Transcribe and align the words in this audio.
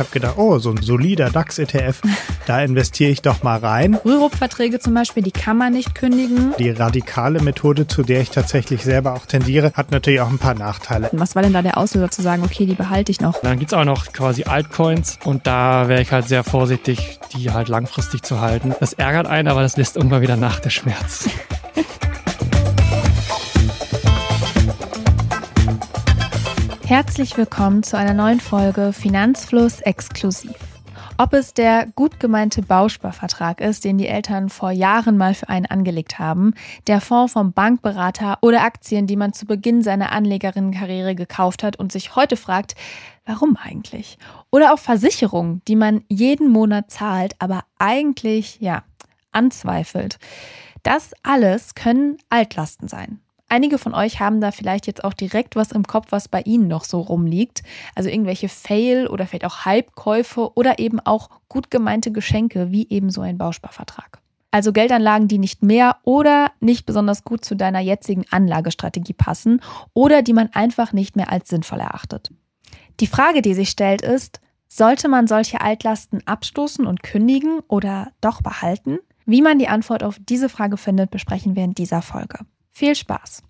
habe 0.00 0.10
gedacht, 0.10 0.34
oh, 0.36 0.58
so 0.58 0.70
ein 0.70 0.82
solider 0.82 1.30
DAX-ETF, 1.30 2.00
da 2.46 2.62
investiere 2.62 3.10
ich 3.10 3.22
doch 3.22 3.42
mal 3.42 3.58
rein. 3.58 3.94
Rürup-Verträge 4.04 4.80
zum 4.80 4.94
Beispiel, 4.94 5.22
die 5.22 5.30
kann 5.30 5.56
man 5.56 5.72
nicht 5.72 5.94
kündigen. 5.94 6.54
Die 6.58 6.70
radikale 6.70 7.40
Methode, 7.40 7.86
zu 7.86 8.02
der 8.02 8.20
ich 8.20 8.30
tatsächlich 8.30 8.82
selber 8.82 9.14
auch 9.14 9.26
tendiere, 9.26 9.72
hat 9.74 9.92
natürlich 9.92 10.20
auch 10.20 10.30
ein 10.30 10.38
paar 10.38 10.54
Nachteile. 10.54 11.08
Was 11.12 11.36
war 11.36 11.42
denn 11.42 11.52
da 11.52 11.62
der 11.62 11.78
Auslöser 11.78 12.10
zu 12.10 12.22
sagen, 12.22 12.42
okay, 12.42 12.66
die 12.66 12.74
behalte 12.74 13.12
ich 13.12 13.20
noch? 13.20 13.40
Dann 13.40 13.58
gibt's 13.58 13.74
auch 13.74 13.84
noch 13.84 14.12
quasi 14.12 14.44
Altcoins 14.44 15.18
und 15.24 15.46
da 15.46 15.88
wäre 15.88 16.02
ich 16.02 16.10
halt 16.10 16.26
sehr 16.26 16.42
vorsichtig, 16.42 17.20
die 17.34 17.50
halt 17.50 17.68
langfristig 17.68 18.22
zu 18.22 18.40
halten. 18.40 18.74
Das 18.80 18.94
ärgert 18.94 19.26
einen, 19.26 19.48
aber 19.48 19.62
das 19.62 19.76
lässt 19.76 19.96
irgendwann 19.96 20.22
wieder 20.22 20.36
nach 20.36 20.60
der 20.60 20.70
Schmerz. 20.70 21.28
Herzlich 26.90 27.36
willkommen 27.36 27.84
zu 27.84 27.96
einer 27.96 28.14
neuen 28.14 28.40
Folge 28.40 28.92
Finanzfluss 28.92 29.80
exklusiv. 29.80 30.56
Ob 31.18 31.34
es 31.34 31.54
der 31.54 31.86
gut 31.94 32.18
gemeinte 32.18 32.62
Bausparvertrag 32.62 33.60
ist, 33.60 33.84
den 33.84 33.96
die 33.96 34.08
Eltern 34.08 34.48
vor 34.48 34.72
Jahren 34.72 35.16
mal 35.16 35.34
für 35.34 35.48
einen 35.48 35.66
angelegt 35.66 36.18
haben, 36.18 36.52
der 36.88 37.00
Fonds 37.00 37.34
vom 37.34 37.52
Bankberater 37.52 38.38
oder 38.42 38.62
Aktien, 38.62 39.06
die 39.06 39.14
man 39.14 39.32
zu 39.32 39.46
Beginn 39.46 39.84
seiner 39.84 40.10
Anlegerinnenkarriere 40.10 41.14
gekauft 41.14 41.62
hat 41.62 41.76
und 41.76 41.92
sich 41.92 42.16
heute 42.16 42.36
fragt, 42.36 42.74
warum 43.24 43.56
eigentlich? 43.56 44.18
Oder 44.50 44.74
auch 44.74 44.80
Versicherungen, 44.80 45.62
die 45.68 45.76
man 45.76 46.02
jeden 46.08 46.50
Monat 46.50 46.90
zahlt, 46.90 47.36
aber 47.38 47.62
eigentlich, 47.78 48.58
ja, 48.58 48.82
anzweifelt. 49.30 50.18
Das 50.82 51.12
alles 51.22 51.76
können 51.76 52.18
Altlasten 52.30 52.88
sein. 52.88 53.20
Einige 53.52 53.78
von 53.78 53.94
euch 53.94 54.20
haben 54.20 54.40
da 54.40 54.52
vielleicht 54.52 54.86
jetzt 54.86 55.02
auch 55.02 55.12
direkt 55.12 55.56
was 55.56 55.72
im 55.72 55.84
Kopf, 55.84 56.06
was 56.10 56.28
bei 56.28 56.40
Ihnen 56.42 56.68
noch 56.68 56.84
so 56.84 57.00
rumliegt. 57.00 57.64
Also 57.96 58.08
irgendwelche 58.08 58.48
Fail- 58.48 59.08
oder 59.08 59.26
vielleicht 59.26 59.44
auch 59.44 59.64
Hype-Käufe 59.64 60.52
oder 60.54 60.78
eben 60.78 61.00
auch 61.00 61.30
gut 61.48 61.68
gemeinte 61.68 62.12
Geschenke, 62.12 62.70
wie 62.70 62.88
eben 62.88 63.10
so 63.10 63.22
ein 63.22 63.38
Bausparvertrag. 63.38 64.20
Also 64.52 64.72
Geldanlagen, 64.72 65.26
die 65.26 65.38
nicht 65.38 65.64
mehr 65.64 65.96
oder 66.04 66.52
nicht 66.60 66.86
besonders 66.86 67.24
gut 67.24 67.44
zu 67.44 67.56
deiner 67.56 67.80
jetzigen 67.80 68.24
Anlagestrategie 68.30 69.14
passen 69.14 69.60
oder 69.94 70.22
die 70.22 70.32
man 70.32 70.50
einfach 70.52 70.92
nicht 70.92 71.16
mehr 71.16 71.32
als 71.32 71.48
sinnvoll 71.48 71.80
erachtet. 71.80 72.30
Die 73.00 73.08
Frage, 73.08 73.42
die 73.42 73.54
sich 73.54 73.70
stellt, 73.70 74.02
ist, 74.02 74.40
sollte 74.68 75.08
man 75.08 75.26
solche 75.26 75.60
Altlasten 75.60 76.22
abstoßen 76.24 76.86
und 76.86 77.02
kündigen 77.02 77.58
oder 77.66 78.12
doch 78.20 78.42
behalten? 78.42 79.00
Wie 79.26 79.42
man 79.42 79.58
die 79.58 79.68
Antwort 79.68 80.04
auf 80.04 80.20
diese 80.20 80.48
Frage 80.48 80.76
findet, 80.76 81.10
besprechen 81.10 81.56
wir 81.56 81.64
in 81.64 81.74
dieser 81.74 82.00
Folge. 82.00 82.38
Viel 82.70 82.94
Spaß! 82.94 83.42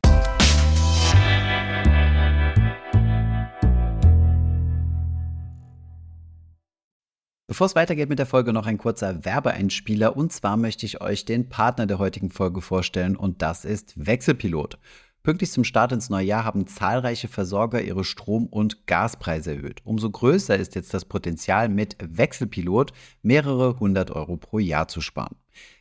Bevor 7.51 7.67
es 7.67 7.75
weitergeht 7.75 8.09
mit 8.09 8.21
der 8.21 8.27
Folge, 8.27 8.53
noch 8.53 8.67
ein 8.67 8.79
kurzer 8.79 9.25
Werbeeinspieler. 9.25 10.17
Und 10.17 10.33
zwar 10.33 10.57
möchte 10.57 10.87
ich 10.87 11.01
euch 11.01 11.25
den 11.25 11.49
Partner 11.49 11.87
der 11.87 11.99
heutigen 11.99 12.31
Folge 12.31 12.61
vorstellen 12.61 13.17
und 13.17 13.43
das 13.43 13.65
ist 13.65 13.93
Wechselpilot. 13.97 14.79
Pünktlich 15.25 15.51
zum 15.51 15.65
Start 15.65 15.91
ins 15.91 16.11
neue 16.11 16.27
Jahr 16.27 16.45
haben 16.45 16.69
zahlreiche 16.69 17.27
Versorger 17.27 17.83
ihre 17.83 18.05
Strom- 18.05 18.47
und 18.47 18.87
Gaspreise 18.87 19.57
erhöht. 19.57 19.81
Umso 19.83 20.09
größer 20.11 20.57
ist 20.57 20.77
jetzt 20.77 20.95
das 20.95 21.05
Potenzial, 21.05 21.69
mit 21.69 21.97
Wechselpilot 22.01 22.93
mehrere 23.23 23.81
hundert 23.81 24.13
Euro 24.13 24.37
pro 24.37 24.61
Jahr 24.61 24.87
zu 24.87 25.01
sparen. 25.01 25.35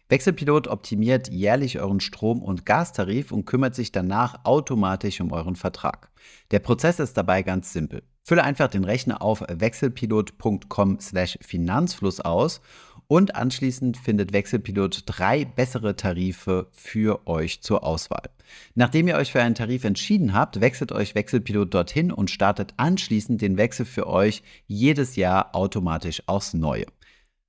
Wechselpilot 0.08 0.68
optimiert 0.68 1.30
jährlich 1.30 1.80
euren 1.80 2.00
Strom- 2.00 2.42
und 2.42 2.66
Gastarif 2.66 3.32
und 3.32 3.46
kümmert 3.46 3.76
sich 3.76 3.92
danach 3.92 4.44
automatisch 4.44 5.22
um 5.22 5.32
euren 5.32 5.56
Vertrag. 5.56 6.10
Der 6.50 6.58
Prozess 6.58 6.98
ist 6.98 7.16
dabei 7.16 7.44
ganz 7.44 7.72
simpel. 7.72 8.02
Fülle 8.30 8.44
einfach 8.44 8.68
den 8.68 8.84
Rechner 8.84 9.24
auf 9.24 9.44
wechselpilot.com/finanzfluss 9.48 12.22
aus 12.22 12.62
und 13.08 13.34
anschließend 13.34 13.98
findet 13.98 14.34
Wechselpilot 14.34 15.02
drei 15.08 15.46
bessere 15.46 15.96
Tarife 15.96 16.68
für 16.72 17.28
euch 17.28 17.64
zur 17.64 17.84
Auswahl. 17.84 18.30
Nachdem 18.76 19.08
ihr 19.08 19.16
euch 19.16 19.32
für 19.32 19.42
einen 19.42 19.56
Tarif 19.56 19.84
entschieden 19.84 20.36
habt, 20.36 20.62
wechselt 20.62 20.92
euch 20.92 21.16
Wechselpilot 21.16 21.74
dorthin 21.74 22.12
und 22.12 22.30
startet 22.30 22.76
anschließend 22.78 23.42
den 23.42 23.58
Wechsel 23.58 23.88
für 23.88 24.06
euch 24.06 24.44
jedes 24.68 25.16
Jahr 25.16 25.56
automatisch 25.56 26.22
aufs 26.28 26.54
Neue. 26.54 26.86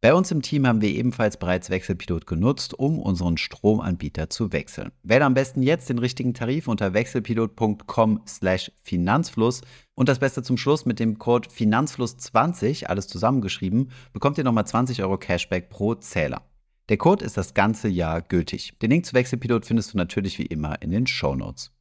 Bei 0.02 0.14
uns 0.14 0.30
im 0.30 0.40
Team 0.40 0.66
haben 0.66 0.80
wir 0.80 0.88
ebenfalls 0.88 1.36
bereits 1.36 1.68
Wechselpilot 1.68 2.26
genutzt, 2.26 2.72
um 2.72 2.98
unseren 2.98 3.36
Stromanbieter 3.36 4.30
zu 4.30 4.50
wechseln. 4.50 4.92
Wähle 5.02 5.26
am 5.26 5.34
besten 5.34 5.62
jetzt 5.62 5.90
den 5.90 5.98
richtigen 5.98 6.32
Tarif 6.32 6.68
unter 6.68 6.94
wechselpilot.com/finanzfluss 6.94 9.60
und 9.94 10.08
das 10.08 10.18
Beste 10.18 10.42
zum 10.42 10.56
Schluss 10.56 10.86
mit 10.86 11.00
dem 11.00 11.18
Code 11.18 11.50
Finanzfluss20, 11.50 12.86
alles 12.86 13.08
zusammengeschrieben, 13.08 13.90
bekommt 14.14 14.38
ihr 14.38 14.44
nochmal 14.44 14.66
20 14.66 15.02
Euro 15.02 15.18
Cashback 15.18 15.68
pro 15.68 15.94
Zähler. 15.96 16.46
Der 16.88 16.96
Code 16.96 17.22
ist 17.22 17.36
das 17.36 17.52
ganze 17.52 17.88
Jahr 17.88 18.22
gültig. 18.22 18.78
Den 18.78 18.92
Link 18.92 19.04
zu 19.04 19.12
Wechselpilot 19.12 19.66
findest 19.66 19.92
du 19.92 19.98
natürlich 19.98 20.38
wie 20.38 20.46
immer 20.46 20.80
in 20.80 20.92
den 20.92 21.06
Show 21.06 21.36
Notes. 21.36 21.72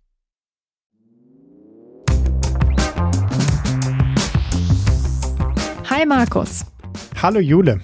Hi 5.90 6.06
Markus. 6.06 6.66
Hallo 7.22 7.40
Jule. 7.40 7.79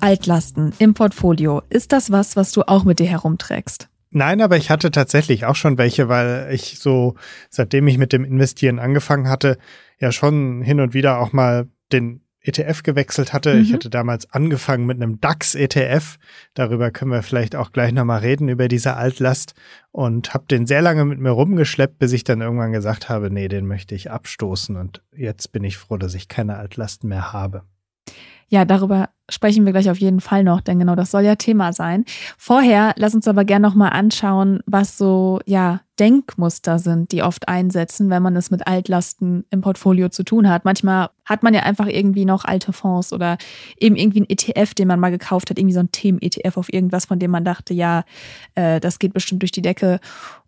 Altlasten 0.00 0.72
im 0.78 0.94
Portfolio. 0.94 1.62
Ist 1.68 1.92
das 1.92 2.10
was, 2.10 2.36
was 2.36 2.52
du 2.52 2.62
auch 2.62 2.84
mit 2.84 2.98
dir 2.98 3.06
herumträgst? 3.06 3.88
Nein, 4.10 4.40
aber 4.40 4.56
ich 4.56 4.70
hatte 4.70 4.90
tatsächlich 4.90 5.44
auch 5.44 5.56
schon 5.56 5.78
welche, 5.78 6.08
weil 6.08 6.48
ich 6.52 6.78
so, 6.78 7.14
seitdem 7.50 7.86
ich 7.88 7.98
mit 7.98 8.12
dem 8.12 8.24
Investieren 8.24 8.78
angefangen 8.78 9.28
hatte, 9.28 9.58
ja 9.98 10.12
schon 10.12 10.62
hin 10.62 10.80
und 10.80 10.94
wieder 10.94 11.18
auch 11.18 11.32
mal 11.32 11.68
den 11.92 12.22
ETF 12.46 12.82
gewechselt 12.82 13.32
hatte. 13.32 13.54
Mhm. 13.54 13.62
Ich 13.62 13.72
hatte 13.72 13.90
damals 13.90 14.32
angefangen 14.32 14.86
mit 14.86 14.96
einem 14.96 15.20
DAX-ETF. 15.20 16.16
Darüber 16.54 16.90
können 16.90 17.10
wir 17.10 17.22
vielleicht 17.22 17.56
auch 17.56 17.72
gleich 17.72 17.92
nochmal 17.92 18.20
reden, 18.20 18.48
über 18.48 18.68
diese 18.68 18.94
Altlast. 18.94 19.54
Und 19.90 20.32
habe 20.32 20.46
den 20.46 20.66
sehr 20.66 20.82
lange 20.82 21.04
mit 21.04 21.18
mir 21.18 21.30
rumgeschleppt, 21.30 21.98
bis 21.98 22.12
ich 22.12 22.24
dann 22.24 22.40
irgendwann 22.40 22.72
gesagt 22.72 23.08
habe, 23.08 23.30
nee, 23.30 23.48
den 23.48 23.66
möchte 23.66 23.94
ich 23.94 24.10
abstoßen. 24.10 24.76
Und 24.76 25.02
jetzt 25.12 25.52
bin 25.52 25.64
ich 25.64 25.76
froh, 25.76 25.96
dass 25.96 26.14
ich 26.14 26.28
keine 26.28 26.56
Altlasten 26.56 27.08
mehr 27.08 27.32
habe. 27.32 27.64
Ja, 28.48 28.64
darüber 28.64 29.08
sprechen 29.28 29.66
wir 29.66 29.72
gleich 29.72 29.90
auf 29.90 29.98
jeden 29.98 30.20
Fall 30.20 30.44
noch, 30.44 30.60
denn 30.60 30.78
genau 30.78 30.94
das 30.94 31.10
soll 31.10 31.22
ja 31.22 31.34
Thema 31.34 31.72
sein. 31.72 32.04
Vorher 32.38 32.94
lass 32.96 33.14
uns 33.14 33.26
aber 33.26 33.44
gerne 33.44 33.66
nochmal 33.66 33.90
anschauen, 33.90 34.60
was 34.66 34.96
so 34.96 35.40
ja 35.46 35.80
Denkmuster 35.98 36.78
sind, 36.78 37.10
die 37.10 37.22
oft 37.22 37.48
einsetzen, 37.48 38.08
wenn 38.08 38.22
man 38.22 38.36
es 38.36 38.50
mit 38.52 38.66
Altlasten 38.68 39.44
im 39.50 39.62
Portfolio 39.62 40.10
zu 40.10 40.22
tun 40.22 40.48
hat. 40.48 40.64
Manchmal 40.64 41.10
hat 41.24 41.42
man 41.42 41.54
ja 41.54 41.62
einfach 41.62 41.86
irgendwie 41.86 42.24
noch 42.24 42.44
alte 42.44 42.72
Fonds 42.72 43.12
oder 43.12 43.36
eben 43.78 43.96
irgendwie 43.96 44.20
ein 44.20 44.28
ETF, 44.28 44.74
den 44.74 44.86
man 44.86 45.00
mal 45.00 45.10
gekauft 45.10 45.50
hat, 45.50 45.58
irgendwie 45.58 45.74
so 45.74 45.80
ein 45.80 45.90
Themen-ETF 45.90 46.56
auf 46.56 46.72
irgendwas, 46.72 47.06
von 47.06 47.18
dem 47.18 47.32
man 47.32 47.44
dachte, 47.44 47.74
ja, 47.74 48.04
äh, 48.54 48.78
das 48.78 49.00
geht 49.00 49.12
bestimmt 49.12 49.42
durch 49.42 49.52
die 49.52 49.62
Decke. 49.62 49.98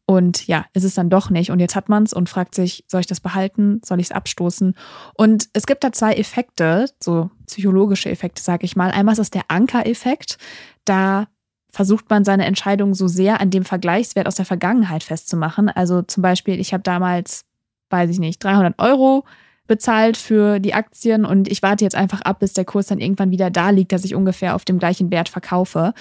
Und 0.07 0.47
ja, 0.47 0.67
ist 0.73 0.85
es 0.85 0.95
dann 0.95 1.11
doch 1.11 1.31
nicht. 1.31 1.51
Und 1.51 1.59
jetzt 1.59 1.75
hat 1.75 1.89
man 1.89 2.05
es 2.05 2.13
und 2.13 2.29
fragt 2.29 2.55
sich, 2.55 2.85
soll 2.87 3.01
ich 3.01 3.07
das 3.07 3.21
behalten? 3.21 3.81
Soll 3.85 4.01
ich 4.01 4.07
es 4.07 4.13
abstoßen? 4.13 4.75
Und 5.15 5.49
es 5.53 5.67
gibt 5.67 5.83
da 5.83 5.93
zwei 5.93 6.15
Effekte, 6.15 6.87
so 7.01 7.31
psychologische 7.49 8.11
Effekte, 8.11 8.43
sage 8.43 8.65
ich 8.65 8.77
mal. 8.77 8.91
Einmal 8.91 9.13
ist 9.13 9.19
es 9.19 9.31
der 9.31 9.45
Anker-Effekt. 9.49 10.39
Da 10.85 11.27
versucht 11.71 12.09
man 12.09 12.25
seine 12.25 12.47
Entscheidung 12.47 12.95
so 12.95 13.09
sehr 13.09 13.41
an 13.41 13.51
dem 13.51 13.65
Vergleichswert 13.65 14.27
aus 14.27 14.37
der 14.37 14.45
Vergangenheit 14.45 15.03
festzumachen. 15.03 15.69
Also 15.69 16.03
zum 16.03 16.23
Beispiel, 16.23 16.59
ich 16.59 16.73
habe 16.73 16.83
damals, 16.83 17.45
weiß 17.91 18.11
ich 18.11 18.19
nicht, 18.19 18.43
300 18.43 18.79
Euro 18.79 19.25
bezahlt 19.69 20.17
für 20.17 20.59
die 20.59 20.75
Aktien 20.75 21.25
und 21.25 21.49
ich 21.49 21.63
warte 21.63 21.85
jetzt 21.85 21.95
einfach 21.95 22.23
ab, 22.23 22.41
bis 22.41 22.55
der 22.55 22.65
Kurs 22.65 22.87
dann 22.87 22.99
irgendwann 22.99 23.31
wieder 23.31 23.51
da 23.51 23.71
liegt, 23.71 23.93
dass 23.93 24.05
ich 24.05 24.15
ungefähr 24.15 24.57
auf 24.57 24.65
dem 24.65 24.79
gleichen 24.79 25.11
Wert 25.13 25.29
verkaufe. 25.29 25.95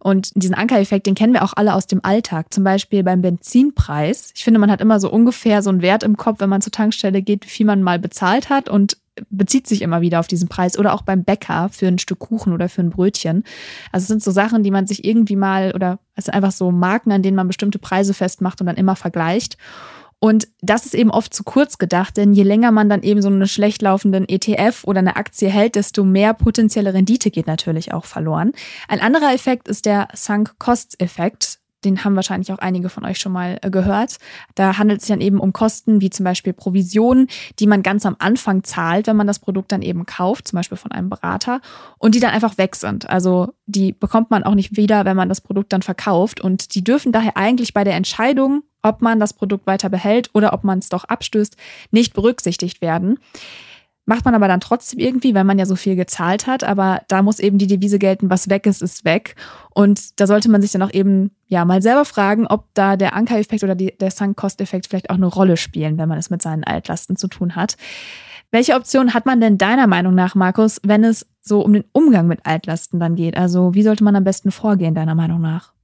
Und 0.00 0.30
diesen 0.36 0.54
Ankereffekt, 0.54 1.06
den 1.06 1.14
kennen 1.14 1.34
wir 1.34 1.42
auch 1.42 1.52
alle 1.56 1.74
aus 1.74 1.86
dem 1.86 2.04
Alltag. 2.04 2.54
Zum 2.54 2.64
Beispiel 2.64 3.02
beim 3.02 3.20
Benzinpreis. 3.20 4.32
Ich 4.34 4.44
finde, 4.44 4.60
man 4.60 4.70
hat 4.70 4.80
immer 4.80 5.00
so 5.00 5.10
ungefähr 5.10 5.62
so 5.62 5.70
einen 5.70 5.82
Wert 5.82 6.04
im 6.04 6.16
Kopf, 6.16 6.40
wenn 6.40 6.48
man 6.48 6.62
zur 6.62 6.72
Tankstelle 6.72 7.20
geht, 7.20 7.44
wie 7.44 7.50
viel 7.50 7.66
man 7.66 7.82
mal 7.82 7.98
bezahlt 7.98 8.48
hat 8.48 8.68
und 8.68 8.96
bezieht 9.30 9.66
sich 9.66 9.82
immer 9.82 10.00
wieder 10.00 10.20
auf 10.20 10.28
diesen 10.28 10.48
Preis 10.48 10.78
oder 10.78 10.94
auch 10.94 11.02
beim 11.02 11.24
Bäcker 11.24 11.68
für 11.70 11.86
ein 11.86 11.98
Stück 11.98 12.20
Kuchen 12.20 12.52
oder 12.52 12.68
für 12.68 12.82
ein 12.82 12.90
Brötchen. 12.90 13.44
Also 13.92 14.04
es 14.04 14.08
sind 14.08 14.22
so 14.22 14.30
Sachen, 14.30 14.62
die 14.62 14.70
man 14.70 14.86
sich 14.86 15.04
irgendwie 15.04 15.36
mal 15.36 15.72
oder 15.74 15.98
es 16.14 16.26
sind 16.26 16.34
einfach 16.34 16.52
so 16.52 16.70
Marken, 16.70 17.12
an 17.12 17.22
denen 17.22 17.36
man 17.36 17.48
bestimmte 17.48 17.78
Preise 17.78 18.14
festmacht 18.14 18.60
und 18.60 18.66
dann 18.66 18.76
immer 18.76 18.96
vergleicht. 18.96 19.56
Und 20.20 20.48
das 20.60 20.84
ist 20.84 20.94
eben 20.94 21.10
oft 21.10 21.32
zu 21.32 21.44
kurz 21.44 21.78
gedacht, 21.78 22.16
denn 22.16 22.32
je 22.32 22.42
länger 22.42 22.72
man 22.72 22.88
dann 22.88 23.02
eben 23.02 23.22
so 23.22 23.28
einen 23.28 23.46
schlecht 23.46 23.82
laufenden 23.82 24.28
ETF 24.28 24.82
oder 24.84 24.98
eine 24.98 25.16
Aktie 25.16 25.48
hält, 25.48 25.76
desto 25.76 26.04
mehr 26.04 26.34
potenzielle 26.34 26.92
Rendite 26.92 27.30
geht 27.30 27.46
natürlich 27.46 27.94
auch 27.94 28.04
verloren. 28.04 28.52
Ein 28.88 29.00
anderer 29.00 29.32
Effekt 29.32 29.68
ist 29.68 29.86
der 29.86 30.08
Sunk-Costs-Effekt. 30.12 31.60
Den 31.84 32.02
haben 32.02 32.16
wahrscheinlich 32.16 32.50
auch 32.50 32.58
einige 32.58 32.88
von 32.88 33.04
euch 33.04 33.20
schon 33.20 33.30
mal 33.30 33.58
äh, 33.62 33.70
gehört. 33.70 34.16
Da 34.56 34.78
handelt 34.78 35.00
es 35.00 35.06
sich 35.06 35.14
dann 35.14 35.20
eben 35.20 35.38
um 35.38 35.52
Kosten 35.52 36.00
wie 36.00 36.10
zum 36.10 36.24
Beispiel 36.24 36.52
Provisionen, 36.52 37.28
die 37.60 37.68
man 37.68 37.84
ganz 37.84 38.04
am 38.04 38.16
Anfang 38.18 38.64
zahlt, 38.64 39.06
wenn 39.06 39.14
man 39.14 39.28
das 39.28 39.38
Produkt 39.38 39.70
dann 39.70 39.82
eben 39.82 40.04
kauft, 40.04 40.48
zum 40.48 40.56
Beispiel 40.56 40.76
von 40.76 40.90
einem 40.90 41.08
Berater, 41.08 41.60
und 41.98 42.16
die 42.16 42.20
dann 42.20 42.32
einfach 42.32 42.58
weg 42.58 42.74
sind. 42.74 43.08
Also 43.08 43.54
die 43.66 43.92
bekommt 43.92 44.32
man 44.32 44.42
auch 44.42 44.56
nicht 44.56 44.76
wieder, 44.76 45.04
wenn 45.04 45.16
man 45.16 45.28
das 45.28 45.40
Produkt 45.40 45.72
dann 45.72 45.82
verkauft. 45.82 46.40
Und 46.40 46.74
die 46.74 46.82
dürfen 46.82 47.12
daher 47.12 47.36
eigentlich 47.36 47.72
bei 47.72 47.84
der 47.84 47.94
Entscheidung, 47.94 48.64
ob 48.82 49.02
man 49.02 49.20
das 49.20 49.32
Produkt 49.32 49.66
weiter 49.66 49.88
behält 49.88 50.30
oder 50.34 50.52
ob 50.52 50.64
man 50.64 50.78
es 50.78 50.88
doch 50.88 51.04
abstößt, 51.04 51.56
nicht 51.90 52.14
berücksichtigt 52.14 52.80
werden. 52.80 53.18
Macht 54.08 54.24
man 54.24 54.34
aber 54.34 54.48
dann 54.48 54.60
trotzdem 54.60 55.00
irgendwie, 55.00 55.34
weil 55.34 55.44
man 55.44 55.58
ja 55.58 55.66
so 55.66 55.76
viel 55.76 55.94
gezahlt 55.94 56.46
hat. 56.46 56.64
Aber 56.64 57.02
da 57.08 57.20
muss 57.20 57.40
eben 57.40 57.58
die 57.58 57.66
Devise 57.66 57.98
gelten, 57.98 58.30
was 58.30 58.48
weg 58.48 58.64
ist, 58.64 58.80
ist 58.80 59.04
weg. 59.04 59.36
Und 59.74 60.18
da 60.18 60.26
sollte 60.26 60.50
man 60.50 60.62
sich 60.62 60.72
dann 60.72 60.82
auch 60.82 60.94
eben 60.94 61.32
ja 61.46 61.66
mal 61.66 61.82
selber 61.82 62.06
fragen, 62.06 62.46
ob 62.46 62.64
da 62.72 62.96
der 62.96 63.12
Ankereffekt 63.12 63.62
oder 63.62 63.74
die, 63.74 63.94
der 63.98 64.10
Sunk-Cost-Effekt 64.10 64.86
vielleicht 64.86 65.10
auch 65.10 65.16
eine 65.16 65.26
Rolle 65.26 65.58
spielen, 65.58 65.98
wenn 65.98 66.08
man 66.08 66.16
es 66.16 66.30
mit 66.30 66.40
seinen 66.40 66.64
Altlasten 66.64 67.16
zu 67.16 67.28
tun 67.28 67.54
hat. 67.54 67.76
Welche 68.50 68.76
Option 68.76 69.12
hat 69.12 69.26
man 69.26 69.42
denn 69.42 69.58
deiner 69.58 69.86
Meinung 69.86 70.14
nach, 70.14 70.34
Markus, 70.34 70.80
wenn 70.82 71.04
es 71.04 71.26
so 71.42 71.60
um 71.60 71.74
den 71.74 71.84
Umgang 71.92 72.28
mit 72.28 72.46
Altlasten 72.46 72.98
dann 72.98 73.14
geht? 73.14 73.36
Also 73.36 73.74
wie 73.74 73.82
sollte 73.82 74.04
man 74.04 74.16
am 74.16 74.24
besten 74.24 74.50
vorgehen, 74.50 74.94
deiner 74.94 75.14
Meinung 75.14 75.42
nach? 75.42 75.74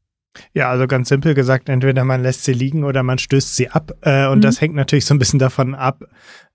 Ja, 0.53 0.71
also 0.71 0.87
ganz 0.87 1.09
simpel 1.09 1.35
gesagt, 1.35 1.69
entweder 1.69 2.05
man 2.05 2.23
lässt 2.23 2.45
sie 2.45 2.53
liegen 2.53 2.85
oder 2.85 3.03
man 3.03 3.19
stößt 3.19 3.57
sie 3.57 3.71
ab. 3.71 3.93
Äh, 4.03 4.27
und 4.27 4.39
mhm. 4.39 4.43
das 4.43 4.61
hängt 4.61 4.75
natürlich 4.75 5.07
so 5.07 5.15
ein 5.15 5.19
bisschen 5.19 5.39
davon 5.39 5.75
ab, 5.75 6.05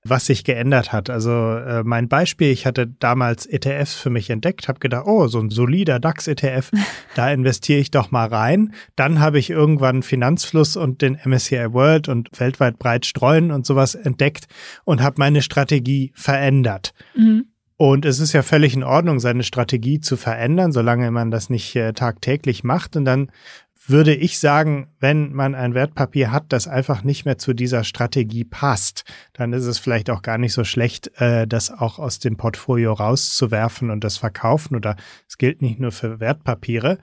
was 0.03 0.25
sich 0.25 0.43
geändert 0.43 0.93
hat. 0.93 1.09
Also 1.09 1.31
äh, 1.31 1.83
mein 1.83 2.07
Beispiel, 2.07 2.51
ich 2.51 2.65
hatte 2.65 2.87
damals 2.87 3.45
ETFs 3.45 3.95
für 3.95 4.09
mich 4.09 4.29
entdeckt, 4.29 4.67
habe 4.67 4.79
gedacht, 4.79 5.05
oh, 5.07 5.27
so 5.27 5.39
ein 5.39 5.49
solider 5.49 5.99
DAX-ETF, 5.99 6.71
da 7.15 7.31
investiere 7.31 7.79
ich 7.79 7.91
doch 7.91 8.11
mal 8.11 8.27
rein. 8.27 8.73
Dann 8.95 9.19
habe 9.19 9.39
ich 9.39 9.49
irgendwann 9.49 10.03
Finanzfluss 10.03 10.77
und 10.77 11.01
den 11.01 11.17
MSCI 11.23 11.73
World 11.73 12.07
und 12.07 12.29
weltweit 12.39 12.79
breit 12.79 13.05
streuen 13.05 13.51
und 13.51 13.65
sowas 13.65 13.95
entdeckt 13.95 14.47
und 14.85 15.01
habe 15.01 15.15
meine 15.19 15.41
Strategie 15.41 16.11
verändert. 16.15 16.93
Mhm. 17.15 17.45
Und 17.81 18.03
es 18.03 18.19
ist 18.19 18.33
ja 18.33 18.41
völlig 18.41 18.73
in 18.73 18.83
Ordnung, 18.83 19.21
seine 19.21 19.43
Strategie 19.43 20.01
zu 20.01 20.17
verändern, 20.17 20.73
solange 20.73 21.11
man 21.11 21.31
das 21.31 21.49
nicht 21.49 21.77
äh, 21.77 21.93
tagtäglich 21.93 22.65
macht. 22.65 22.97
Und 22.97 23.05
dann 23.05 23.31
würde 23.85 24.13
ich 24.13 24.39
sagen, 24.39 24.87
wenn 24.99 25.33
man 25.33 25.55
ein 25.55 25.73
Wertpapier 25.73 26.31
hat, 26.31 26.45
das 26.49 26.67
einfach 26.67 27.03
nicht 27.03 27.25
mehr 27.25 27.37
zu 27.37 27.53
dieser 27.53 27.83
Strategie 27.83 28.43
passt, 28.43 29.03
dann 29.33 29.53
ist 29.53 29.65
es 29.65 29.79
vielleicht 29.79 30.09
auch 30.09 30.21
gar 30.21 30.37
nicht 30.37 30.53
so 30.53 30.63
schlecht, 30.63 31.19
äh, 31.19 31.47
das 31.47 31.71
auch 31.71 31.97
aus 31.97 32.19
dem 32.19 32.37
Portfolio 32.37 32.93
rauszuwerfen 32.93 33.89
und 33.89 34.03
das 34.03 34.17
verkaufen. 34.17 34.75
Oder 34.75 34.95
es 35.27 35.37
gilt 35.37 35.61
nicht 35.61 35.79
nur 35.79 35.91
für 35.91 36.19
Wertpapiere. 36.19 36.97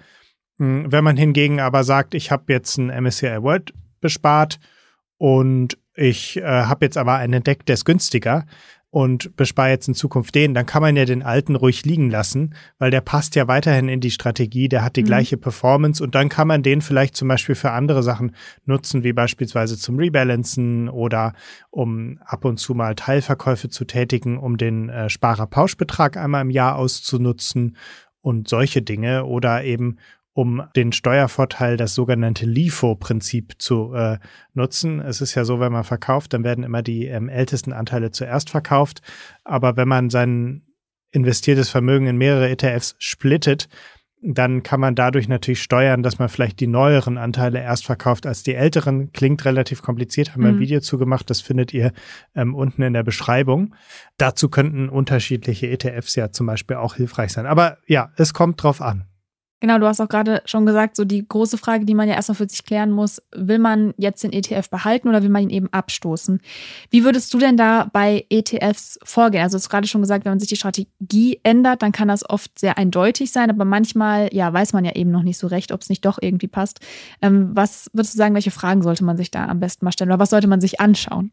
Hm, 0.59 0.91
wenn 0.91 1.05
man 1.05 1.17
hingegen 1.17 1.61
aber 1.61 1.83
sagt, 1.85 2.15
ich 2.15 2.31
habe 2.31 2.53
jetzt 2.53 2.77
ein 2.79 2.89
MSCI 2.89 3.43
World 3.43 3.73
bespart 4.01 4.59
und 5.19 5.79
ich 5.95 6.37
äh, 6.37 6.43
habe 6.43 6.85
jetzt 6.85 6.99
aber 6.99 7.15
einen 7.15 7.35
entdeckt, 7.35 7.69
der 7.69 7.75
ist 7.75 7.85
günstiger, 7.85 8.45
und 8.97 9.37
bespare 9.37 9.69
jetzt 9.69 9.89
in 9.89 9.95
Zukunft 9.95 10.35
den, 10.35 10.55
dann 10.55 10.65
kann 10.65 10.81
man 10.81 10.97
ja 10.97 11.05
den 11.05 11.23
alten 11.23 11.55
ruhig 11.55 11.85
liegen 11.85 12.09
lassen, 12.09 12.55
weil 12.79 12.91
der 12.91 13.03
passt 13.03 13.35
ja 13.37 13.47
weiterhin 13.47 13.91
in 13.91 14.01
die 14.01 14.11
Strategie, 14.11 14.71
der 14.71 14.83
hat 14.83 14.97
die 14.97 15.03
mhm. 15.03 15.09
gleiche 15.09 15.37
Performance 15.37 16.03
und 16.03 16.15
dann 16.15 16.31
kann 16.31 16.49
man 16.49 16.63
den 16.63 16.81
vielleicht 16.81 17.15
zum 17.15 17.29
Beispiel 17.29 17.57
für 17.57 17.73
andere 17.73 18.03
Sachen 18.03 18.35
nutzen, 18.65 19.05
wie 19.05 19.13
beispielsweise 19.13 19.77
zum 19.77 19.99
Rebalancen 19.99 20.89
oder 20.89 21.35
um 21.69 22.19
ab 22.25 22.47
und 22.47 22.57
zu 22.57 22.73
mal 22.73 22.95
Teilverkäufe 22.95 23.69
zu 23.69 23.85
tätigen, 23.85 24.39
um 24.39 24.57
den 24.57 24.89
äh, 24.89 25.11
Sparerpauschbetrag 25.11 26.17
einmal 26.17 26.41
im 26.41 26.51
Jahr 26.51 26.77
auszunutzen 26.77 27.77
und 28.23 28.49
solche 28.49 28.81
Dinge 28.81 29.27
oder 29.27 29.63
eben 29.63 29.99
um 30.37 30.63
den 30.77 30.93
Steuervorteil, 30.93 31.79
das 31.79 31.95
sogenannte 31.95 32.45
LIFO-Prinzip 32.45 33.55
zu 33.57 33.95
äh, 33.95 34.19
nutzen. 34.53 35.01
Es 35.01 35.23
ist 35.23 35.35
ja 35.35 35.47
so, 35.47 35.61
wenn 35.61 35.73
man 35.73 35.83
verkauft, 35.83 36.35
dann 36.35 36.45
werden 36.45 36.63
immer 36.63 36.83
die 36.83 37.07
ähm, 37.07 37.31
ältesten 37.31 37.73
Anteile 37.73 38.11
zuerst 38.11 38.51
verkauft. 38.51 39.01
Aber 39.45 39.79
wenn 39.79 39.89
man 39.89 40.11
sein 40.11 40.61
investiertes 41.11 41.71
Vermögen 41.71 42.07
in 42.07 42.19
mehrere 42.19 42.51
ETFs 42.51 42.97
splittet, 42.99 43.71
dann 44.21 44.63
kann 44.63 44.79
man 44.79 44.95
dadurch 44.95 45.27
natürlich 45.27 45.63
steuern, 45.63 46.03
dass 46.03 46.19
man 46.19 46.29
vielleicht 46.29 46.61
die 46.61 46.67
neueren 46.67 47.17
Anteile 47.17 47.63
erst 47.63 47.87
verkauft 47.87 48.27
als 48.27 48.43
die 48.43 48.55
älteren. 48.55 49.13
Klingt 49.13 49.43
relativ 49.47 49.81
kompliziert, 49.81 50.35
haben 50.35 50.43
wir 50.43 50.51
mhm. 50.51 50.59
ein 50.59 50.61
Video 50.61 50.81
zu 50.81 50.99
gemacht, 50.99 51.31
das 51.31 51.41
findet 51.41 51.73
ihr 51.73 51.93
ähm, 52.35 52.55
unten 52.55 52.83
in 52.83 52.93
der 52.93 53.05
Beschreibung. 53.05 53.75
Dazu 54.19 54.51
könnten 54.51 54.91
unterschiedliche 54.91 55.71
ETFs 55.71 56.15
ja 56.15 56.31
zum 56.31 56.47
Beispiel 56.47 56.77
auch 56.77 56.97
hilfreich 56.97 57.33
sein. 57.33 57.47
Aber 57.47 57.79
ja, 57.87 58.11
es 58.17 58.35
kommt 58.35 58.63
drauf 58.63 58.83
an. 58.83 59.07
Genau, 59.61 59.79
du 59.79 59.87
hast 59.87 60.01
auch 60.01 60.09
gerade 60.09 60.43
schon 60.45 60.67
gesagt, 60.67 60.97
so 60.97 61.07
die 61.07 61.27
große 61.27 61.57
Frage, 61.57 61.87
die 61.87 61.95
man 61.95 62.09
ja 62.09 62.15
erstmal 62.15 62.37
für 62.37 62.49
sich 62.49 62.63
klären 62.67 62.91
muss, 62.91 63.23
will 63.35 63.59
man 63.59 63.95
jetzt 63.97 64.23
den 64.23 64.33
ETF 64.35 64.69
behalten 64.69 65.09
oder 65.09 65.23
will 65.23 65.31
man 65.31 65.45
ihn 65.45 65.51
eben 65.51 65.73
abstoßen? 65.73 66.43
Wie 66.91 67.05
würdest 67.05 67.33
du 67.33 67.39
denn 67.39 67.57
da 67.57 67.89
bei 67.91 68.27
ETFs 68.29 68.99
vorgehen? 69.03 69.43
Also, 69.43 69.57
du 69.57 69.63
hast 69.63 69.71
gerade 69.71 69.87
schon 69.87 70.03
gesagt, 70.03 70.27
wenn 70.27 70.33
man 70.33 70.41
sich 70.41 70.51
die 70.51 70.57
Strategie 70.57 71.41
ändert, 71.43 71.81
dann 71.81 71.93
kann 71.93 72.09
das 72.09 72.29
oft 72.29 72.59
sehr 72.59 72.77
eindeutig 72.77 73.33
sein, 73.33 73.49
aber 73.49 73.65
manchmal, 73.65 74.29
ja, 74.35 74.53
weiß 74.53 74.75
man 74.75 74.85
ja 74.85 74.95
eben 74.95 75.11
noch 75.11 75.23
nicht 75.23 75.39
so 75.39 75.47
recht, 75.47 75.73
ob 75.73 75.81
es 75.81 75.89
nicht 75.89 76.05
doch 76.05 76.19
irgendwie 76.21 76.49
passt. 76.49 76.81
Ähm, 77.23 77.51
was 77.55 77.89
würdest 77.95 78.13
du 78.13 78.19
sagen, 78.19 78.35
welche 78.35 78.51
Fragen 78.51 78.83
sollte 78.83 79.05
man 79.05 79.17
sich 79.17 79.31
da 79.31 79.47
am 79.47 79.61
besten 79.61 79.87
mal 79.87 79.93
stellen 79.93 80.11
oder 80.11 80.21
was 80.21 80.31
sollte 80.31 80.49
man 80.49 80.61
sich 80.61 80.81
anschauen? 80.81 81.31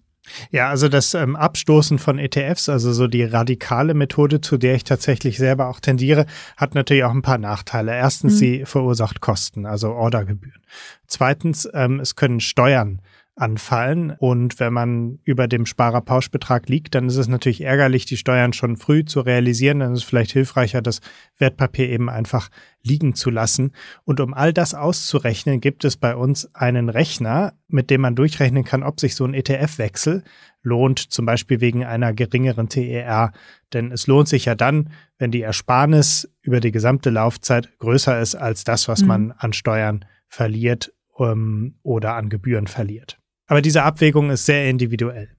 Ja, 0.51 0.69
also 0.69 0.87
das 0.87 1.13
ähm, 1.13 1.35
Abstoßen 1.35 1.99
von 1.99 2.17
ETFs, 2.17 2.69
also 2.69 2.93
so 2.93 3.07
die 3.07 3.23
radikale 3.23 3.93
Methode, 3.93 4.39
zu 4.39 4.57
der 4.57 4.75
ich 4.75 4.83
tatsächlich 4.83 5.37
selber 5.37 5.67
auch 5.67 5.79
tendiere, 5.79 6.25
hat 6.55 6.75
natürlich 6.75 7.03
auch 7.03 7.11
ein 7.11 7.21
paar 7.21 7.37
Nachteile. 7.37 7.93
Erstens, 7.93 8.33
mhm. 8.33 8.37
sie 8.37 8.65
verursacht 8.65 9.19
Kosten, 9.19 9.65
also 9.65 9.91
Ordergebühren. 9.91 10.61
Zweitens, 11.07 11.67
ähm, 11.73 11.99
es 11.99 12.15
können 12.15 12.39
Steuern 12.39 13.01
anfallen. 13.35 14.11
Und 14.19 14.59
wenn 14.59 14.73
man 14.73 15.19
über 15.23 15.47
dem 15.47 15.65
Sparerpauschbetrag 15.65 16.69
liegt, 16.69 16.93
dann 16.95 17.07
ist 17.07 17.17
es 17.17 17.27
natürlich 17.27 17.61
ärgerlich, 17.61 18.05
die 18.05 18.17
Steuern 18.17 18.53
schon 18.53 18.77
früh 18.77 19.05
zu 19.05 19.21
realisieren. 19.21 19.79
Dann 19.79 19.93
ist 19.93 19.99
es 19.99 20.05
vielleicht 20.05 20.31
hilfreicher, 20.31 20.81
das 20.81 21.01
Wertpapier 21.37 21.89
eben 21.89 22.09
einfach 22.09 22.49
liegen 22.83 23.15
zu 23.15 23.29
lassen. 23.29 23.71
Und 24.03 24.19
um 24.19 24.33
all 24.33 24.53
das 24.53 24.75
auszurechnen, 24.75 25.61
gibt 25.61 25.83
es 25.83 25.97
bei 25.97 26.15
uns 26.15 26.53
einen 26.53 26.89
Rechner, 26.89 27.53
mit 27.67 27.89
dem 27.89 28.01
man 28.01 28.15
durchrechnen 28.15 28.63
kann, 28.63 28.83
ob 28.83 28.99
sich 28.99 29.15
so 29.15 29.25
ein 29.25 29.33
ETF-Wechsel 29.33 30.23
lohnt, 30.61 30.99
zum 30.99 31.25
Beispiel 31.25 31.59
wegen 31.59 31.83
einer 31.83 32.13
geringeren 32.13 32.69
TER. 32.69 33.31
Denn 33.73 33.91
es 33.91 34.05
lohnt 34.05 34.27
sich 34.27 34.45
ja 34.45 34.55
dann, 34.55 34.91
wenn 35.17 35.31
die 35.31 35.41
Ersparnis 35.41 36.29
über 36.41 36.59
die 36.59 36.71
gesamte 36.71 37.09
Laufzeit 37.09 37.77
größer 37.79 38.19
ist 38.21 38.35
als 38.35 38.63
das, 38.63 38.87
was 38.87 39.01
mhm. 39.01 39.07
man 39.07 39.31
an 39.31 39.53
Steuern 39.53 40.05
verliert 40.27 40.93
ähm, 41.17 41.75
oder 41.81 42.15
an 42.15 42.29
Gebühren 42.29 42.67
verliert. 42.67 43.19
Aber 43.47 43.61
diese 43.61 43.83
Abwägung 43.83 44.29
ist 44.29 44.45
sehr 44.45 44.69
individuell. 44.69 45.29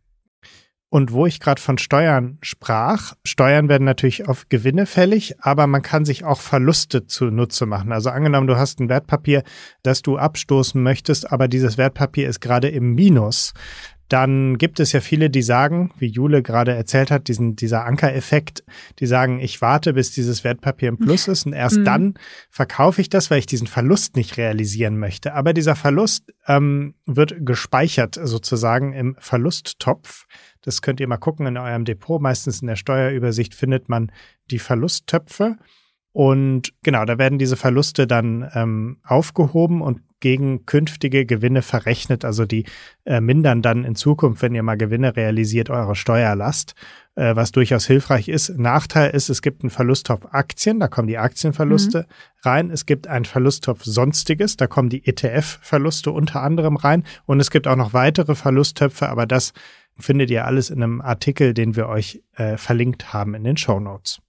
Und 0.94 1.10
wo 1.10 1.26
ich 1.26 1.40
gerade 1.40 1.60
von 1.60 1.76
Steuern 1.76 2.38
sprach, 2.40 3.14
Steuern 3.26 3.68
werden 3.68 3.82
natürlich 3.82 4.28
auf 4.28 4.48
Gewinne 4.48 4.86
fällig, 4.86 5.34
aber 5.40 5.66
man 5.66 5.82
kann 5.82 6.04
sich 6.04 6.22
auch 6.22 6.40
Verluste 6.40 7.08
zunutze 7.08 7.66
machen. 7.66 7.90
Also 7.90 8.10
angenommen, 8.10 8.46
du 8.46 8.56
hast 8.56 8.78
ein 8.78 8.88
Wertpapier, 8.88 9.42
das 9.82 10.02
du 10.02 10.18
abstoßen 10.18 10.80
möchtest, 10.80 11.32
aber 11.32 11.48
dieses 11.48 11.78
Wertpapier 11.78 12.28
ist 12.28 12.40
gerade 12.40 12.68
im 12.68 12.94
Minus 12.94 13.54
dann 14.08 14.58
gibt 14.58 14.80
es 14.80 14.92
ja 14.92 15.00
viele, 15.00 15.30
die 15.30 15.42
sagen, 15.42 15.92
wie 15.98 16.06
Jule 16.06 16.42
gerade 16.42 16.72
erzählt 16.72 17.10
hat, 17.10 17.28
diesen, 17.28 17.56
dieser 17.56 17.84
Ankereffekt, 17.84 18.64
die 18.98 19.06
sagen, 19.06 19.40
ich 19.40 19.60
warte, 19.62 19.94
bis 19.94 20.12
dieses 20.12 20.44
Wertpapier 20.44 20.88
im 20.90 20.98
Plus 20.98 21.26
ist 21.26 21.46
und 21.46 21.52
erst 21.54 21.78
mhm. 21.78 21.84
dann 21.84 22.14
verkaufe 22.50 23.00
ich 23.00 23.08
das, 23.08 23.30
weil 23.30 23.38
ich 23.38 23.46
diesen 23.46 23.66
Verlust 23.66 24.16
nicht 24.16 24.36
realisieren 24.36 24.98
möchte. 24.98 25.34
Aber 25.34 25.54
dieser 25.54 25.74
Verlust 25.74 26.32
ähm, 26.46 26.94
wird 27.06 27.46
gespeichert 27.46 28.18
sozusagen 28.22 28.92
im 28.92 29.16
Verlusttopf. 29.18 30.26
Das 30.60 30.82
könnt 30.82 31.00
ihr 31.00 31.08
mal 31.08 31.16
gucken 31.16 31.46
in 31.46 31.56
eurem 31.56 31.84
Depot. 31.84 32.20
Meistens 32.20 32.60
in 32.60 32.68
der 32.68 32.76
Steuerübersicht 32.76 33.54
findet 33.54 33.88
man 33.88 34.12
die 34.50 34.58
Verlusttöpfe. 34.58 35.56
Und 36.14 36.72
genau, 36.84 37.04
da 37.04 37.18
werden 37.18 37.40
diese 37.40 37.56
Verluste 37.56 38.06
dann 38.06 38.48
ähm, 38.54 38.98
aufgehoben 39.02 39.82
und 39.82 40.00
gegen 40.20 40.64
künftige 40.64 41.26
Gewinne 41.26 41.60
verrechnet. 41.60 42.24
Also 42.24 42.46
die 42.46 42.66
äh, 43.04 43.20
mindern 43.20 43.62
dann 43.62 43.82
in 43.82 43.96
Zukunft, 43.96 44.40
wenn 44.40 44.54
ihr 44.54 44.62
mal 44.62 44.76
Gewinne 44.76 45.16
realisiert, 45.16 45.70
eure 45.70 45.96
Steuerlast, 45.96 46.76
äh, 47.16 47.34
was 47.34 47.50
durchaus 47.50 47.86
hilfreich 47.88 48.28
ist. 48.28 48.56
Nachteil 48.56 49.10
ist, 49.10 49.28
es 49.28 49.42
gibt 49.42 49.64
einen 49.64 49.70
Verlusttopf 49.70 50.26
Aktien, 50.30 50.78
da 50.78 50.86
kommen 50.86 51.08
die 51.08 51.18
Aktienverluste 51.18 52.06
mhm. 52.08 52.48
rein. 52.48 52.70
Es 52.70 52.86
gibt 52.86 53.08
einen 53.08 53.24
Verlusttopf 53.24 53.82
Sonstiges, 53.82 54.56
da 54.56 54.68
kommen 54.68 54.90
die 54.90 55.04
ETF-Verluste 55.04 56.12
unter 56.12 56.44
anderem 56.44 56.76
rein. 56.76 57.02
Und 57.26 57.40
es 57.40 57.50
gibt 57.50 57.66
auch 57.66 57.76
noch 57.76 57.92
weitere 57.92 58.36
Verlusttöpfe, 58.36 59.08
aber 59.08 59.26
das 59.26 59.52
findet 59.98 60.30
ihr 60.30 60.46
alles 60.46 60.70
in 60.70 60.80
einem 60.80 61.00
Artikel, 61.00 61.54
den 61.54 61.74
wir 61.74 61.88
euch 61.88 62.22
äh, 62.36 62.56
verlinkt 62.56 63.12
haben 63.12 63.34
in 63.34 63.42
den 63.42 63.56
Show 63.56 63.80
Notes. 63.80 64.20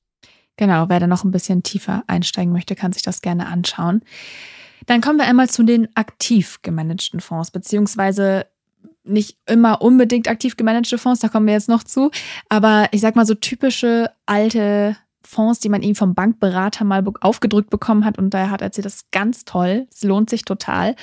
Genau, 0.57 0.89
wer 0.89 0.99
da 0.99 1.07
noch 1.07 1.23
ein 1.23 1.31
bisschen 1.31 1.63
tiefer 1.63 2.03
einsteigen 2.07 2.53
möchte, 2.53 2.75
kann 2.75 2.93
sich 2.93 3.03
das 3.03 3.21
gerne 3.21 3.47
anschauen. 3.47 4.01
Dann 4.85 5.01
kommen 5.01 5.19
wir 5.19 5.25
einmal 5.25 5.49
zu 5.49 5.63
den 5.63 5.89
aktiv 5.95 6.59
gemanagten 6.61 7.19
Fonds, 7.19 7.51
beziehungsweise 7.51 8.45
nicht 9.03 9.37
immer 9.45 9.81
unbedingt 9.81 10.27
aktiv 10.27 10.57
gemanagte 10.57 10.97
Fonds, 10.97 11.19
da 11.19 11.29
kommen 11.29 11.47
wir 11.47 11.53
jetzt 11.53 11.69
noch 11.69 11.83
zu. 11.83 12.11
Aber 12.49 12.87
ich 12.91 13.01
sag 13.01 13.15
mal 13.15 13.25
so 13.25 13.35
typische 13.35 14.11
alte 14.25 14.97
Fonds, 15.23 15.59
die 15.59 15.69
man 15.69 15.81
ihm 15.81 15.95
vom 15.95 16.13
Bankberater 16.13 16.85
mal 16.85 17.03
aufgedrückt 17.21 17.69
bekommen 17.69 18.05
hat 18.05 18.17
und 18.17 18.33
daher 18.33 18.51
hat 18.51 18.61
erzählt, 18.61 18.85
das 18.85 18.95
ist 18.95 19.11
ganz 19.11 19.45
toll, 19.45 19.87
es 19.91 20.03
lohnt 20.03 20.29
sich 20.29 20.45
total. 20.45 20.95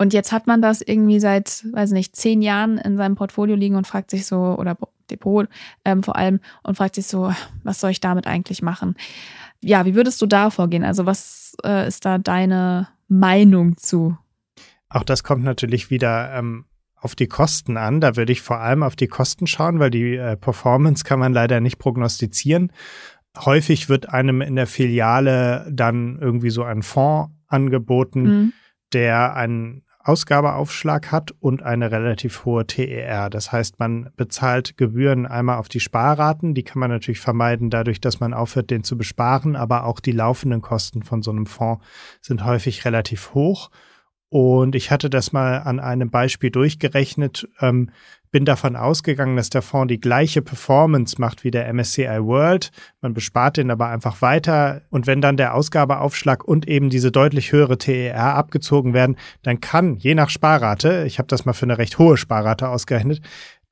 Und 0.00 0.14
jetzt 0.14 0.32
hat 0.32 0.46
man 0.46 0.62
das 0.62 0.80
irgendwie 0.80 1.20
seit, 1.20 1.62
weiß 1.72 1.90
nicht, 1.90 2.16
zehn 2.16 2.40
Jahren 2.40 2.78
in 2.78 2.96
seinem 2.96 3.16
Portfolio 3.16 3.54
liegen 3.54 3.76
und 3.76 3.86
fragt 3.86 4.10
sich 4.10 4.24
so, 4.24 4.56
oder 4.58 4.78
Depot 5.10 5.46
ähm, 5.84 6.02
vor 6.02 6.16
allem 6.16 6.40
und 6.62 6.78
fragt 6.78 6.94
sich 6.94 7.06
so, 7.06 7.34
was 7.64 7.80
soll 7.80 7.90
ich 7.90 8.00
damit 8.00 8.26
eigentlich 8.26 8.62
machen? 8.62 8.94
Ja, 9.60 9.84
wie 9.84 9.94
würdest 9.94 10.22
du 10.22 10.26
da 10.26 10.48
vorgehen? 10.48 10.84
Also 10.84 11.04
was 11.04 11.54
äh, 11.66 11.86
ist 11.86 12.06
da 12.06 12.16
deine 12.16 12.88
Meinung 13.08 13.76
zu? 13.76 14.16
Auch 14.88 15.02
das 15.02 15.22
kommt 15.22 15.44
natürlich 15.44 15.90
wieder 15.90 16.32
ähm, 16.32 16.64
auf 16.96 17.14
die 17.14 17.28
Kosten 17.28 17.76
an. 17.76 18.00
Da 18.00 18.16
würde 18.16 18.32
ich 18.32 18.40
vor 18.40 18.58
allem 18.58 18.82
auf 18.82 18.96
die 18.96 19.08
Kosten 19.08 19.46
schauen, 19.46 19.80
weil 19.80 19.90
die 19.90 20.16
äh, 20.16 20.34
Performance 20.34 21.04
kann 21.04 21.18
man 21.18 21.34
leider 21.34 21.60
nicht 21.60 21.76
prognostizieren. 21.76 22.72
Häufig 23.36 23.90
wird 23.90 24.08
einem 24.08 24.40
in 24.40 24.56
der 24.56 24.66
Filiale 24.66 25.70
dann 25.70 26.18
irgendwie 26.22 26.48
so 26.48 26.62
ein 26.62 26.82
Fonds 26.82 27.34
angeboten, 27.48 28.22
mhm. 28.22 28.52
der 28.94 29.36
einen 29.36 29.82
Ausgabeaufschlag 30.02 31.12
hat 31.12 31.32
und 31.40 31.62
eine 31.62 31.90
relativ 31.90 32.44
hohe 32.44 32.66
TER. 32.66 33.28
Das 33.28 33.52
heißt, 33.52 33.78
man 33.78 34.10
bezahlt 34.16 34.76
Gebühren 34.76 35.26
einmal 35.26 35.58
auf 35.58 35.68
die 35.68 35.80
Sparraten. 35.80 36.54
Die 36.54 36.62
kann 36.62 36.80
man 36.80 36.90
natürlich 36.90 37.20
vermeiden 37.20 37.68
dadurch, 37.68 38.00
dass 38.00 38.18
man 38.18 38.32
aufhört, 38.32 38.70
den 38.70 38.82
zu 38.82 38.96
besparen. 38.96 39.56
Aber 39.56 39.84
auch 39.84 40.00
die 40.00 40.12
laufenden 40.12 40.62
Kosten 40.62 41.02
von 41.02 41.22
so 41.22 41.30
einem 41.30 41.46
Fonds 41.46 41.84
sind 42.22 42.44
häufig 42.44 42.84
relativ 42.84 43.34
hoch. 43.34 43.70
Und 44.30 44.76
ich 44.76 44.90
hatte 44.90 45.10
das 45.10 45.32
mal 45.32 45.58
an 45.58 45.80
einem 45.80 46.10
Beispiel 46.10 46.50
durchgerechnet, 46.50 47.48
ähm, 47.60 47.90
bin 48.30 48.44
davon 48.44 48.76
ausgegangen, 48.76 49.36
dass 49.36 49.50
der 49.50 49.62
Fonds 49.62 49.90
die 49.90 50.00
gleiche 50.00 50.42
Performance 50.42 51.20
macht 51.20 51.42
wie 51.44 51.50
der 51.50 51.72
MSCI 51.72 52.22
World. 52.22 52.70
Man 53.00 53.14
bespart 53.14 53.56
den 53.56 53.70
aber 53.70 53.88
einfach 53.88 54.22
weiter. 54.22 54.82
Und 54.90 55.06
wenn 55.06 55.20
dann 55.20 55.36
der 55.36 55.54
Ausgabeaufschlag 55.54 56.44
und 56.44 56.68
eben 56.68 56.90
diese 56.90 57.10
deutlich 57.10 57.52
höhere 57.52 57.78
TER 57.78 58.34
abgezogen 58.34 58.94
werden, 58.94 59.16
dann 59.42 59.60
kann 59.60 59.96
je 59.96 60.14
nach 60.14 60.30
Sparrate, 60.30 61.04
ich 61.06 61.18
habe 61.18 61.28
das 61.28 61.44
mal 61.44 61.52
für 61.52 61.66
eine 61.66 61.78
recht 61.78 61.98
hohe 61.98 62.16
Sparrate 62.16 62.68
ausgerechnet, 62.68 63.20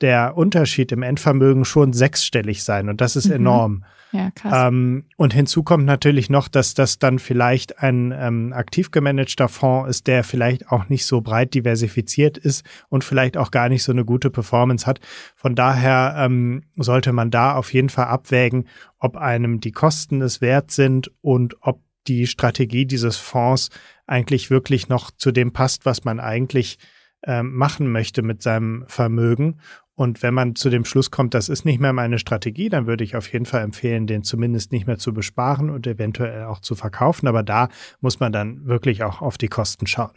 der 0.01 0.37
Unterschied 0.37 0.93
im 0.93 1.03
Endvermögen 1.03 1.65
schon 1.65 1.93
sechsstellig 1.93 2.65
sein. 2.65 2.89
Und 2.89 3.01
das 3.01 3.17
ist 3.17 3.29
mhm. 3.29 3.35
enorm. 3.35 3.85
Ja, 4.13 4.31
krass. 4.31 4.69
Ähm, 4.69 5.05
und 5.17 5.35
hinzu 5.35 5.63
kommt 5.63 5.85
natürlich 5.85 6.31
noch, 6.31 6.49
dass 6.49 6.75
das 6.75 6.99
dann 6.99 7.19
vielleicht 7.19 7.81
ein 7.81 8.15
ähm, 8.17 8.53
aktiv 8.53 8.91
gemanagter 8.91 9.49
Fonds 9.49 9.91
ist, 9.91 10.07
der 10.07 10.25
vielleicht 10.25 10.71
auch 10.71 10.89
nicht 10.89 11.05
so 11.05 11.21
breit 11.21 11.55
diversifiziert 11.55 12.39
ist 12.39 12.65
und 12.89 13.05
vielleicht 13.05 13.37
auch 13.37 13.51
gar 13.51 13.69
nicht 13.69 13.83
so 13.83 13.93
eine 13.93 14.05
gute 14.05 14.31
Performance 14.31 14.87
hat. 14.87 15.01
Von 15.37 15.55
daher 15.55 16.15
ähm, 16.19 16.65
sollte 16.77 17.13
man 17.13 17.31
da 17.31 17.55
auf 17.55 17.73
jeden 17.73 17.91
Fall 17.91 18.07
abwägen, 18.07 18.67
ob 18.99 19.17
einem 19.17 19.61
die 19.61 19.73
Kosten 19.73 20.23
es 20.23 20.41
wert 20.41 20.71
sind 20.71 21.11
und 21.21 21.57
ob 21.61 21.83
die 22.07 22.27
Strategie 22.27 22.87
dieses 22.87 23.17
Fonds 23.17 23.69
eigentlich 24.07 24.51
wirklich 24.51 24.89
noch 24.89 25.11
zu 25.11 25.31
dem 25.31 25.53
passt, 25.53 25.85
was 25.85 26.05
man 26.05 26.21
eigentlich 26.21 26.79
ähm, 27.25 27.55
machen 27.55 27.91
möchte 27.91 28.23
mit 28.23 28.43
seinem 28.43 28.85
Vermögen 28.87 29.59
und 29.99 30.23
wenn 30.23 30.33
man 30.33 30.55
zu 30.55 30.71
dem 30.71 30.85
Schluss 30.85 31.11
kommt, 31.11 31.35
das 31.35 31.49
ist 31.49 31.65
nicht 31.65 31.81
mehr 31.81 31.93
meine 31.93 32.21
Strategie, 32.21 32.69
dann 32.69 32.87
würde 32.87 33.03
ich 33.03 33.17
auf 33.17 33.33
jeden 33.33 33.47
Fall 33.47 33.63
empfehlen, 33.63 34.07
den 34.07 34.23
zumindest 34.23 34.71
nicht 34.71 34.87
mehr 34.87 34.97
zu 34.97 35.13
besparen 35.13 35.71
und 35.71 35.89
eventuell 35.89 36.45
auch 36.45 36.61
zu 36.61 36.77
verkaufen. 36.77 37.27
Aber 37.27 37.43
da 37.43 37.69
muss 38.01 38.21
man 38.21 38.31
dann 38.31 38.65
wirklich 38.65 39.03
auch 39.03 39.23
auf 39.23 39.39
die 39.39 39.49
Kosten 39.49 39.89
schauen. 39.89 40.13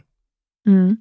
Mhm. 0.62 0.98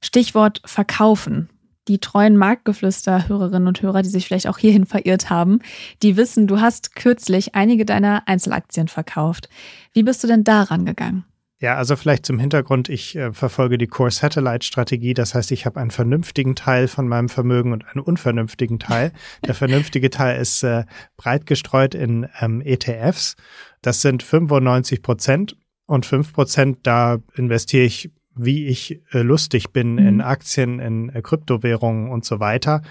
Stichwort 0.00 0.62
verkaufen. 0.64 1.50
Die 1.86 1.98
treuen 1.98 2.38
Marktgeflüster-Hörerinnen 2.38 3.68
und 3.68 3.82
Hörer, 3.82 4.00
die 4.00 4.08
sich 4.08 4.26
vielleicht 4.26 4.46
auch 4.46 4.56
hierhin 4.56 4.86
verirrt 4.86 5.28
haben, 5.28 5.58
die 6.02 6.16
wissen, 6.16 6.46
du 6.46 6.62
hast 6.62 6.96
kürzlich 6.96 7.54
einige 7.54 7.84
deiner 7.84 8.26
Einzelaktien 8.26 8.88
verkauft. 8.88 9.50
Wie 9.92 10.02
bist 10.02 10.24
du 10.24 10.28
denn 10.28 10.44
daran 10.44 10.86
gegangen? 10.86 11.24
Ja, 11.60 11.74
also 11.74 11.96
vielleicht 11.96 12.24
zum 12.24 12.38
Hintergrund, 12.38 12.88
ich 12.88 13.16
äh, 13.16 13.32
verfolge 13.32 13.78
die 13.78 13.88
Core 13.88 14.12
Satellite 14.12 14.64
Strategie. 14.64 15.12
Das 15.12 15.34
heißt, 15.34 15.50
ich 15.50 15.66
habe 15.66 15.80
einen 15.80 15.90
vernünftigen 15.90 16.54
Teil 16.54 16.86
von 16.86 17.08
meinem 17.08 17.28
Vermögen 17.28 17.72
und 17.72 17.84
einen 17.84 18.00
unvernünftigen 18.00 18.78
Teil. 18.78 19.12
Der 19.44 19.54
vernünftige 19.54 20.08
Teil 20.10 20.40
ist 20.40 20.62
äh, 20.62 20.84
breit 21.16 21.46
gestreut 21.46 21.96
in 21.96 22.28
ähm, 22.40 22.60
ETFs. 22.60 23.34
Das 23.82 24.02
sind 24.02 24.22
95 24.22 25.02
Prozent 25.02 25.56
und 25.86 26.06
5 26.06 26.32
Prozent, 26.32 26.78
da 26.84 27.18
investiere 27.34 27.84
ich, 27.84 28.12
wie 28.36 28.66
ich 28.66 29.00
äh, 29.12 29.22
lustig 29.22 29.72
bin, 29.72 29.92
mhm. 29.94 30.06
in 30.06 30.20
Aktien, 30.20 30.78
in 30.78 31.08
äh, 31.08 31.22
Kryptowährungen 31.22 32.10
und 32.10 32.24
so 32.24 32.38
weiter. 32.38 32.82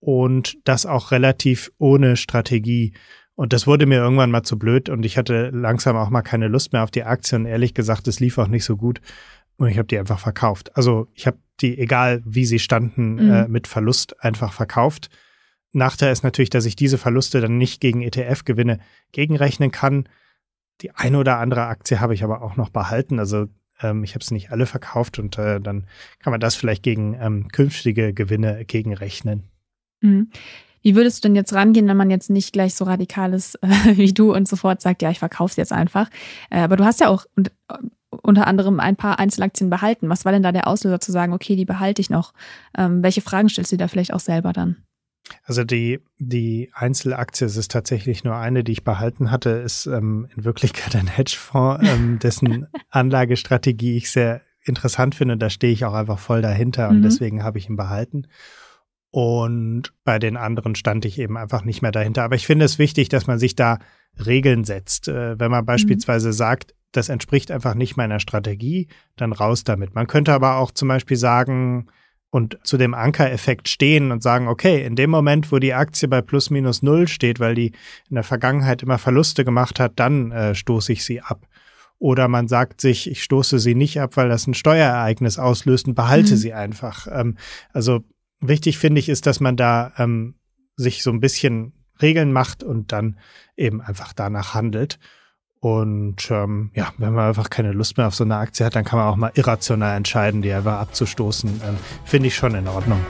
Und 0.00 0.56
das 0.64 0.86
auch 0.86 1.10
relativ 1.10 1.70
ohne 1.76 2.16
Strategie. 2.16 2.94
Und 3.36 3.52
das 3.52 3.66
wurde 3.66 3.86
mir 3.86 3.98
irgendwann 3.98 4.30
mal 4.30 4.42
zu 4.42 4.58
blöd 4.58 4.88
und 4.88 5.04
ich 5.04 5.18
hatte 5.18 5.50
langsam 5.50 5.94
auch 5.96 6.08
mal 6.08 6.22
keine 6.22 6.48
Lust 6.48 6.72
mehr 6.72 6.82
auf 6.82 6.90
die 6.90 7.04
Aktien. 7.04 7.44
Ehrlich 7.44 7.74
gesagt, 7.74 8.08
es 8.08 8.18
lief 8.18 8.38
auch 8.38 8.48
nicht 8.48 8.64
so 8.64 8.76
gut 8.76 9.00
und 9.58 9.68
ich 9.68 9.76
habe 9.76 9.86
die 9.86 9.98
einfach 9.98 10.18
verkauft. 10.18 10.74
Also 10.74 11.08
ich 11.12 11.26
habe 11.26 11.38
die, 11.60 11.78
egal 11.78 12.22
wie 12.24 12.46
sie 12.46 12.58
standen, 12.58 13.14
mhm. 13.14 13.30
äh, 13.30 13.48
mit 13.48 13.66
Verlust 13.66 14.22
einfach 14.24 14.54
verkauft. 14.54 15.10
Nachteil 15.72 16.12
ist 16.12 16.24
natürlich, 16.24 16.50
dass 16.50 16.64
ich 16.64 16.76
diese 16.76 16.96
Verluste 16.96 17.42
dann 17.42 17.58
nicht 17.58 17.80
gegen 17.82 18.00
ETF-Gewinne 18.00 18.80
gegenrechnen 19.12 19.70
kann. 19.70 20.08
Die 20.80 20.92
eine 20.92 21.18
oder 21.18 21.38
andere 21.38 21.66
Aktie 21.66 22.00
habe 22.00 22.14
ich 22.14 22.24
aber 22.24 22.40
auch 22.40 22.56
noch 22.56 22.70
behalten. 22.70 23.18
Also 23.18 23.48
ähm, 23.82 24.02
ich 24.02 24.14
habe 24.14 24.22
es 24.22 24.30
nicht 24.30 24.50
alle 24.50 24.64
verkauft 24.64 25.18
und 25.18 25.36
äh, 25.36 25.60
dann 25.60 25.86
kann 26.20 26.30
man 26.30 26.40
das 26.40 26.54
vielleicht 26.54 26.82
gegen 26.82 27.14
ähm, 27.20 27.48
künftige 27.48 28.14
Gewinne 28.14 28.64
gegenrechnen. 28.64 29.50
Mhm. 30.00 30.30
Wie 30.86 30.94
würdest 30.94 31.24
du 31.24 31.28
denn 31.28 31.34
jetzt 31.34 31.52
rangehen, 31.52 31.88
wenn 31.88 31.96
man 31.96 32.12
jetzt 32.12 32.30
nicht 32.30 32.52
gleich 32.52 32.76
so 32.76 32.84
radikal 32.84 33.34
ist 33.34 33.56
äh, 33.56 33.66
wie 33.96 34.12
du 34.12 34.32
und 34.32 34.46
sofort 34.46 34.80
sagt, 34.80 35.02
ja, 35.02 35.10
ich 35.10 35.18
verkaufe 35.18 35.50
es 35.50 35.56
jetzt 35.56 35.72
einfach? 35.72 36.08
Äh, 36.48 36.60
aber 36.60 36.76
du 36.76 36.84
hast 36.84 37.00
ja 37.00 37.08
auch 37.08 37.24
und, 37.34 37.48
äh, 37.48 37.78
unter 38.10 38.46
anderem 38.46 38.78
ein 38.78 38.94
paar 38.94 39.18
Einzelaktien 39.18 39.68
behalten. 39.68 40.08
Was 40.08 40.24
war 40.24 40.30
denn 40.30 40.44
da 40.44 40.52
der 40.52 40.68
Auslöser 40.68 41.00
zu 41.00 41.10
sagen, 41.10 41.32
okay, 41.32 41.56
die 41.56 41.64
behalte 41.64 42.00
ich 42.00 42.08
noch? 42.08 42.32
Ähm, 42.78 43.02
welche 43.02 43.20
Fragen 43.20 43.48
stellst 43.48 43.72
du 43.72 43.76
dir 43.76 43.82
da 43.82 43.88
vielleicht 43.88 44.12
auch 44.12 44.20
selber 44.20 44.52
dann? 44.52 44.76
Also 45.42 45.64
die, 45.64 45.98
die 46.18 46.70
Einzelaktie, 46.72 47.48
es 47.48 47.56
ist 47.56 47.72
tatsächlich 47.72 48.22
nur 48.22 48.36
eine, 48.36 48.62
die 48.62 48.70
ich 48.70 48.84
behalten 48.84 49.32
hatte, 49.32 49.50
ist 49.50 49.86
ähm, 49.86 50.28
in 50.36 50.44
Wirklichkeit 50.44 50.94
ein 50.94 51.08
Hedgefonds, 51.08 51.84
ähm, 51.84 52.18
dessen 52.22 52.68
Anlagestrategie 52.90 53.96
ich 53.96 54.12
sehr 54.12 54.42
interessant 54.62 55.16
finde. 55.16 55.36
Da 55.36 55.50
stehe 55.50 55.72
ich 55.72 55.84
auch 55.84 55.94
einfach 55.94 56.20
voll 56.20 56.42
dahinter 56.42 56.90
und 56.90 56.98
mhm. 56.98 57.02
deswegen 57.02 57.42
habe 57.42 57.58
ich 57.58 57.68
ihn 57.68 57.76
behalten. 57.76 58.28
Und 59.16 59.94
bei 60.04 60.18
den 60.18 60.36
anderen 60.36 60.74
stand 60.74 61.06
ich 61.06 61.18
eben 61.18 61.38
einfach 61.38 61.64
nicht 61.64 61.80
mehr 61.80 61.90
dahinter. 61.90 62.22
Aber 62.22 62.34
ich 62.34 62.44
finde 62.44 62.66
es 62.66 62.78
wichtig, 62.78 63.08
dass 63.08 63.26
man 63.26 63.38
sich 63.38 63.56
da 63.56 63.78
Regeln 64.26 64.64
setzt. 64.64 65.08
Äh, 65.08 65.40
wenn 65.40 65.50
man 65.50 65.62
mhm. 65.62 65.68
beispielsweise 65.68 66.28
mhm. 66.28 66.32
sagt, 66.32 66.74
das 66.92 67.08
entspricht 67.08 67.50
einfach 67.50 67.74
nicht 67.74 67.96
meiner 67.96 68.20
Strategie, 68.20 68.88
dann 69.16 69.32
raus 69.32 69.64
damit. 69.64 69.94
Man 69.94 70.06
könnte 70.06 70.34
aber 70.34 70.56
auch 70.56 70.70
zum 70.70 70.88
Beispiel 70.88 71.16
sagen 71.16 71.86
und 72.28 72.58
zu 72.62 72.76
dem 72.76 72.92
Ankereffekt 72.92 73.70
stehen 73.70 74.12
und 74.12 74.22
sagen, 74.22 74.48
okay, 74.48 74.84
in 74.84 74.96
dem 74.96 75.08
Moment, 75.08 75.50
wo 75.50 75.60
die 75.60 75.72
Aktie 75.72 76.08
bei 76.08 76.20
plus 76.20 76.50
minus 76.50 76.82
null 76.82 77.08
steht, 77.08 77.40
weil 77.40 77.54
die 77.54 77.72
in 78.10 78.16
der 78.16 78.22
Vergangenheit 78.22 78.82
immer 78.82 78.98
Verluste 78.98 79.46
gemacht 79.46 79.80
hat, 79.80 79.92
dann 79.96 80.30
äh, 80.30 80.54
stoße 80.54 80.92
ich 80.92 81.06
sie 81.06 81.22
ab. 81.22 81.46
Oder 81.98 82.28
man 82.28 82.48
sagt 82.48 82.82
sich, 82.82 83.10
ich 83.10 83.22
stoße 83.22 83.60
sie 83.60 83.74
nicht 83.74 83.98
ab, 83.98 84.18
weil 84.18 84.28
das 84.28 84.46
ein 84.46 84.52
Steuerereignis 84.52 85.38
auslöst 85.38 85.88
und 85.88 85.94
behalte 85.94 86.32
mhm. 86.32 86.36
sie 86.36 86.52
einfach. 86.52 87.06
Ähm, 87.10 87.38
also 87.72 88.04
wichtig 88.40 88.78
finde 88.78 88.98
ich, 88.98 89.08
ist, 89.08 89.26
dass 89.26 89.40
man 89.40 89.56
da 89.56 89.92
ähm, 89.98 90.34
sich 90.76 91.02
so 91.02 91.10
ein 91.10 91.20
bisschen 91.20 91.72
Regeln 92.00 92.32
macht 92.32 92.62
und 92.62 92.92
dann 92.92 93.18
eben 93.56 93.80
einfach 93.80 94.12
danach 94.12 94.54
handelt. 94.54 94.98
Und 95.60 96.30
ähm, 96.30 96.70
ja, 96.74 96.92
wenn 96.98 97.14
man 97.14 97.28
einfach 97.28 97.50
keine 97.50 97.72
Lust 97.72 97.96
mehr 97.96 98.06
auf 98.06 98.14
so 98.14 98.24
eine 98.24 98.36
Aktie 98.36 98.64
hat, 98.64 98.76
dann 98.76 98.84
kann 98.84 98.98
man 98.98 99.08
auch 99.08 99.16
mal 99.16 99.32
irrational 99.34 99.96
entscheiden, 99.96 100.42
die 100.42 100.52
einfach 100.52 100.78
abzustoßen. 100.80 101.48
Ähm, 101.66 101.76
finde 102.04 102.28
ich 102.28 102.36
schon 102.36 102.54
in 102.54 102.68
Ordnung. 102.68 103.00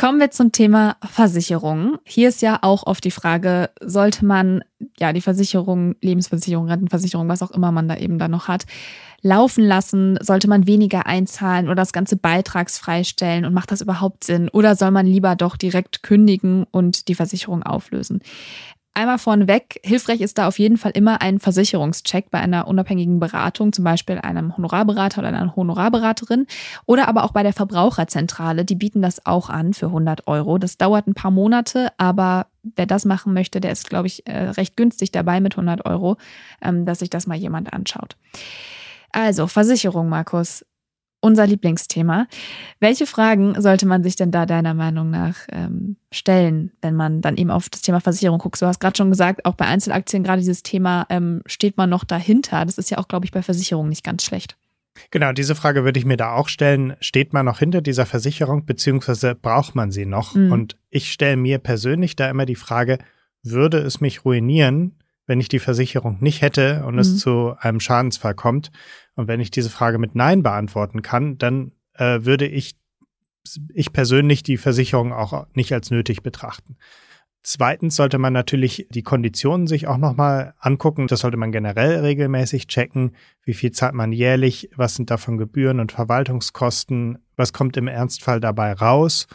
Kommen 0.00 0.18
wir 0.18 0.30
zum 0.30 0.50
Thema 0.50 0.96
Versicherung. 1.04 1.98
Hier 2.04 2.30
ist 2.30 2.40
ja 2.40 2.60
auch 2.62 2.86
oft 2.86 3.04
die 3.04 3.10
Frage, 3.10 3.68
sollte 3.82 4.24
man 4.24 4.64
ja 4.98 5.12
die 5.12 5.20
Versicherung, 5.20 5.94
Lebensversicherung, 6.00 6.68
Rentenversicherung, 6.68 7.28
was 7.28 7.42
auch 7.42 7.50
immer 7.50 7.70
man 7.70 7.86
da 7.86 7.98
eben 7.98 8.18
da 8.18 8.26
noch 8.26 8.48
hat, 8.48 8.64
laufen 9.22 9.64
lassen? 9.64 10.18
Sollte 10.20 10.48
man 10.48 10.66
weniger 10.66 11.06
einzahlen 11.06 11.66
oder 11.66 11.76
das 11.76 11.92
Ganze 11.92 12.16
beitragsfrei 12.16 13.04
stellen 13.04 13.44
und 13.44 13.54
macht 13.54 13.70
das 13.70 13.80
überhaupt 13.80 14.24
Sinn? 14.24 14.48
Oder 14.48 14.76
soll 14.76 14.90
man 14.90 15.06
lieber 15.06 15.36
doch 15.36 15.56
direkt 15.56 16.02
kündigen 16.02 16.64
und 16.70 17.08
die 17.08 17.14
Versicherung 17.14 17.62
auflösen? 17.62 18.20
Einmal 18.92 19.18
vorneweg, 19.18 19.80
hilfreich 19.84 20.20
ist 20.20 20.36
da 20.36 20.48
auf 20.48 20.58
jeden 20.58 20.76
Fall 20.76 20.90
immer 20.90 21.22
ein 21.22 21.38
Versicherungscheck 21.38 22.28
bei 22.30 22.40
einer 22.40 22.66
unabhängigen 22.66 23.20
Beratung, 23.20 23.72
zum 23.72 23.84
Beispiel 23.84 24.18
einem 24.18 24.56
Honorarberater 24.56 25.20
oder 25.20 25.28
einer 25.28 25.54
Honorarberaterin 25.54 26.48
oder 26.86 27.06
aber 27.06 27.22
auch 27.22 27.30
bei 27.30 27.44
der 27.44 27.52
Verbraucherzentrale. 27.52 28.64
Die 28.64 28.74
bieten 28.74 29.00
das 29.00 29.24
auch 29.24 29.48
an 29.48 29.74
für 29.74 29.86
100 29.86 30.26
Euro. 30.26 30.58
Das 30.58 30.76
dauert 30.76 31.06
ein 31.06 31.14
paar 31.14 31.30
Monate, 31.30 31.92
aber 31.98 32.48
wer 32.64 32.86
das 32.86 33.04
machen 33.04 33.32
möchte, 33.32 33.60
der 33.60 33.70
ist, 33.70 33.88
glaube 33.88 34.08
ich, 34.08 34.26
äh, 34.26 34.50
recht 34.50 34.76
günstig 34.76 35.12
dabei 35.12 35.40
mit 35.40 35.56
100 35.56 35.86
Euro, 35.86 36.16
ähm, 36.60 36.84
dass 36.84 36.98
sich 36.98 37.10
das 37.10 37.28
mal 37.28 37.38
jemand 37.38 37.72
anschaut. 37.72 38.16
Also, 39.12 39.46
Versicherung, 39.46 40.08
Markus. 40.08 40.64
Unser 41.22 41.46
Lieblingsthema. 41.46 42.28
Welche 42.78 43.06
Fragen 43.06 43.60
sollte 43.60 43.84
man 43.84 44.02
sich 44.02 44.16
denn 44.16 44.30
da 44.30 44.46
deiner 44.46 44.72
Meinung 44.72 45.10
nach 45.10 45.36
ähm, 45.52 45.96
stellen, 46.10 46.72
wenn 46.80 46.94
man 46.94 47.20
dann 47.20 47.36
eben 47.36 47.50
auf 47.50 47.68
das 47.68 47.82
Thema 47.82 48.00
Versicherung 48.00 48.38
guckt? 48.38 48.62
Du 48.62 48.64
hast 48.64 48.80
gerade 48.80 48.96
schon 48.96 49.10
gesagt, 49.10 49.44
auch 49.44 49.52
bei 49.54 49.66
Einzelaktien 49.66 50.24
gerade 50.24 50.40
dieses 50.40 50.62
Thema, 50.62 51.06
ähm, 51.10 51.42
steht 51.44 51.76
man 51.76 51.90
noch 51.90 52.04
dahinter? 52.04 52.64
Das 52.64 52.78
ist 52.78 52.90
ja 52.90 52.96
auch, 52.96 53.06
glaube 53.06 53.26
ich, 53.26 53.32
bei 53.32 53.42
Versicherungen 53.42 53.90
nicht 53.90 54.02
ganz 54.02 54.24
schlecht. 54.24 54.56
Genau, 55.10 55.32
diese 55.32 55.54
Frage 55.54 55.84
würde 55.84 55.98
ich 55.98 56.04
mir 56.04 56.16
da 56.16 56.34
auch 56.34 56.48
stellen. 56.48 56.96
Steht 57.00 57.32
man 57.32 57.46
noch 57.46 57.58
hinter 57.58 57.80
dieser 57.80 58.06
Versicherung, 58.06 58.64
beziehungsweise 58.64 59.34
braucht 59.34 59.74
man 59.74 59.90
sie 59.90 60.06
noch? 60.06 60.34
Mhm. 60.34 60.52
Und 60.52 60.76
ich 60.90 61.12
stelle 61.12 61.36
mir 61.36 61.58
persönlich 61.58 62.16
da 62.16 62.28
immer 62.28 62.46
die 62.46 62.56
Frage, 62.56 62.98
würde 63.42 63.78
es 63.78 64.00
mich 64.00 64.24
ruinieren, 64.24 64.96
wenn 65.30 65.40
ich 65.40 65.48
die 65.48 65.60
Versicherung 65.60 66.16
nicht 66.18 66.42
hätte 66.42 66.84
und 66.84 66.94
mhm. 66.94 66.98
es 66.98 67.18
zu 67.18 67.54
einem 67.60 67.78
Schadensfall 67.78 68.34
kommt. 68.34 68.72
Und 69.14 69.28
wenn 69.28 69.38
ich 69.38 69.52
diese 69.52 69.70
Frage 69.70 69.98
mit 69.98 70.16
Nein 70.16 70.42
beantworten 70.42 71.02
kann, 71.02 71.38
dann 71.38 71.70
äh, 71.94 72.24
würde 72.24 72.48
ich, 72.48 72.74
ich 73.72 73.92
persönlich 73.92 74.42
die 74.42 74.56
Versicherung 74.56 75.12
auch 75.12 75.46
nicht 75.54 75.72
als 75.72 75.92
nötig 75.92 76.24
betrachten. 76.24 76.78
Zweitens 77.44 77.94
sollte 77.94 78.18
man 78.18 78.32
natürlich 78.32 78.88
die 78.90 79.04
Konditionen 79.04 79.68
sich 79.68 79.86
auch 79.86 79.98
nochmal 79.98 80.54
angucken. 80.58 81.06
Das 81.06 81.20
sollte 81.20 81.36
man 81.36 81.52
generell 81.52 82.00
regelmäßig 82.00 82.66
checken. 82.66 83.14
Wie 83.44 83.54
viel 83.54 83.70
zahlt 83.70 83.94
man 83.94 84.10
jährlich? 84.10 84.68
Was 84.74 84.96
sind 84.96 85.12
davon 85.12 85.38
Gebühren 85.38 85.78
und 85.78 85.92
Verwaltungskosten? 85.92 87.18
Was 87.36 87.52
kommt 87.52 87.76
im 87.76 87.86
Ernstfall 87.86 88.40
dabei 88.40 88.72
raus? 88.72 89.28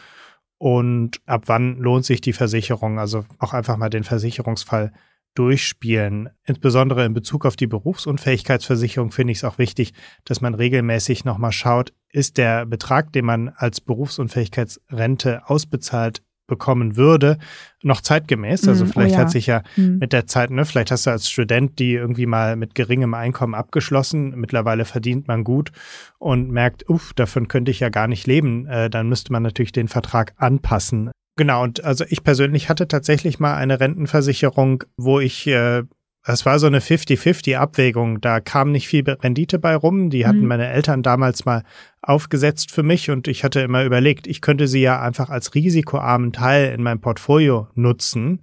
Und 0.57 1.21
ab 1.25 1.43
wann 1.45 1.77
lohnt 1.77 2.03
sich 2.03 2.19
die 2.19 2.33
Versicherung? 2.33 2.99
Also 2.99 3.23
auch 3.39 3.53
einfach 3.53 3.77
mal 3.77 3.89
den 3.89 4.03
Versicherungsfall 4.03 4.91
durchspielen. 5.35 6.29
Insbesondere 6.45 7.05
in 7.05 7.13
Bezug 7.13 7.45
auf 7.45 7.55
die 7.55 7.67
Berufsunfähigkeitsversicherung 7.67 9.11
finde 9.11 9.31
ich 9.31 9.39
es 9.39 9.43
auch 9.43 9.57
wichtig, 9.57 9.93
dass 10.23 10.41
man 10.41 10.55
regelmäßig 10.55 11.25
nochmal 11.25 11.51
schaut, 11.51 11.93
ist 12.11 12.37
der 12.37 12.65
Betrag, 12.65 13.13
den 13.13 13.25
man 13.25 13.49
als 13.49 13.81
Berufsunfähigkeitsrente 13.81 15.47
ausbezahlt, 15.49 16.23
bekommen 16.47 16.95
würde, 16.95 17.37
noch 17.81 18.01
zeitgemäß. 18.01 18.67
Also 18.67 18.85
mm, 18.85 18.87
vielleicht 18.87 19.15
oh 19.15 19.17
ja. 19.17 19.21
hat 19.21 19.31
sich 19.31 19.47
ja 19.47 19.63
mm. 19.75 19.97
mit 19.97 20.13
der 20.13 20.27
Zeit, 20.27 20.51
ne, 20.51 20.65
vielleicht 20.65 20.91
hast 20.91 21.07
du 21.07 21.11
als 21.11 21.29
Student 21.29 21.79
die 21.79 21.93
irgendwie 21.93 22.25
mal 22.25 22.55
mit 22.55 22.75
geringem 22.75 23.13
Einkommen 23.13 23.55
abgeschlossen. 23.55 24.33
Mittlerweile 24.35 24.85
verdient 24.85 25.27
man 25.27 25.43
gut 25.43 25.71
und 26.19 26.51
merkt, 26.51 26.87
uff, 26.89 27.13
davon 27.13 27.47
könnte 27.47 27.71
ich 27.71 27.79
ja 27.79 27.89
gar 27.89 28.07
nicht 28.07 28.27
leben. 28.27 28.67
Äh, 28.67 28.89
dann 28.89 29.09
müsste 29.09 29.31
man 29.31 29.43
natürlich 29.43 29.71
den 29.71 29.87
Vertrag 29.87 30.33
anpassen. 30.37 31.11
Genau, 31.35 31.63
und 31.63 31.83
also 31.83 32.05
ich 32.07 32.23
persönlich 32.23 32.69
hatte 32.69 32.87
tatsächlich 32.87 33.39
mal 33.39 33.55
eine 33.55 33.79
Rentenversicherung, 33.79 34.83
wo 34.95 35.19
ich 35.19 35.47
äh, 35.47 35.83
das 36.25 36.43
war 36.43 36.57
so 36.57 36.65
eine 36.65 36.79
50-50-Abwägung. 36.79 38.19
Da 38.19 38.39
kam 38.39 38.71
nicht 38.71 38.87
viel 38.87 39.07
Rendite 39.07 39.59
bei 39.59 39.75
rum. 39.75 40.09
Die 40.09 40.25
hatten 40.25 40.41
mhm. 40.41 40.47
meine 40.47 40.69
Eltern 40.69 41.03
damals 41.03 41.45
mal 41.45 41.61
aufgesetzt 42.01 42.71
für 42.71 42.81
mich 42.81 43.11
und 43.11 43.27
ich 43.27 43.43
hatte 43.43 43.61
immer 43.61 43.83
überlegt, 43.83 44.25
ich 44.27 44.41
könnte 44.41 44.67
sie 44.67 44.81
ja 44.81 45.01
einfach 45.01 45.29
als 45.29 45.53
risikoarmen 45.53 46.33
Teil 46.33 46.73
in 46.73 46.83
meinem 46.83 46.99
Portfolio 46.99 47.67
nutzen 47.75 48.41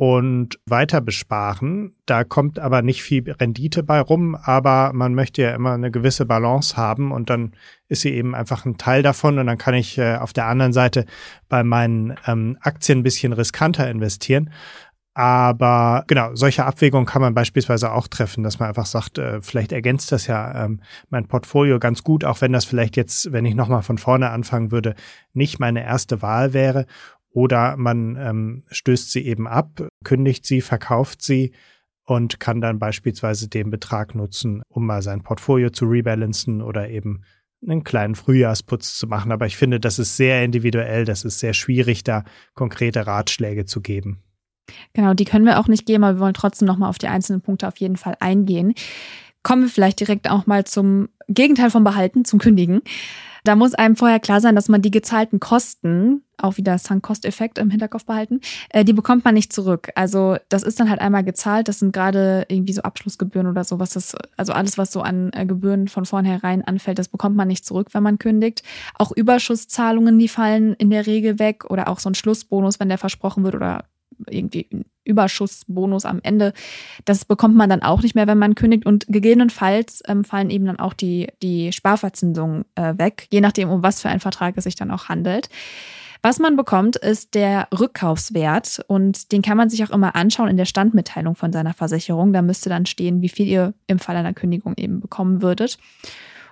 und 0.00 0.58
weiter 0.64 1.02
besparen. 1.02 1.94
Da 2.06 2.24
kommt 2.24 2.58
aber 2.58 2.80
nicht 2.80 3.02
viel 3.02 3.30
Rendite 3.30 3.82
bei 3.82 4.00
rum, 4.00 4.34
aber 4.34 4.92
man 4.94 5.14
möchte 5.14 5.42
ja 5.42 5.54
immer 5.54 5.72
eine 5.74 5.90
gewisse 5.90 6.24
Balance 6.24 6.74
haben 6.74 7.12
und 7.12 7.28
dann 7.28 7.52
ist 7.88 8.00
sie 8.00 8.14
eben 8.14 8.34
einfach 8.34 8.64
ein 8.64 8.78
Teil 8.78 9.02
davon 9.02 9.38
und 9.38 9.46
dann 9.46 9.58
kann 9.58 9.74
ich 9.74 9.98
äh, 9.98 10.16
auf 10.16 10.32
der 10.32 10.46
anderen 10.46 10.72
Seite 10.72 11.04
bei 11.50 11.62
meinen 11.64 12.14
ähm, 12.26 12.56
Aktien 12.62 13.00
ein 13.00 13.02
bisschen 13.02 13.34
riskanter 13.34 13.90
investieren. 13.90 14.48
Aber 15.12 16.04
genau, 16.06 16.34
solche 16.34 16.64
Abwägungen 16.64 17.04
kann 17.04 17.20
man 17.20 17.34
beispielsweise 17.34 17.92
auch 17.92 18.08
treffen, 18.08 18.42
dass 18.42 18.58
man 18.58 18.70
einfach 18.70 18.86
sagt, 18.86 19.18
äh, 19.18 19.42
vielleicht 19.42 19.70
ergänzt 19.70 20.12
das 20.12 20.26
ja 20.26 20.64
ähm, 20.64 20.80
mein 21.10 21.26
Portfolio 21.26 21.78
ganz 21.78 22.02
gut, 22.02 22.24
auch 22.24 22.40
wenn 22.40 22.54
das 22.54 22.64
vielleicht 22.64 22.96
jetzt, 22.96 23.32
wenn 23.32 23.44
ich 23.44 23.54
nochmal 23.54 23.82
von 23.82 23.98
vorne 23.98 24.30
anfangen 24.30 24.70
würde, 24.70 24.94
nicht 25.34 25.60
meine 25.60 25.84
erste 25.84 26.22
Wahl 26.22 26.54
wäre. 26.54 26.86
Oder 27.32 27.76
man 27.76 28.16
ähm, 28.16 28.64
stößt 28.70 29.12
sie 29.12 29.24
eben 29.24 29.46
ab, 29.46 29.86
kündigt 30.04 30.44
sie, 30.44 30.60
verkauft 30.60 31.22
sie 31.22 31.52
und 32.04 32.40
kann 32.40 32.60
dann 32.60 32.78
beispielsweise 32.78 33.48
den 33.48 33.70
Betrag 33.70 34.14
nutzen, 34.14 34.62
um 34.68 34.86
mal 34.86 35.02
sein 35.02 35.22
Portfolio 35.22 35.70
zu 35.70 35.86
rebalancen 35.86 36.60
oder 36.60 36.90
eben 36.90 37.22
einen 37.62 37.84
kleinen 37.84 38.14
Frühjahrsputz 38.14 38.96
zu 38.96 39.06
machen. 39.06 39.32
Aber 39.32 39.46
ich 39.46 39.56
finde, 39.56 39.78
das 39.78 39.98
ist 39.98 40.16
sehr 40.16 40.44
individuell, 40.44 41.04
das 41.04 41.24
ist 41.24 41.38
sehr 41.38 41.52
schwierig, 41.52 42.02
da 42.02 42.24
konkrete 42.54 43.06
Ratschläge 43.06 43.64
zu 43.64 43.80
geben. 43.80 44.22
Genau, 44.92 45.14
die 45.14 45.24
können 45.24 45.44
wir 45.44 45.58
auch 45.58 45.68
nicht 45.68 45.86
geben, 45.86 46.04
aber 46.04 46.16
wir 46.16 46.20
wollen 46.20 46.34
trotzdem 46.34 46.66
nochmal 46.66 46.88
auf 46.88 46.98
die 46.98 47.08
einzelnen 47.08 47.42
Punkte 47.42 47.68
auf 47.68 47.76
jeden 47.78 47.96
Fall 47.96 48.16
eingehen. 48.20 48.74
Kommen 49.42 49.62
wir 49.62 49.68
vielleicht 49.68 50.00
direkt 50.00 50.30
auch 50.30 50.46
mal 50.46 50.64
zum 50.64 51.08
Gegenteil 51.28 51.70
vom 51.70 51.84
Behalten, 51.84 52.24
zum 52.24 52.38
Kündigen. 52.38 52.82
Da 53.44 53.56
muss 53.56 53.74
einem 53.74 53.96
vorher 53.96 54.20
klar 54.20 54.40
sein, 54.40 54.54
dass 54.54 54.68
man 54.68 54.82
die 54.82 54.90
gezahlten 54.90 55.40
Kosten, 55.40 56.22
auch 56.38 56.56
wieder 56.56 56.78
Sunk-Cost-Effekt 56.78 57.58
im 57.58 57.70
Hinterkopf 57.70 58.06
behalten, 58.06 58.40
äh, 58.70 58.84
die 58.84 58.92
bekommt 58.92 59.24
man 59.24 59.34
nicht 59.34 59.52
zurück. 59.52 59.90
Also 59.94 60.36
das 60.48 60.62
ist 60.62 60.80
dann 60.80 60.88
halt 60.88 61.00
einmal 61.00 61.24
gezahlt. 61.24 61.68
Das 61.68 61.78
sind 61.78 61.92
gerade 61.92 62.46
irgendwie 62.48 62.72
so 62.72 62.82
Abschlussgebühren 62.82 63.46
oder 63.46 63.64
sowas. 63.64 63.90
Das, 63.90 64.16
also 64.36 64.52
alles, 64.52 64.78
was 64.78 64.92
so 64.92 65.02
an 65.02 65.30
äh, 65.34 65.44
Gebühren 65.44 65.88
von 65.88 66.06
vornherein 66.06 66.62
anfällt, 66.62 66.98
das 66.98 67.08
bekommt 67.08 67.36
man 67.36 67.48
nicht 67.48 67.66
zurück, 67.66 67.88
wenn 67.92 68.02
man 68.02 68.18
kündigt. 68.18 68.62
Auch 68.94 69.12
Überschusszahlungen, 69.12 70.18
die 70.18 70.28
fallen 70.28 70.74
in 70.74 70.90
der 70.90 71.06
Regel 71.06 71.38
weg 71.38 71.64
oder 71.70 71.88
auch 71.88 71.98
so 71.98 72.08
ein 72.08 72.14
Schlussbonus, 72.14 72.80
wenn 72.80 72.88
der 72.88 72.98
versprochen 72.98 73.44
wird 73.44 73.54
oder 73.54 73.84
irgendwie 74.28 74.68
Überschussbonus 75.04 76.04
am 76.04 76.20
Ende. 76.22 76.52
Das 77.04 77.24
bekommt 77.24 77.56
man 77.56 77.70
dann 77.70 77.82
auch 77.82 78.02
nicht 78.02 78.14
mehr, 78.14 78.26
wenn 78.26 78.38
man 78.38 78.54
kündigt. 78.54 78.86
Und 78.86 79.06
gegebenenfalls 79.08 80.02
ähm, 80.06 80.24
fallen 80.24 80.50
eben 80.50 80.66
dann 80.66 80.78
auch 80.78 80.94
die, 80.94 81.28
die 81.42 81.72
Sparverzinsungen 81.72 82.64
äh, 82.74 82.96
weg, 82.96 83.26
je 83.30 83.40
nachdem, 83.40 83.70
um 83.70 83.82
was 83.82 84.00
für 84.00 84.08
einen 84.08 84.20
Vertrag 84.20 84.54
es 84.56 84.64
sich 84.64 84.76
dann 84.76 84.90
auch 84.90 85.08
handelt. 85.08 85.48
Was 86.22 86.38
man 86.38 86.56
bekommt, 86.56 86.96
ist 86.96 87.34
der 87.34 87.66
Rückkaufswert 87.78 88.84
und 88.88 89.32
den 89.32 89.40
kann 89.40 89.56
man 89.56 89.70
sich 89.70 89.82
auch 89.84 89.90
immer 89.90 90.14
anschauen 90.14 90.50
in 90.50 90.58
der 90.58 90.66
Standmitteilung 90.66 91.34
von 91.34 91.50
seiner 91.50 91.72
Versicherung. 91.72 92.34
Da 92.34 92.42
müsste 92.42 92.68
dann 92.68 92.84
stehen, 92.84 93.22
wie 93.22 93.30
viel 93.30 93.46
ihr 93.46 93.72
im 93.86 93.98
Fall 93.98 94.16
einer 94.16 94.34
Kündigung 94.34 94.74
eben 94.76 95.00
bekommen 95.00 95.40
würdet. 95.40 95.78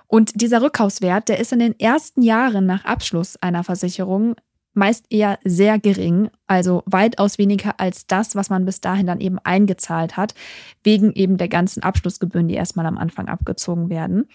Und 0.07 0.41
dieser 0.41 0.63
Rückkaufswert, 0.63 1.29
der 1.29 1.39
ist 1.39 1.53
in 1.53 1.59
den 1.59 1.79
ersten 1.79 2.23
Jahren 2.23 2.65
nach 2.65 2.83
Abschluss 2.83 3.37
einer 3.37 3.63
Versicherung 3.63 4.35
meist 4.73 5.05
eher 5.09 5.39
sehr 5.43 5.79
gering, 5.79 6.29
also 6.47 6.83
weitaus 6.85 7.37
weniger 7.37 7.79
als 7.79 8.07
das, 8.07 8.35
was 8.35 8.49
man 8.49 8.65
bis 8.65 8.81
dahin 8.81 9.07
dann 9.07 9.19
eben 9.19 9.39
eingezahlt 9.43 10.17
hat, 10.17 10.33
wegen 10.83 11.11
eben 11.13 11.37
der 11.37 11.47
ganzen 11.47 11.83
Abschlussgebühren, 11.83 12.47
die 12.47 12.55
erstmal 12.55 12.85
am 12.85 12.97
Anfang 12.97 13.27
abgezogen 13.27 13.89
werden. 13.89 14.27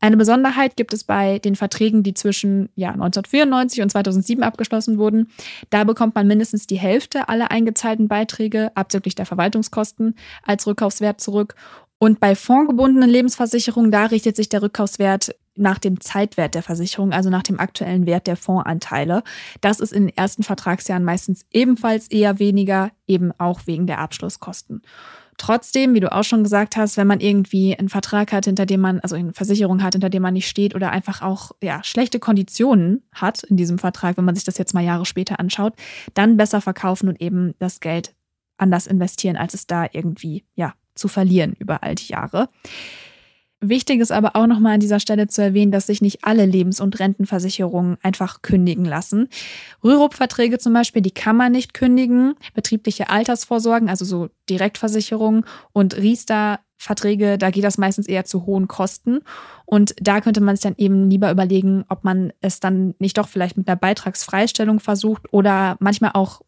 Eine 0.00 0.16
Besonderheit 0.16 0.76
gibt 0.76 0.92
es 0.92 1.04
bei 1.04 1.38
den 1.38 1.56
Verträgen, 1.56 2.02
die 2.02 2.14
zwischen 2.14 2.70
ja, 2.74 2.90
1994 2.90 3.82
und 3.82 3.90
2007 3.90 4.42
abgeschlossen 4.42 4.98
wurden. 4.98 5.28
Da 5.70 5.84
bekommt 5.84 6.14
man 6.14 6.26
mindestens 6.26 6.66
die 6.66 6.78
Hälfte 6.78 7.28
aller 7.28 7.50
eingezahlten 7.50 8.08
Beiträge, 8.08 8.70
abzüglich 8.74 9.14
der 9.14 9.26
Verwaltungskosten, 9.26 10.14
als 10.42 10.66
Rückkaufswert 10.66 11.20
zurück. 11.20 11.54
Und 12.02 12.18
bei 12.18 12.34
fondgebundenen 12.34 13.10
Lebensversicherungen, 13.10 13.90
da 13.90 14.06
richtet 14.06 14.34
sich 14.34 14.48
der 14.48 14.62
Rückkaufswert 14.62 15.34
nach 15.60 15.78
dem 15.78 16.00
Zeitwert 16.00 16.54
der 16.54 16.62
Versicherung, 16.62 17.12
also 17.12 17.30
nach 17.30 17.42
dem 17.42 17.60
aktuellen 17.60 18.06
Wert 18.06 18.26
der 18.26 18.36
Fondsanteile. 18.36 19.22
Das 19.60 19.80
ist 19.80 19.92
in 19.92 20.06
den 20.06 20.16
ersten 20.16 20.42
Vertragsjahren 20.42 21.04
meistens 21.04 21.44
ebenfalls 21.52 22.08
eher 22.08 22.38
weniger, 22.38 22.90
eben 23.06 23.32
auch 23.38 23.60
wegen 23.66 23.86
der 23.86 23.98
Abschlusskosten. 23.98 24.82
Trotzdem, 25.40 25.94
wie 25.94 26.00
du 26.00 26.12
auch 26.12 26.24
schon 26.24 26.42
gesagt 26.42 26.76
hast, 26.76 26.98
wenn 26.98 27.06
man 27.06 27.20
irgendwie 27.20 27.74
einen 27.74 27.88
Vertrag 27.88 28.30
hat, 28.30 28.44
hinter 28.44 28.66
dem 28.66 28.80
man, 28.80 29.00
also 29.00 29.16
eine 29.16 29.32
Versicherung 29.32 29.82
hat, 29.82 29.94
hinter 29.94 30.10
dem 30.10 30.22
man 30.22 30.34
nicht 30.34 30.46
steht 30.46 30.74
oder 30.74 30.90
einfach 30.90 31.22
auch 31.22 31.52
ja, 31.62 31.82
schlechte 31.82 32.18
Konditionen 32.18 33.02
hat 33.10 33.42
in 33.44 33.56
diesem 33.56 33.78
Vertrag, 33.78 34.18
wenn 34.18 34.26
man 34.26 34.34
sich 34.34 34.44
das 34.44 34.58
jetzt 34.58 34.74
mal 34.74 34.84
Jahre 34.84 35.06
später 35.06 35.40
anschaut, 35.40 35.72
dann 36.12 36.36
besser 36.36 36.60
verkaufen 36.60 37.08
und 37.08 37.22
eben 37.22 37.54
das 37.58 37.80
Geld 37.80 38.14
anders 38.58 38.86
investieren, 38.86 39.38
als 39.38 39.54
es 39.54 39.66
da 39.66 39.86
irgendwie 39.90 40.44
ja 40.56 40.74
zu 40.94 41.08
verlieren 41.08 41.54
über 41.58 41.82
all 41.82 41.94
die 41.94 42.12
Jahre. 42.12 42.50
Wichtig 43.62 44.00
ist 44.00 44.10
aber 44.10 44.36
auch 44.36 44.46
nochmal 44.46 44.74
an 44.74 44.80
dieser 44.80 45.00
Stelle 45.00 45.26
zu 45.26 45.42
erwähnen, 45.42 45.70
dass 45.70 45.86
sich 45.86 46.00
nicht 46.00 46.24
alle 46.24 46.46
Lebens- 46.46 46.80
und 46.80 46.98
Rentenversicherungen 46.98 47.98
einfach 48.02 48.40
kündigen 48.40 48.86
lassen. 48.86 49.28
Rürup-Verträge 49.84 50.58
zum 50.58 50.72
Beispiel, 50.72 51.02
die 51.02 51.10
kann 51.10 51.36
man 51.36 51.52
nicht 51.52 51.74
kündigen. 51.74 52.36
Betriebliche 52.54 53.10
Altersvorsorgen, 53.10 53.90
also 53.90 54.06
so 54.06 54.30
Direktversicherungen 54.48 55.44
und 55.72 55.94
Riester-Verträge, 55.94 57.36
da 57.36 57.50
geht 57.50 57.64
das 57.64 57.76
meistens 57.76 58.08
eher 58.08 58.24
zu 58.24 58.46
hohen 58.46 58.66
Kosten. 58.66 59.20
Und 59.66 59.94
da 60.00 60.22
könnte 60.22 60.40
man 60.40 60.56
sich 60.56 60.62
dann 60.62 60.76
eben 60.78 61.10
lieber 61.10 61.30
überlegen, 61.30 61.84
ob 61.90 62.02
man 62.02 62.32
es 62.40 62.60
dann 62.60 62.94
nicht 62.98 63.18
doch 63.18 63.28
vielleicht 63.28 63.58
mit 63.58 63.68
einer 63.68 63.76
Beitragsfreistellung 63.76 64.80
versucht 64.80 65.30
oder 65.34 65.76
manchmal 65.80 66.12
auch 66.14 66.40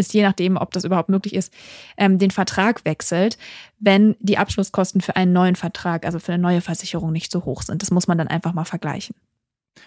ist 0.00 0.12
je 0.12 0.22
nachdem, 0.22 0.56
ob 0.56 0.72
das 0.72 0.84
überhaupt 0.84 1.08
möglich 1.08 1.34
ist, 1.34 1.52
ähm, 1.96 2.18
den 2.18 2.30
Vertrag 2.30 2.84
wechselt, 2.84 3.38
wenn 3.78 4.16
die 4.20 4.38
Abschlusskosten 4.38 5.00
für 5.00 5.16
einen 5.16 5.32
neuen 5.32 5.56
Vertrag, 5.56 6.04
also 6.04 6.18
für 6.18 6.32
eine 6.32 6.42
neue 6.42 6.60
Versicherung 6.60 7.12
nicht 7.12 7.30
so 7.30 7.44
hoch 7.44 7.62
sind. 7.62 7.82
Das 7.82 7.90
muss 7.90 8.08
man 8.08 8.18
dann 8.18 8.28
einfach 8.28 8.52
mal 8.52 8.64
vergleichen. 8.64 9.14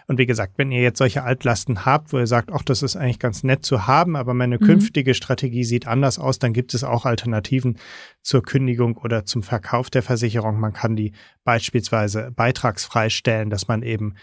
Und 0.07 0.17
wie 0.17 0.25
gesagt, 0.25 0.57
wenn 0.57 0.71
ihr 0.71 0.81
jetzt 0.81 0.97
solche 0.97 1.23
Altlasten 1.23 1.85
habt, 1.85 2.13
wo 2.13 2.17
ihr 2.17 2.27
sagt, 2.27 2.51
ach, 2.51 2.63
das 2.63 2.83
ist 2.83 2.95
eigentlich 2.95 3.19
ganz 3.19 3.43
nett 3.43 3.65
zu 3.65 3.87
haben, 3.87 4.15
aber 4.15 4.33
meine 4.33 4.57
mhm. 4.57 4.65
künftige 4.65 5.13
Strategie 5.13 5.63
sieht 5.63 5.87
anders 5.87 6.19
aus, 6.19 6.39
dann 6.39 6.53
gibt 6.53 6.73
es 6.73 6.83
auch 6.83 7.05
Alternativen 7.05 7.77
zur 8.21 8.43
Kündigung 8.43 8.97
oder 8.97 9.25
zum 9.25 9.43
Verkauf 9.43 9.89
der 9.89 10.03
Versicherung. 10.03 10.59
Man 10.59 10.73
kann 10.73 10.95
die 10.95 11.13
beispielsweise 11.43 12.31
beitragsfrei 12.35 13.09
stellen, 13.09 13.49
dass 13.49 13.67
man 13.67 13.83
eben 13.83 14.15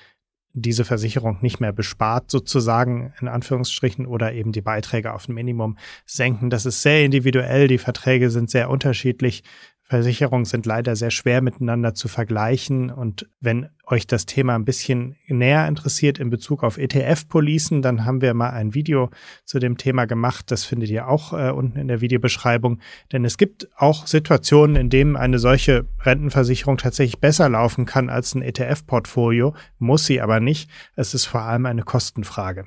diese 0.52 0.84
Versicherung 0.84 1.38
nicht 1.42 1.60
mehr 1.60 1.72
bespart, 1.72 2.30
sozusagen 2.30 3.12
in 3.20 3.28
Anführungsstrichen, 3.28 4.06
oder 4.06 4.32
eben 4.32 4.52
die 4.52 4.60
Beiträge 4.60 5.12
auf 5.14 5.28
ein 5.28 5.34
Minimum 5.34 5.78
senken. 6.06 6.50
Das 6.50 6.66
ist 6.66 6.82
sehr 6.82 7.04
individuell. 7.04 7.68
Die 7.68 7.78
Verträge 7.78 8.30
sind 8.30 8.50
sehr 8.50 8.70
unterschiedlich. 8.70 9.42
Versicherungen 9.90 10.44
sind 10.44 10.66
leider 10.66 10.94
sehr 10.94 11.10
schwer 11.10 11.42
miteinander 11.42 11.94
zu 11.94 12.06
vergleichen. 12.06 12.92
Und 12.92 13.28
wenn 13.40 13.70
euch 13.88 14.06
das 14.06 14.24
Thema 14.24 14.54
ein 14.54 14.64
bisschen 14.64 15.16
näher 15.26 15.66
interessiert 15.66 16.20
in 16.20 16.30
Bezug 16.30 16.62
auf 16.62 16.78
ETF-Policen, 16.78 17.82
dann 17.82 18.04
haben 18.04 18.20
wir 18.20 18.32
mal 18.32 18.50
ein 18.50 18.72
Video 18.72 19.10
zu 19.44 19.58
dem 19.58 19.78
Thema 19.78 20.04
gemacht. 20.04 20.52
Das 20.52 20.62
findet 20.64 20.90
ihr 20.90 21.08
auch 21.08 21.32
äh, 21.32 21.50
unten 21.50 21.76
in 21.76 21.88
der 21.88 22.00
Videobeschreibung. 22.00 22.78
Denn 23.10 23.24
es 23.24 23.36
gibt 23.36 23.68
auch 23.76 24.06
Situationen, 24.06 24.76
in 24.76 24.90
denen 24.90 25.16
eine 25.16 25.40
solche 25.40 25.86
Rentenversicherung 26.02 26.76
tatsächlich 26.76 27.18
besser 27.18 27.48
laufen 27.48 27.84
kann 27.84 28.10
als 28.10 28.36
ein 28.36 28.42
ETF-Portfolio, 28.42 29.56
muss 29.80 30.06
sie 30.06 30.20
aber 30.20 30.38
nicht. 30.38 30.70
Es 30.94 31.14
ist 31.14 31.26
vor 31.26 31.40
allem 31.40 31.66
eine 31.66 31.82
Kostenfrage. 31.82 32.66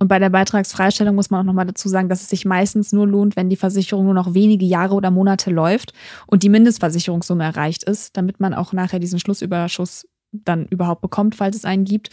Und 0.00 0.08
bei 0.08 0.18
der 0.18 0.30
Beitragsfreistellung 0.30 1.14
muss 1.14 1.30
man 1.30 1.40
auch 1.40 1.44
nochmal 1.44 1.66
dazu 1.66 1.88
sagen, 1.88 2.08
dass 2.08 2.22
es 2.22 2.28
sich 2.28 2.44
meistens 2.44 2.92
nur 2.92 3.06
lohnt, 3.06 3.34
wenn 3.34 3.50
die 3.50 3.56
Versicherung 3.56 4.04
nur 4.04 4.14
noch 4.14 4.32
wenige 4.32 4.64
Jahre 4.64 4.94
oder 4.94 5.10
Monate 5.10 5.50
läuft 5.50 5.92
und 6.26 6.44
die 6.44 6.48
Mindestversicherungssumme 6.48 7.42
erreicht 7.42 7.82
ist, 7.84 8.16
damit 8.16 8.38
man 8.38 8.54
auch 8.54 8.72
nachher 8.72 9.00
diesen 9.00 9.18
Schlussüberschuss 9.18 10.06
dann 10.30 10.66
überhaupt 10.66 11.00
bekommt, 11.00 11.34
falls 11.34 11.56
es 11.56 11.64
einen 11.64 11.84
gibt. 11.84 12.10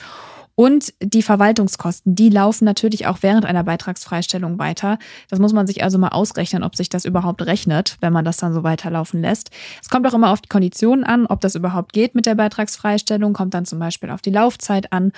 Und 0.56 0.94
die 1.02 1.22
Verwaltungskosten, 1.22 2.16
die 2.16 2.30
laufen 2.30 2.64
natürlich 2.64 3.08
auch 3.08 3.18
während 3.22 3.46
einer 3.46 3.66
Beitragsfreistellung 3.66 4.58
weiter. 4.58 4.98
Das 5.30 5.38
muss 5.38 5.52
man 5.52 5.68
sich 5.68 5.84
also 5.84 5.98
mal 5.98 6.10
ausrechnen, 6.10 6.64
ob 6.64 6.78
sich 6.78 6.88
das 6.88 7.04
überhaupt 7.04 7.46
rechnet, 7.46 7.98
wenn 8.00 8.14
man 8.14 8.24
das 8.24 8.38
dann 8.38 8.54
so 8.54 8.64
weiterlaufen 8.64 9.22
lässt. 9.22 9.52
Es 9.82 9.90
kommt 9.90 10.08
auch 10.08 10.14
immer 10.14 10.32
auf 10.32 10.40
die 10.40 10.48
Konditionen 10.48 11.04
an, 11.04 11.26
ob 11.26 11.42
das 11.42 11.56
überhaupt 11.56 11.92
geht 11.92 12.16
mit 12.16 12.26
der 12.26 12.36
Beitragsfreistellung, 12.36 13.34
kommt 13.34 13.54
dann 13.54 13.66
zum 13.66 13.80
Beispiel 13.80 14.10
auf 14.10 14.22
die 14.22 14.32
Laufzeit 14.32 14.94
an. 14.94 15.12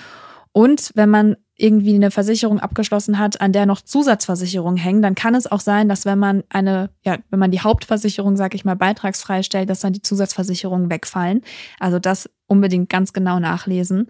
Und 0.50 0.90
wenn 0.96 1.08
man 1.08 1.36
irgendwie 1.58 1.96
eine 1.96 2.10
Versicherung 2.10 2.60
abgeschlossen 2.60 3.18
hat, 3.18 3.40
an 3.40 3.52
der 3.52 3.66
noch 3.66 3.82
Zusatzversicherungen 3.82 4.78
hängen, 4.78 5.02
dann 5.02 5.16
kann 5.16 5.34
es 5.34 5.50
auch 5.50 5.60
sein, 5.60 5.88
dass 5.88 6.06
wenn 6.06 6.18
man 6.18 6.44
eine, 6.48 6.90
ja, 7.02 7.18
wenn 7.30 7.40
man 7.40 7.50
die 7.50 7.60
Hauptversicherung, 7.60 8.36
sag 8.36 8.54
ich 8.54 8.64
mal, 8.64 8.76
beitragsfrei 8.76 9.42
stellt, 9.42 9.68
dass 9.68 9.80
dann 9.80 9.92
die 9.92 10.02
Zusatzversicherungen 10.02 10.88
wegfallen. 10.88 11.42
Also 11.80 11.98
das 11.98 12.30
unbedingt 12.46 12.88
ganz 12.88 13.12
genau 13.12 13.40
nachlesen. 13.40 14.08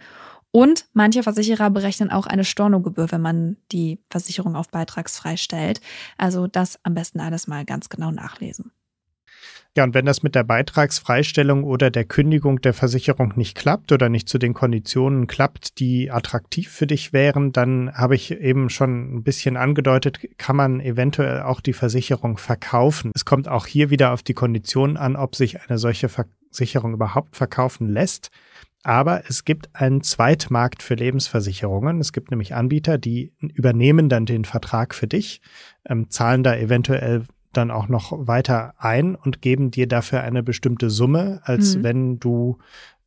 Und 0.51 0.87
manche 0.93 1.23
Versicherer 1.23 1.71
berechnen 1.71 2.11
auch 2.11 2.27
eine 2.27 2.45
Stornogebühr, 2.45 3.11
wenn 3.11 3.21
man 3.21 3.57
die 3.73 3.99
Versicherung 4.11 4.55
auf 4.55 4.69
beitragsfrei 4.69 5.37
stellt. 5.37 5.81
Also 6.19 6.47
das 6.47 6.79
am 6.85 6.95
besten 6.95 7.21
alles 7.21 7.47
mal 7.47 7.65
ganz 7.65 7.89
genau 7.89 8.11
nachlesen. 8.11 8.73
Ja, 9.76 9.85
und 9.85 9.94
wenn 9.94 10.07
das 10.07 10.22
mit 10.22 10.35
der 10.35 10.42
Beitragsfreistellung 10.42 11.62
oder 11.62 11.90
der 11.90 12.04
Kündigung 12.04 12.61
der 12.61 12.74
Versicherung 12.74 13.35
nicht 13.37 13.57
klappt 13.57 13.92
oder 13.92 14.09
nicht 14.09 14.28
zu 14.28 14.38
den 14.38 14.52
Konditionen 14.52 15.28
klappt, 15.28 15.78
die 15.78 16.11
attraktiv 16.11 16.70
für 16.70 16.87
dich 16.87 17.12
wären, 17.12 17.52
dann 17.52 17.92
habe 17.94 18.16
ich 18.16 18.33
eben 18.33 18.70
schon 18.70 19.18
ein 19.18 19.22
bisschen 19.22 19.57
angedeutet, 19.57 20.20
kann 20.37 20.57
man 20.57 20.81
eventuell 20.81 21.42
auch 21.42 21.61
die 21.61 21.74
Versicherung 21.74 22.38
verkaufen. 22.38 23.12
Es 23.14 23.24
kommt 23.24 23.46
auch 23.46 23.66
hier 23.66 23.90
wieder 23.90 24.12
auf 24.12 24.22
die 24.22 24.35
Konditionen 24.35 24.96
an, 24.96 25.14
ob 25.14 25.37
sich 25.37 25.61
eine 25.61 25.78
solche 25.78 26.09
Versicherung 26.09 26.94
überhaupt 26.94 27.37
verkaufen 27.37 27.88
lässt. 27.88 28.31
Aber 28.85 29.28
es 29.28 29.44
gibt 29.44 29.68
einen 29.74 30.02
Zweitmarkt 30.02 30.83
für 30.83 30.94
Lebensversicherungen. 30.94 32.00
Es 32.00 32.12
gibt 32.12 32.31
nämlich 32.31 32.54
Anbieter, 32.54 32.96
die 32.96 33.33
übernehmen 33.40 34.09
dann 34.09 34.24
den 34.24 34.44
Vertrag 34.44 34.94
für 34.94 35.07
dich, 35.07 35.40
ähm, 35.85 36.11
zahlen 36.11 36.42
da 36.42 36.57
eventuell 36.57 37.24
dann 37.59 37.71
auch 37.71 37.88
noch 37.88 38.12
weiter 38.27 38.75
ein 38.79 39.14
und 39.14 39.42
geben 39.42 39.71
dir 39.71 39.87
dafür 39.87 40.23
eine 40.23 40.42
bestimmte 40.42 40.88
Summe, 40.88 41.40
als 41.44 41.77
mhm. 41.77 41.83
wenn 41.83 42.18
du 42.18 42.59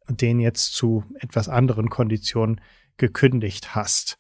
den 0.08 0.40
jetzt 0.40 0.76
zu 0.76 1.04
etwas 1.20 1.50
anderen 1.50 1.90
Konditionen 1.90 2.62
gekündigt 2.98 3.76
hast. 3.76 4.18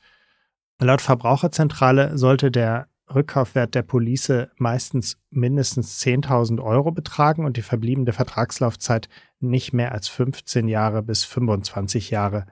Laut 0.80 1.02
Verbraucherzentrale 1.02 2.18
sollte 2.18 2.50
der 2.50 2.88
Rückkaufwert 3.14 3.76
der 3.76 3.84
Police 3.84 4.48
meistens 4.58 5.18
mindestens 5.30 6.02
10.000 6.02 6.64
Euro 6.64 6.92
betragen 6.92 7.46
und 7.46 7.58
die 7.58 7.62
verbliebene 7.62 8.14
Vertragslaufzeit 8.14 9.10
nicht 9.40 9.74
mehr 9.74 9.92
als 9.92 10.08
15 10.08 10.68
Jahre 10.68 11.04
bis 11.04 11.26
25 11.26 12.10
Jahre 12.10 12.46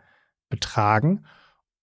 betragen 0.49 1.23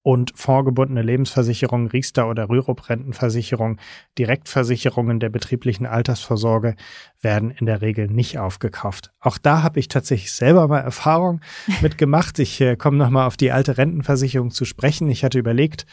und 0.07 0.31
vorgebundene 0.37 1.03
Lebensversicherungen, 1.03 1.89
Riester- 1.89 2.29
oder 2.29 2.49
Rürup-Rentenversicherung, 2.49 3.79
Direktversicherungen 4.17 5.19
der 5.19 5.31
betrieblichen 5.31 5.85
Altersvorsorge 5.85 6.77
werden 7.21 7.51
in 7.51 7.67
der 7.67 7.83
Regel 7.83 8.07
nicht 8.07 8.39
aufgekauft. 8.39 9.11
Auch 9.19 9.37
da 9.37 9.65
habe 9.65 9.81
ich 9.81 9.89
tatsächlich 9.89 10.31
selber 10.33 10.69
mal 10.69 10.79
Erfahrung 10.79 11.41
mitgemacht. 11.83 12.39
Ich 12.39 12.61
äh, 12.61 12.77
komme 12.77 12.99
nochmal 12.99 13.27
auf 13.27 13.37
die 13.37 13.51
alte 13.51 13.79
Rentenversicherung 13.79 14.53
zu 14.53 14.65
sprechen. 14.65 15.11
Ich 15.11 15.25
hatte 15.25 15.41
überlegt, 15.41 15.87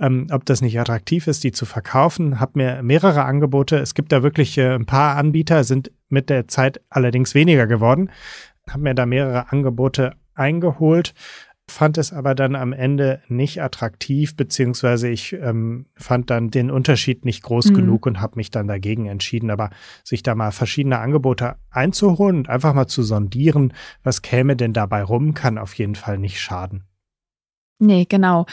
ähm, 0.00 0.28
ob 0.30 0.46
das 0.46 0.62
nicht 0.62 0.80
attraktiv 0.80 1.26
ist, 1.26 1.44
die 1.44 1.52
zu 1.52 1.66
verkaufen, 1.66 2.40
habe 2.40 2.52
mir 2.54 2.82
mehrere 2.82 3.26
Angebote. 3.26 3.76
Es 3.76 3.92
gibt 3.92 4.12
da 4.12 4.22
wirklich 4.22 4.56
äh, 4.56 4.76
ein 4.76 4.86
paar 4.86 5.16
Anbieter, 5.18 5.62
sind 5.64 5.92
mit 6.08 6.30
der 6.30 6.48
Zeit 6.48 6.80
allerdings 6.88 7.34
weniger 7.34 7.66
geworden. 7.66 8.10
Habe 8.66 8.84
mir 8.84 8.94
da 8.94 9.04
mehrere 9.04 9.52
Angebote 9.52 10.14
eingeholt 10.34 11.12
fand 11.68 11.98
es 11.98 12.12
aber 12.12 12.34
dann 12.34 12.54
am 12.54 12.72
Ende 12.72 13.22
nicht 13.28 13.62
attraktiv, 13.62 14.36
beziehungsweise 14.36 15.08
ich 15.08 15.32
ähm, 15.34 15.86
fand 15.94 16.30
dann 16.30 16.50
den 16.50 16.70
Unterschied 16.70 17.24
nicht 17.24 17.42
groß 17.42 17.70
mhm. 17.70 17.74
genug 17.74 18.06
und 18.06 18.20
habe 18.20 18.36
mich 18.36 18.50
dann 18.50 18.68
dagegen 18.68 19.06
entschieden. 19.06 19.50
Aber 19.50 19.70
sich 20.04 20.22
da 20.22 20.34
mal 20.34 20.50
verschiedene 20.50 20.98
Angebote 20.98 21.56
einzuholen 21.70 22.38
und 22.38 22.48
einfach 22.48 22.74
mal 22.74 22.86
zu 22.86 23.02
sondieren, 23.02 23.72
was 24.02 24.22
käme 24.22 24.56
denn 24.56 24.72
dabei 24.72 25.02
rum, 25.02 25.34
kann 25.34 25.58
auf 25.58 25.74
jeden 25.74 25.94
Fall 25.94 26.18
nicht 26.18 26.40
schaden. 26.40 26.84
Nee, 27.78 28.06
genau. 28.08 28.46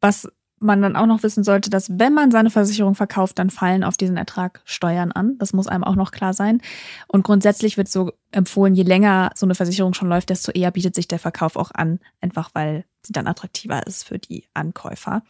Was 0.00 0.28
man 0.66 0.82
dann 0.82 0.96
auch 0.96 1.06
noch 1.06 1.22
wissen 1.22 1.44
sollte, 1.44 1.70
dass 1.70 1.98
wenn 1.98 2.12
man 2.12 2.30
seine 2.30 2.50
Versicherung 2.50 2.94
verkauft, 2.94 3.38
dann 3.38 3.50
fallen 3.50 3.84
auf 3.84 3.96
diesen 3.96 4.16
Ertrag 4.16 4.60
Steuern 4.64 5.12
an. 5.12 5.38
Das 5.38 5.52
muss 5.52 5.66
einem 5.66 5.84
auch 5.84 5.94
noch 5.94 6.10
klar 6.10 6.34
sein. 6.34 6.60
Und 7.08 7.22
grundsätzlich 7.22 7.76
wird 7.76 7.88
so 7.88 8.12
empfohlen, 8.32 8.74
je 8.74 8.82
länger 8.82 9.30
so 9.34 9.46
eine 9.46 9.54
Versicherung 9.54 9.94
schon 9.94 10.08
läuft, 10.08 10.30
desto 10.30 10.52
eher 10.52 10.70
bietet 10.70 10.94
sich 10.94 11.08
der 11.08 11.18
Verkauf 11.18 11.56
auch 11.56 11.70
an, 11.72 12.00
einfach 12.20 12.50
weil 12.52 12.84
sie 13.02 13.12
dann 13.12 13.26
attraktiver 13.26 13.86
ist 13.86 14.04
für 14.04 14.18
die 14.18 14.44
Ankäufer. 14.52 15.22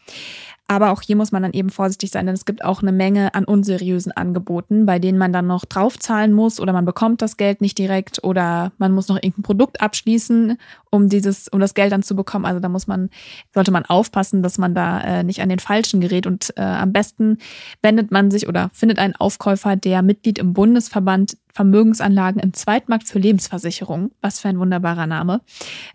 Aber 0.68 0.90
auch 0.90 1.00
hier 1.00 1.14
muss 1.14 1.30
man 1.30 1.42
dann 1.42 1.52
eben 1.52 1.70
vorsichtig 1.70 2.10
sein, 2.10 2.26
denn 2.26 2.34
es 2.34 2.44
gibt 2.44 2.64
auch 2.64 2.82
eine 2.82 2.90
Menge 2.90 3.34
an 3.34 3.44
unseriösen 3.44 4.10
Angeboten, 4.10 4.84
bei 4.84 4.98
denen 4.98 5.16
man 5.16 5.32
dann 5.32 5.46
noch 5.46 5.64
draufzahlen 5.64 6.32
muss 6.32 6.58
oder 6.58 6.72
man 6.72 6.84
bekommt 6.84 7.22
das 7.22 7.36
Geld 7.36 7.60
nicht 7.60 7.78
direkt 7.78 8.24
oder 8.24 8.72
man 8.78 8.92
muss 8.92 9.06
noch 9.06 9.16
irgendein 9.16 9.42
Produkt 9.42 9.80
abschließen, 9.80 10.58
um 10.90 11.08
dieses, 11.08 11.46
um 11.46 11.60
das 11.60 11.74
Geld 11.74 11.92
dann 11.92 12.02
zu 12.02 12.16
bekommen. 12.16 12.46
Also 12.46 12.58
da 12.58 12.68
muss 12.68 12.88
man, 12.88 13.10
sollte 13.54 13.70
man 13.70 13.84
aufpassen, 13.84 14.42
dass 14.42 14.58
man 14.58 14.74
da 14.74 15.00
äh, 15.02 15.22
nicht 15.22 15.40
an 15.40 15.50
den 15.50 15.60
falschen 15.60 16.00
gerät 16.00 16.26
und 16.26 16.52
äh, 16.56 16.62
am 16.62 16.92
besten 16.92 17.38
wendet 17.82 18.10
man 18.10 18.32
sich 18.32 18.48
oder 18.48 18.70
findet 18.72 18.98
einen 18.98 19.14
Aufkäufer, 19.14 19.76
der 19.76 20.02
Mitglied 20.02 20.38
im 20.38 20.52
Bundesverband 20.52 21.36
Vermögensanlagen 21.54 22.40
im 22.40 22.52
Zweitmarkt 22.52 23.08
für 23.08 23.18
Lebensversicherungen, 23.18 24.10
was 24.20 24.40
für 24.40 24.48
ein 24.48 24.58
wunderbarer 24.58 25.06
Name, 25.06 25.40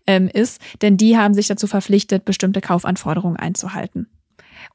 ähm, 0.08 0.28
ist, 0.28 0.60
denn 0.82 0.98
die 0.98 1.18
haben 1.18 1.36
sich 1.36 1.48
dazu 1.48 1.68
verpflichtet, 1.68 2.26
bestimmte 2.26 2.62
Kaufanforderungen 2.62 3.38
einzuhalten. 3.38 4.08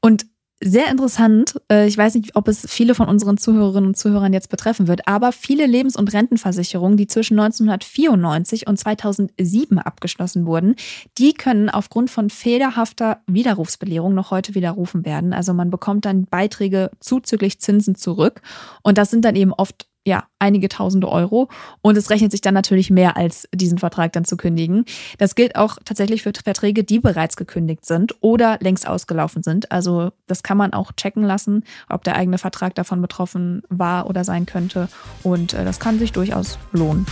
Und 0.01 0.25
sehr 0.59 0.89
interessant, 0.89 1.61
äh, 1.71 1.87
ich 1.87 1.97
weiß 1.97 2.15
nicht, 2.15 2.35
ob 2.35 2.47
es 2.47 2.65
viele 2.67 2.95
von 2.95 3.07
unseren 3.07 3.37
Zuhörerinnen 3.37 3.89
und 3.89 3.97
Zuhörern 3.97 4.33
jetzt 4.33 4.49
betreffen 4.49 4.87
wird, 4.87 5.07
aber 5.07 5.31
viele 5.31 5.67
Lebens- 5.67 5.95
und 5.95 6.11
Rentenversicherungen, 6.11 6.97
die 6.97 7.05
zwischen 7.05 7.39
1994 7.39 8.65
und 8.65 8.77
2007 8.77 9.77
abgeschlossen 9.77 10.47
wurden, 10.47 10.75
die 11.19 11.33
können 11.33 11.69
aufgrund 11.69 12.09
von 12.09 12.31
fehlerhafter 12.31 13.21
Widerrufsbelehrung 13.27 14.15
noch 14.15 14.31
heute 14.31 14.55
widerrufen 14.55 15.05
werden. 15.05 15.31
Also 15.31 15.53
man 15.53 15.69
bekommt 15.69 16.05
dann 16.05 16.25
Beiträge 16.25 16.89
zuzüglich 16.99 17.59
Zinsen 17.59 17.93
zurück 17.93 18.41
und 18.81 18.97
das 18.97 19.11
sind 19.11 19.25
dann 19.25 19.35
eben 19.35 19.53
oft 19.53 19.87
ja, 20.07 20.23
einige 20.39 20.69
tausende 20.69 21.09
Euro. 21.09 21.49
Und 21.81 21.97
es 21.97 22.09
rechnet 22.09 22.31
sich 22.31 22.39
dann 22.39 22.53
natürlich 22.53 22.89
mehr, 22.89 23.17
als 23.17 23.47
diesen 23.53 23.77
Vertrag 23.77 24.13
dann 24.13 24.23
zu 24.23 24.37
kündigen. 24.37 24.85
Das 25.17 25.35
gilt 25.35 25.57
auch 25.57 25.77
tatsächlich 25.83 26.23
für 26.23 26.31
Verträge, 26.31 26.85
die 26.85 26.99
bereits 26.99 27.35
gekündigt 27.35 27.85
sind 27.85 28.15
oder 28.21 28.57
längst 28.61 28.87
ausgelaufen 28.87 29.43
sind. 29.43 29.69
Also 29.69 30.11
das 30.25 30.43
kann 30.43 30.57
man 30.57 30.71
auch 30.71 30.93
checken 30.93 31.23
lassen, 31.23 31.65
ob 31.89 32.05
der 32.05 32.15
eigene 32.15 32.37
Vertrag 32.37 32.73
davon 32.75 33.01
betroffen 33.01 33.63
war 33.67 34.09
oder 34.09 34.23
sein 34.23 34.45
könnte. 34.45 34.87
Und 35.23 35.53
äh, 35.53 35.65
das 35.65 35.79
kann 35.79 35.99
sich 35.99 36.13
durchaus 36.13 36.57
lohnen. 36.71 37.05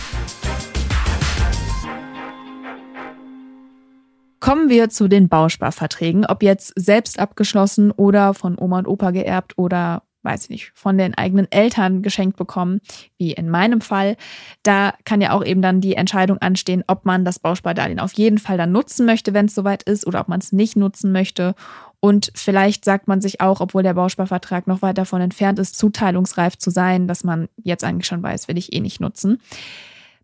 Kommen 4.40 4.70
wir 4.70 4.88
zu 4.88 5.08
den 5.08 5.28
Bausparverträgen, 5.28 6.24
ob 6.24 6.42
jetzt 6.42 6.72
selbst 6.76 7.18
abgeschlossen 7.18 7.90
oder 7.90 8.32
von 8.32 8.56
Oma 8.58 8.78
und 8.78 8.88
Opa 8.88 9.10
geerbt 9.10 9.54
oder 9.58 10.02
weiß 10.26 10.44
ich 10.44 10.50
nicht, 10.50 10.72
von 10.74 10.98
den 10.98 11.14
eigenen 11.14 11.50
Eltern 11.50 12.02
geschenkt 12.02 12.36
bekommen, 12.36 12.80
wie 13.16 13.32
in 13.32 13.48
meinem 13.48 13.80
Fall. 13.80 14.16
Da 14.62 14.92
kann 15.04 15.22
ja 15.22 15.32
auch 15.32 15.42
eben 15.42 15.62
dann 15.62 15.80
die 15.80 15.94
Entscheidung 15.94 16.36
anstehen, 16.38 16.84
ob 16.86 17.06
man 17.06 17.24
das 17.24 17.38
Bauspardarlehen 17.38 18.00
auf 18.00 18.12
jeden 18.12 18.38
Fall 18.38 18.58
dann 18.58 18.72
nutzen 18.72 19.06
möchte, 19.06 19.32
wenn 19.32 19.46
es 19.46 19.54
soweit 19.54 19.84
ist, 19.84 20.06
oder 20.06 20.20
ob 20.20 20.28
man 20.28 20.40
es 20.40 20.52
nicht 20.52 20.76
nutzen 20.76 21.12
möchte. 21.12 21.54
Und 22.00 22.30
vielleicht 22.34 22.84
sagt 22.84 23.08
man 23.08 23.20
sich 23.20 23.40
auch, 23.40 23.60
obwohl 23.60 23.82
der 23.82 23.94
Bausparvertrag 23.94 24.66
noch 24.66 24.82
weit 24.82 24.98
davon 24.98 25.22
entfernt 25.22 25.58
ist, 25.58 25.78
zuteilungsreif 25.78 26.58
zu 26.58 26.70
sein, 26.70 27.08
dass 27.08 27.24
man 27.24 27.48
jetzt 27.62 27.84
eigentlich 27.84 28.06
schon 28.06 28.22
weiß, 28.22 28.48
will 28.48 28.58
ich 28.58 28.72
eh 28.72 28.80
nicht 28.80 29.00
nutzen. 29.00 29.40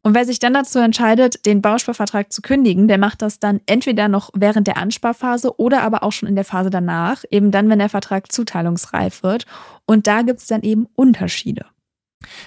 Und 0.02 0.14
wer 0.14 0.24
sich 0.24 0.40
dann 0.40 0.54
dazu 0.54 0.80
entscheidet, 0.80 1.46
den 1.46 1.62
Bausparvertrag 1.62 2.32
zu 2.32 2.42
kündigen, 2.42 2.88
der 2.88 2.98
macht 2.98 3.22
das 3.22 3.38
dann 3.38 3.60
entweder 3.66 4.08
noch 4.08 4.30
während 4.34 4.66
der 4.66 4.76
Ansparphase 4.76 5.58
oder 5.60 5.82
aber 5.82 6.02
auch 6.02 6.10
schon 6.10 6.28
in 6.28 6.34
der 6.34 6.44
Phase 6.44 6.70
danach, 6.70 7.22
eben 7.30 7.52
dann, 7.52 7.70
wenn 7.70 7.78
der 7.78 7.88
Vertrag 7.88 8.32
zuteilungsreif 8.32 9.22
wird. 9.22 9.46
Und 9.86 10.08
da 10.08 10.22
gibt 10.22 10.40
es 10.40 10.48
dann 10.48 10.62
eben 10.62 10.86
Unterschiede. 10.96 11.66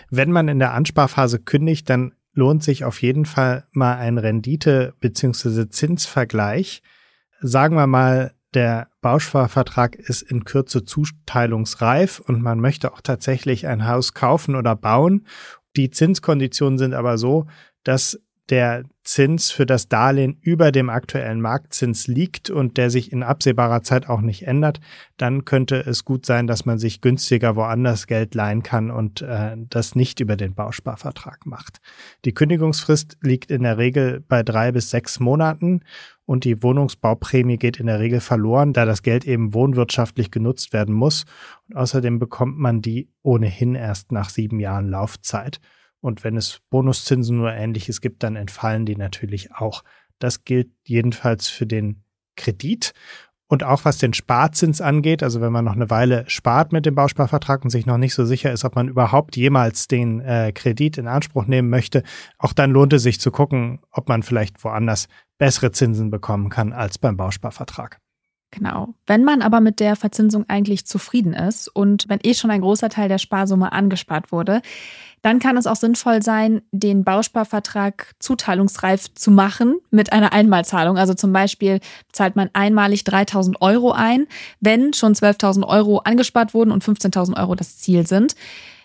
Wenn 0.10 0.32
man 0.32 0.50
in 0.50 0.60
der 0.60 0.74
Ansparphase 0.74 1.40
kündigt, 1.40 1.90
dann 1.90 2.14
lohnt 2.34 2.62
sich 2.64 2.84
auf 2.84 3.02
jeden 3.02 3.26
Fall 3.26 3.66
mal 3.72 3.96
ein 3.96 4.18
Rendite- 4.18 4.94
bzw. 5.00 5.70
Zinsvergleich. 5.70 6.82
Sagen 7.40 7.78
wir 7.78 7.88
mal, 7.88 8.34
der 8.54 8.90
Bausparvertrag 9.02 9.96
ist 9.96 10.22
in 10.22 10.44
Kürze 10.44 10.86
zuteilungsreif 10.86 12.20
und 12.20 12.42
man 12.42 12.60
möchte 12.60 12.94
auch 12.94 13.02
tatsächlich 13.02 13.68
ein 13.68 13.88
Haus 13.88 14.14
kaufen 14.14 14.56
oder 14.56 14.76
bauen. 14.76 15.26
Die 15.76 15.90
Zinskonditionen 15.90 16.78
sind 16.78 16.94
aber 16.94 17.18
so, 17.18 17.48
dass 17.84 18.20
der 18.50 18.84
Zins 19.04 19.52
für 19.52 19.68
das 19.68 19.88
Darlehen 19.88 20.38
über 20.42 20.72
dem 20.72 20.90
aktuellen 20.90 21.40
Marktzins 21.40 22.08
liegt 22.08 22.50
und 22.50 22.78
der 22.78 22.90
sich 22.90 23.12
in 23.12 23.22
absehbarer 23.22 23.84
Zeit 23.84 24.10
auch 24.10 24.22
nicht 24.22 24.48
ändert, 24.48 24.80
dann 25.18 25.46
könnte 25.46 25.78
es 25.78 26.06
gut 26.06 26.26
sein, 26.26 26.48
dass 26.48 26.66
man 26.66 26.80
sich 26.80 27.02
günstiger 27.02 27.56
woanders 27.56 28.08
Geld 28.08 28.34
leihen 28.34 28.64
kann 28.64 28.90
und 28.90 29.22
äh, 29.22 29.56
das 29.70 29.96
nicht 29.96 30.20
über 30.20 30.36
den 30.36 30.56
Bausparvertrag 30.56 31.46
macht. 31.46 31.82
Die 32.26 32.34
Kündigungsfrist 32.34 33.18
liegt 33.22 33.52
in 33.52 33.64
der 33.64 33.78
Regel 33.78 34.24
bei 34.28 34.42
drei 34.42 34.72
bis 34.72 34.90
sechs 34.90 35.20
Monaten 35.20 35.82
und 36.26 36.44
die 36.44 36.64
Wohnungsbauprämie 36.64 37.58
geht 37.58 37.80
in 37.80 37.86
der 37.86 38.00
Regel 38.00 38.20
verloren, 38.20 38.74
da 38.74 38.86
das 38.86 39.04
Geld 39.04 39.26
eben 39.26 39.54
wohnwirtschaftlich 39.54 40.32
genutzt 40.32 40.74
werden 40.74 40.96
muss. 40.96 41.26
Und 41.70 41.76
außerdem 41.78 42.18
bekommt 42.18 42.58
man 42.58 42.82
die 42.82 43.10
ohnehin 43.22 43.76
erst 43.76 44.12
nach 44.12 44.30
sieben 44.30 44.60
Jahren 44.60 44.90
Laufzeit. 44.90 45.60
Und 46.06 46.24
wenn 46.24 46.38
es 46.38 46.62
Bonuszinsen 46.70 47.40
oder 47.40 47.58
ähnliches 47.58 48.00
gibt, 48.00 48.22
dann 48.22 48.36
entfallen 48.36 48.86
die 48.86 48.96
natürlich 48.96 49.56
auch. 49.56 49.84
Das 50.20 50.44
gilt 50.44 50.70
jedenfalls 50.86 51.48
für 51.48 51.66
den 51.66 52.04
Kredit. 52.38 52.94
Und 53.48 53.64
auch 53.64 53.86
was 53.86 53.98
den 53.98 54.14
Sparzins 54.14 54.82
angeht, 54.82 55.24
also 55.24 55.42
wenn 55.42 55.52
man 55.52 55.66
noch 55.66 55.74
eine 55.74 55.90
Weile 55.90 56.24
spart 56.28 56.72
mit 56.72 56.86
dem 56.86 56.94
Bausparvertrag 56.94 57.64
und 57.64 57.72
sich 57.72 57.88
noch 57.88 57.98
nicht 57.98 58.14
so 58.14 58.24
sicher 58.24 58.52
ist, 58.52 58.66
ob 58.66 58.76
man 58.76 58.88
überhaupt 58.88 59.36
jemals 59.36 59.88
den 59.88 60.20
äh, 60.22 60.52
Kredit 60.54 61.00
in 61.00 61.08
Anspruch 61.08 61.48
nehmen 61.48 61.70
möchte, 61.70 62.04
auch 62.38 62.54
dann 62.54 62.70
lohnt 62.70 62.94
es 62.94 63.02
sich 63.02 63.20
zu 63.20 63.32
gucken, 63.32 63.80
ob 63.92 64.08
man 64.08 64.22
vielleicht 64.22 64.64
woanders 64.64 65.08
bessere 65.40 65.72
Zinsen 65.72 66.12
bekommen 66.12 66.50
kann 66.50 66.72
als 66.72 67.00
beim 67.00 67.18
Bausparvertrag. 67.18 68.00
Genau. 68.52 68.94
Wenn 69.06 69.24
man 69.24 69.42
aber 69.42 69.60
mit 69.60 69.80
der 69.80 69.96
Verzinsung 69.96 70.46
eigentlich 70.48 70.86
zufrieden 70.86 71.34
ist 71.34 71.68
und 71.68 72.08
wenn 72.08 72.20
eh 72.24 72.34
schon 72.34 72.52
ein 72.52 72.62
großer 72.62 72.90
Teil 72.90 73.10
der 73.10 73.18
Sparsumme 73.18 73.74
angespart 73.74 74.32
wurde, 74.32 74.62
dann 75.26 75.40
kann 75.40 75.58
es 75.58 75.66
auch 75.66 75.76
sinnvoll 75.76 76.22
sein, 76.22 76.62
den 76.72 77.04
Bausparvertrag 77.04 78.14
zuteilungsreif 78.20 79.12
zu 79.16 79.32
machen 79.32 79.80
mit 79.90 80.14
einer 80.14 80.34
Einmalzahlung. 80.34 81.00
Also 81.00 81.16
zum 81.16 81.34
Beispiel 81.34 81.80
zahlt 82.12 82.36
man 82.36 82.52
einmalig 82.54 83.06
3000 83.06 83.60
Euro 83.60 83.92
ein, 83.92 84.28
wenn 84.60 84.94
schon 84.94 85.16
12.000 85.16 85.68
Euro 85.68 85.98
angespart 85.98 86.54
wurden 86.54 86.70
und 86.70 86.84
15.000 86.84 87.40
Euro 87.40 87.56
das 87.56 87.80
Ziel 87.80 88.06
sind. 88.06 88.36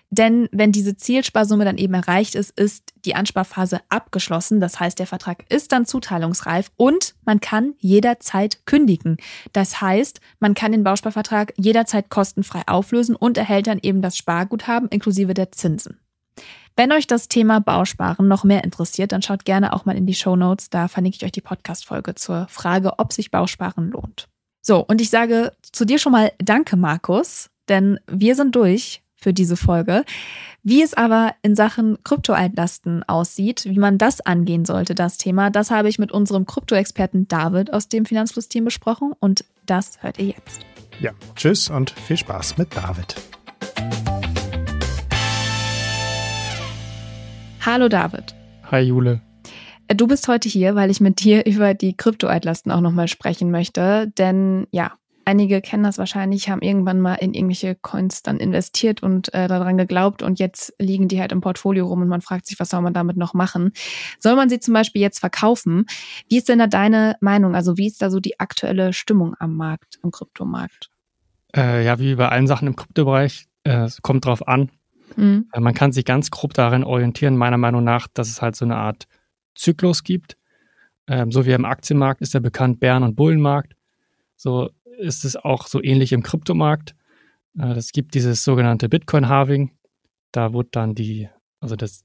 Denn 0.08 0.48
wenn 0.50 0.72
diese 0.72 0.96
Zielsparsumme 0.96 1.66
dann 1.66 1.76
eben 1.76 1.92
erreicht 1.92 2.34
ist, 2.34 2.58
ist 2.58 2.94
die 3.04 3.14
Ansparphase 3.14 3.82
abgeschlossen. 3.90 4.60
Das 4.60 4.80
heißt, 4.80 4.98
der 4.98 5.06
Vertrag 5.06 5.44
ist 5.50 5.72
dann 5.72 5.84
zuteilungsreif 5.84 6.70
und 6.78 7.16
man 7.26 7.40
kann 7.40 7.74
jederzeit 7.80 8.64
kündigen. 8.64 9.18
Das 9.52 9.82
heißt, 9.82 10.22
man 10.38 10.54
kann 10.54 10.72
den 10.72 10.84
Bausparvertrag 10.84 11.52
jederzeit 11.58 12.08
kostenfrei 12.08 12.62
auflösen 12.66 13.14
und 13.14 13.36
erhält 13.36 13.66
dann 13.66 13.78
eben 13.82 14.00
das 14.00 14.16
Sparguthaben 14.16 14.88
inklusive 14.88 15.34
der 15.34 15.52
Zinsen. 15.52 16.00
Wenn 16.76 16.92
euch 16.92 17.06
das 17.06 17.28
Thema 17.28 17.60
Bausparen 17.60 18.28
noch 18.28 18.44
mehr 18.44 18.64
interessiert, 18.64 19.12
dann 19.12 19.22
schaut 19.22 19.44
gerne 19.44 19.72
auch 19.72 19.84
mal 19.84 19.96
in 19.96 20.06
die 20.06 20.14
Show 20.14 20.36
Notes. 20.36 20.70
Da 20.70 20.88
verlinke 20.88 21.16
ich 21.16 21.24
euch 21.24 21.32
die 21.32 21.40
Podcast-Folge 21.40 22.14
zur 22.14 22.46
Frage, 22.48 22.98
ob 22.98 23.12
sich 23.12 23.30
Bausparen 23.30 23.90
lohnt. 23.90 24.28
So, 24.62 24.84
und 24.84 25.00
ich 25.00 25.10
sage 25.10 25.52
zu 25.72 25.84
dir 25.84 25.98
schon 25.98 26.12
mal 26.12 26.32
Danke, 26.38 26.76
Markus, 26.76 27.50
denn 27.68 27.98
wir 28.06 28.34
sind 28.34 28.54
durch 28.54 29.02
für 29.14 29.32
diese 29.32 29.56
Folge. 29.56 30.04
Wie 30.62 30.82
es 30.82 30.94
aber 30.94 31.34
in 31.42 31.54
Sachen 31.54 32.02
Kryptoaltlasten 32.04 33.02
aussieht, 33.08 33.64
wie 33.64 33.78
man 33.78 33.98
das 33.98 34.20
angehen 34.20 34.64
sollte, 34.64 34.94
das 34.94 35.16
Thema, 35.16 35.50
das 35.50 35.70
habe 35.70 35.88
ich 35.88 35.98
mit 35.98 36.12
unserem 36.12 36.46
Krypto-Experten 36.46 37.28
David 37.28 37.72
aus 37.72 37.88
dem 37.88 38.04
Finanzfluss-Team 38.04 38.64
besprochen 38.64 39.12
und 39.18 39.44
das 39.66 40.02
hört 40.02 40.18
ihr 40.18 40.26
jetzt. 40.26 40.60
Ja, 41.00 41.12
tschüss 41.34 41.70
und 41.70 41.90
viel 41.90 42.18
Spaß 42.18 42.58
mit 42.58 42.76
David. 42.76 43.16
Hallo 47.62 47.88
David. 47.88 48.34
Hi 48.70 48.80
Jule. 48.80 49.20
Äh, 49.86 49.94
du 49.94 50.06
bist 50.06 50.28
heute 50.28 50.48
hier, 50.48 50.74
weil 50.76 50.90
ich 50.90 51.00
mit 51.00 51.22
dir 51.22 51.44
über 51.46 51.74
die 51.74 51.94
Kryptoaltlasten 51.94 52.72
auch 52.72 52.80
nochmal 52.80 53.06
sprechen 53.06 53.50
möchte. 53.50 54.10
Denn 54.16 54.66
ja, 54.70 54.92
einige 55.26 55.60
kennen 55.60 55.82
das 55.82 55.98
wahrscheinlich, 55.98 56.48
haben 56.48 56.62
irgendwann 56.62 57.00
mal 57.00 57.16
in 57.16 57.34
irgendwelche 57.34 57.74
Coins 57.74 58.22
dann 58.22 58.38
investiert 58.38 59.02
und 59.02 59.34
äh, 59.34 59.46
daran 59.46 59.76
geglaubt 59.76 60.22
und 60.22 60.38
jetzt 60.38 60.72
liegen 60.78 61.08
die 61.08 61.20
halt 61.20 61.32
im 61.32 61.42
Portfolio 61.42 61.86
rum 61.86 62.00
und 62.00 62.08
man 62.08 62.22
fragt 62.22 62.46
sich, 62.46 62.58
was 62.58 62.70
soll 62.70 62.80
man 62.80 62.94
damit 62.94 63.18
noch 63.18 63.34
machen? 63.34 63.72
Soll 64.20 64.36
man 64.36 64.48
sie 64.48 64.58
zum 64.58 64.72
Beispiel 64.72 65.02
jetzt 65.02 65.18
verkaufen? 65.18 65.84
Wie 66.30 66.38
ist 66.38 66.48
denn 66.48 66.60
da 66.60 66.66
deine 66.66 67.16
Meinung? 67.20 67.54
Also 67.54 67.76
wie 67.76 67.88
ist 67.88 68.00
da 68.00 68.08
so 68.08 68.20
die 68.20 68.40
aktuelle 68.40 68.94
Stimmung 68.94 69.34
am 69.38 69.54
Markt, 69.54 69.98
im 70.02 70.10
Kryptomarkt? 70.10 70.88
Äh, 71.54 71.84
ja, 71.84 71.98
wie 71.98 72.14
bei 72.14 72.28
allen 72.30 72.46
Sachen 72.46 72.68
im 72.68 72.76
Kryptobereich, 72.76 73.44
äh, 73.64 73.82
es 73.82 74.00
kommt 74.00 74.24
drauf 74.24 74.48
an, 74.48 74.70
Mhm. 75.16 75.48
Man 75.56 75.74
kann 75.74 75.92
sich 75.92 76.04
ganz 76.04 76.30
grob 76.30 76.54
darin 76.54 76.84
orientieren, 76.84 77.36
meiner 77.36 77.58
Meinung 77.58 77.84
nach, 77.84 78.06
dass 78.08 78.28
es 78.28 78.42
halt 78.42 78.56
so 78.56 78.64
eine 78.64 78.76
Art 78.76 79.06
Zyklus 79.54 80.04
gibt. 80.04 80.36
Ähm, 81.06 81.32
so 81.32 81.46
wie 81.46 81.52
im 81.52 81.64
Aktienmarkt 81.64 82.20
ist 82.20 82.34
ja 82.34 82.40
bekannt 82.40 82.80
Bären- 82.80 83.02
und 83.02 83.16
Bullenmarkt. 83.16 83.74
So 84.36 84.70
ist 84.98 85.24
es 85.24 85.36
auch 85.36 85.66
so 85.66 85.82
ähnlich 85.82 86.12
im 86.12 86.22
Kryptomarkt. 86.22 86.94
Äh, 87.58 87.72
es 87.72 87.92
gibt 87.92 88.14
dieses 88.14 88.44
sogenannte 88.44 88.88
Bitcoin-Halving. 88.88 89.72
Da 90.32 90.52
wird 90.52 90.76
dann 90.76 90.94
die, 90.94 91.28
also 91.60 91.76
das, 91.76 92.04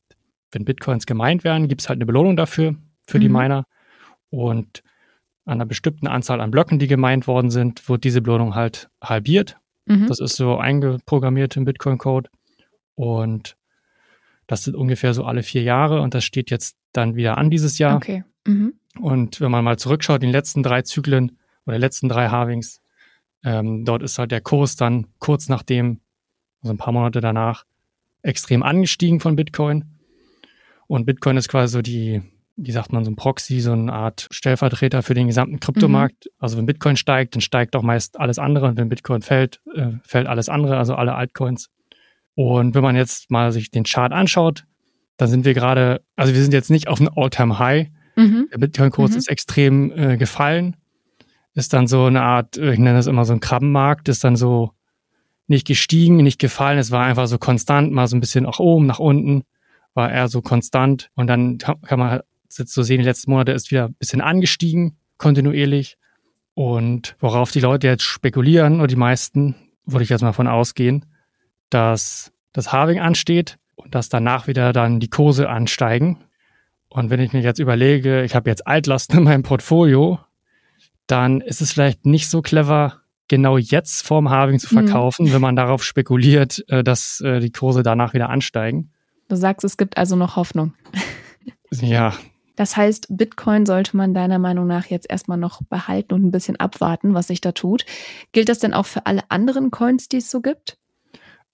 wenn 0.51 0.65
Bitcoins 0.65 1.05
gemeint 1.05 1.43
werden, 1.43 1.67
gibt 1.67 1.81
es 1.81 1.89
halt 1.89 1.97
eine 1.97 2.05
Belohnung 2.05 2.35
dafür, 2.35 2.75
für 3.07 3.17
mhm. 3.17 3.21
die 3.21 3.29
Miner. 3.29 3.65
Und 4.29 4.83
an 5.45 5.53
einer 5.53 5.65
bestimmten 5.65 6.07
Anzahl 6.07 6.41
an 6.41 6.51
Blöcken, 6.51 6.79
die 6.79 6.87
gemeint 6.87 7.27
worden 7.27 7.51
sind, 7.51 7.87
wird 7.87 8.03
diese 8.03 8.21
Belohnung 8.21 8.55
halt 8.55 8.89
halbiert. 9.03 9.57
Mhm. 9.85 10.07
Das 10.07 10.19
ist 10.19 10.35
so 10.35 10.57
eingeprogrammiert 10.57 11.55
im 11.57 11.65
Bitcoin-Code. 11.65 12.29
Und 12.95 13.55
das 14.47 14.63
sind 14.63 14.75
ungefähr 14.75 15.13
so 15.13 15.25
alle 15.25 15.43
vier 15.43 15.63
Jahre 15.63 16.01
und 16.01 16.13
das 16.13 16.23
steht 16.23 16.51
jetzt 16.51 16.77
dann 16.93 17.15
wieder 17.15 17.37
an 17.37 17.49
dieses 17.49 17.77
Jahr. 17.77 17.95
Okay. 17.95 18.23
Mhm. 18.45 18.73
Und 18.99 19.41
wenn 19.41 19.51
man 19.51 19.63
mal 19.63 19.77
zurückschaut, 19.77 20.21
die 20.23 20.27
letzten 20.27 20.63
drei 20.63 20.81
Zyklen 20.81 21.37
oder 21.65 21.77
letzten 21.77 22.09
drei 22.09 22.29
Halvings, 22.29 22.81
ähm, 23.43 23.85
dort 23.85 24.03
ist 24.03 24.17
halt 24.17 24.31
der 24.31 24.41
Kurs 24.41 24.75
dann 24.75 25.07
kurz 25.19 25.49
nachdem, 25.49 25.99
also 26.61 26.73
ein 26.73 26.77
paar 26.77 26.93
Monate 26.93 27.21
danach, 27.21 27.65
extrem 28.21 28.63
angestiegen 28.63 29.19
von 29.19 29.35
Bitcoin. 29.35 29.85
Und 30.87 31.05
Bitcoin 31.05 31.37
ist 31.37 31.49
quasi 31.49 31.73
so 31.73 31.81
die, 31.81 32.21
wie 32.55 32.71
sagt 32.71 32.93
man, 32.93 33.03
so 33.03 33.11
ein 33.11 33.15
Proxy, 33.15 33.59
so 33.59 33.71
eine 33.71 33.91
Art 33.91 34.27
Stellvertreter 34.31 35.03
für 35.03 35.13
den 35.13 35.27
gesamten 35.27 35.59
Kryptomarkt. 35.59 36.25
Mhm. 36.25 36.31
Also 36.39 36.57
wenn 36.57 36.65
Bitcoin 36.65 36.97
steigt, 36.97 37.35
dann 37.35 37.41
steigt 37.41 37.75
auch 37.75 37.83
meist 37.83 38.19
alles 38.19 38.39
andere 38.39 38.67
und 38.67 38.77
wenn 38.77 38.89
Bitcoin 38.89 39.21
fällt, 39.21 39.61
äh, 39.75 39.91
fällt 40.03 40.27
alles 40.27 40.49
andere, 40.49 40.77
also 40.77 40.95
alle 40.95 41.15
Altcoins. 41.15 41.69
Und 42.35 42.75
wenn 42.75 42.83
man 42.83 42.95
jetzt 42.95 43.31
mal 43.31 43.51
sich 43.51 43.71
den 43.71 43.85
Chart 43.85 44.11
anschaut, 44.11 44.65
dann 45.17 45.29
sind 45.29 45.45
wir 45.45 45.53
gerade, 45.53 46.01
also 46.15 46.33
wir 46.33 46.41
sind 46.41 46.53
jetzt 46.53 46.69
nicht 46.69 46.87
auf 46.87 46.99
einem 46.99 47.11
All-Time-High. 47.15 47.87
Mhm. 48.17 48.49
Der 48.51 48.57
Bitcoin-Kurs 48.57 49.11
mhm. 49.11 49.17
ist 49.17 49.29
extrem 49.29 49.91
äh, 49.91 50.17
gefallen. 50.17 50.75
Ist 51.53 51.73
dann 51.73 51.87
so 51.87 52.05
eine 52.05 52.21
Art, 52.21 52.57
äh, 52.57 52.73
ich 52.73 52.79
nenne 52.79 52.97
das 52.97 53.07
immer 53.07 53.23
so 53.23 53.33
ein 53.33 53.39
Krabbenmarkt, 53.39 54.09
ist 54.09 54.23
dann 54.23 54.35
so 54.35 54.71
nicht 55.47 55.65
gestiegen, 55.65 56.17
nicht 56.17 56.39
gefallen. 56.39 56.77
Es 56.77 56.91
war 56.91 57.05
einfach 57.05 57.27
so 57.27 57.37
konstant, 57.37 57.91
mal 57.91 58.07
so 58.07 58.17
ein 58.17 58.19
bisschen 58.19 58.43
nach 58.43 58.59
oben, 58.59 58.85
nach 58.85 58.99
unten, 58.99 59.43
war 59.93 60.11
eher 60.11 60.27
so 60.27 60.41
konstant. 60.41 61.09
Und 61.15 61.27
dann 61.27 61.57
kann 61.57 61.99
man 61.99 62.19
jetzt 62.57 62.73
so 62.73 62.83
sehen, 62.83 62.99
die 62.99 63.05
letzten 63.05 63.31
Monate 63.31 63.53
ist 63.53 63.71
wieder 63.71 63.85
ein 63.85 63.93
bisschen 63.93 64.21
angestiegen, 64.21 64.97
kontinuierlich. 65.17 65.97
Und 66.53 67.15
worauf 67.19 67.51
die 67.51 67.59
Leute 67.59 67.87
jetzt 67.87 68.03
spekulieren, 68.03 68.77
oder 68.77 68.87
die 68.87 68.95
meisten, 68.95 69.55
würde 69.85 70.03
ich 70.03 70.09
jetzt 70.09 70.21
mal 70.21 70.33
von 70.33 70.47
ausgehen, 70.47 71.05
dass 71.69 72.31
das 72.53 72.71
Halving 72.71 72.99
ansteht 72.99 73.57
und 73.75 73.95
dass 73.95 74.09
danach 74.09 74.47
wieder 74.47 74.73
dann 74.73 74.99
die 74.99 75.09
Kurse 75.09 75.49
ansteigen. 75.49 76.23
Und 76.89 77.09
wenn 77.09 77.19
ich 77.19 77.33
mir 77.33 77.41
jetzt 77.41 77.59
überlege, 77.59 78.23
ich 78.23 78.35
habe 78.35 78.49
jetzt 78.49 78.65
Altlasten 78.65 79.19
in 79.19 79.23
meinem 79.25 79.43
Portfolio, 79.43 80.19
dann 81.07 81.41
ist 81.41 81.61
es 81.61 81.73
vielleicht 81.73 82.05
nicht 82.05 82.29
so 82.29 82.41
clever, 82.41 83.01
genau 83.27 83.57
jetzt 83.57 84.05
vorm 84.05 84.29
Halving 84.29 84.59
zu 84.59 84.73
mhm. 84.73 84.87
verkaufen, 84.87 85.27
mhm. 85.27 85.33
wenn 85.33 85.41
man 85.41 85.55
darauf 85.55 85.83
spekuliert, 85.83 86.63
äh, 86.69 86.83
dass 86.83 87.21
äh, 87.21 87.39
die 87.39 87.51
Kurse 87.51 87.83
danach 87.83 88.13
wieder 88.13 88.29
ansteigen. 88.29 88.91
Du 89.27 89.35
sagst, 89.35 89.63
es 89.63 89.77
gibt 89.77 89.97
also 89.97 90.15
noch 90.15 90.35
Hoffnung. 90.35 90.73
ja. 91.71 92.13
Das 92.55 92.77
heißt, 92.77 93.07
Bitcoin 93.09 93.65
sollte 93.65 93.97
man 93.97 94.13
deiner 94.13 94.39
Meinung 94.39 94.65
nach 94.65 94.85
jetzt 94.85 95.09
erstmal 95.09 95.37
noch 95.37 95.61
behalten 95.63 96.13
und 96.13 96.25
ein 96.25 96.31
bisschen 96.31 96.55
abwarten, 96.57 97.13
was 97.13 97.27
sich 97.27 97.41
da 97.41 97.51
tut. 97.51 97.85
Gilt 98.31 98.47
das 98.47 98.59
denn 98.59 98.73
auch 98.73 98.85
für 98.85 99.05
alle 99.05 99.23
anderen 99.29 99.71
Coins, 99.71 100.07
die 100.07 100.17
es 100.17 100.31
so 100.31 100.41
gibt? 100.41 100.77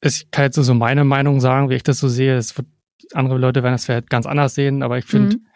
Ich 0.01 0.31
kann 0.31 0.45
jetzt 0.45 0.55
so 0.55 0.73
meine 0.73 1.03
Meinung 1.03 1.39
sagen, 1.39 1.69
wie 1.69 1.75
ich 1.75 1.83
das 1.83 1.99
so 1.99 2.07
sehe. 2.07 2.35
Es 2.35 2.57
wird, 2.57 2.67
andere 3.13 3.37
Leute 3.37 3.63
werden 3.63 3.73
das 3.73 3.85
vielleicht 3.85 4.09
ganz 4.09 4.25
anders 4.25 4.55
sehen, 4.55 4.83
aber 4.83 4.97
ich 4.97 5.05
finde, 5.05 5.37
mhm. 5.37 5.47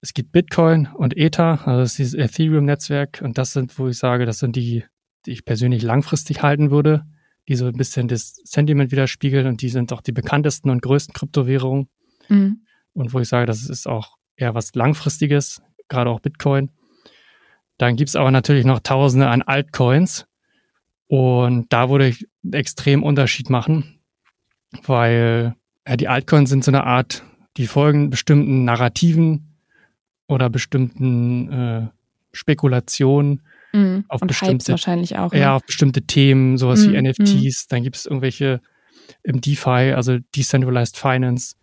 es 0.00 0.14
gibt 0.14 0.32
Bitcoin 0.32 0.88
und 0.94 1.16
Ether, 1.16 1.66
also 1.66 1.80
das 1.80 1.90
ist 1.90 1.98
dieses 1.98 2.14
Ethereum-Netzwerk 2.14 3.20
und 3.22 3.38
das 3.38 3.52
sind, 3.52 3.78
wo 3.78 3.88
ich 3.88 3.98
sage, 3.98 4.26
das 4.26 4.38
sind 4.38 4.56
die, 4.56 4.84
die 5.26 5.32
ich 5.32 5.44
persönlich 5.44 5.82
langfristig 5.82 6.42
halten 6.42 6.70
würde, 6.70 7.04
die 7.48 7.56
so 7.56 7.66
ein 7.66 7.76
bisschen 7.76 8.08
das 8.08 8.34
Sentiment 8.44 8.92
widerspiegeln 8.92 9.46
und 9.46 9.62
die 9.62 9.68
sind 9.68 9.92
auch 9.92 10.00
die 10.00 10.12
bekanntesten 10.12 10.70
und 10.70 10.82
größten 10.82 11.14
Kryptowährungen. 11.14 11.88
Mhm. 12.28 12.62
und 12.92 13.12
wo 13.12 13.18
ich 13.18 13.28
sage, 13.28 13.46
das 13.46 13.68
ist 13.68 13.88
auch 13.88 14.16
eher 14.36 14.54
was 14.54 14.74
Langfristiges, 14.74 15.60
gerade 15.88 16.08
auch 16.08 16.20
Bitcoin. 16.20 16.70
Dann 17.78 17.96
gibt's 17.96 18.14
aber 18.14 18.30
natürlich 18.30 18.64
noch 18.64 18.78
Tausende 18.78 19.28
an 19.28 19.42
Altcoins. 19.42 20.26
Und 21.08 21.72
da 21.72 21.90
würde 21.90 22.08
ich 22.08 22.26
einen 22.42 22.52
extrem 22.54 23.02
Unterschied 23.02 23.50
machen, 23.50 24.00
weil 24.84 25.54
ja, 25.86 25.96
die 25.96 26.08
Altcoins 26.08 26.50
sind 26.50 26.64
so 26.64 26.70
eine 26.70 26.84
Art, 26.84 27.24
die 27.56 27.66
folgen 27.66 28.10
bestimmten 28.10 28.64
Narrativen 28.64 29.58
oder 30.26 30.48
bestimmten 30.48 31.52
äh, 31.52 31.88
Spekulationen 32.32 33.42
Mhm. 33.72 34.04
Auf 34.08 34.22
und 34.22 34.28
bestimmte, 34.28 34.68
wahrscheinlich 34.72 35.16
auch. 35.16 35.32
Ja, 35.32 35.38
ne? 35.38 35.52
auf 35.52 35.64
bestimmte 35.64 36.02
Themen, 36.02 36.58
sowas 36.58 36.86
mhm. 36.86 36.92
wie 36.92 37.02
NFTs. 37.02 37.64
Mhm. 37.64 37.68
Dann 37.70 37.82
gibt 37.82 37.96
es 37.96 38.06
irgendwelche 38.06 38.60
im 39.22 39.40
DeFi, 39.40 39.92
also 39.94 40.18
Decentralized 40.36 40.96
Finance, 40.96 41.56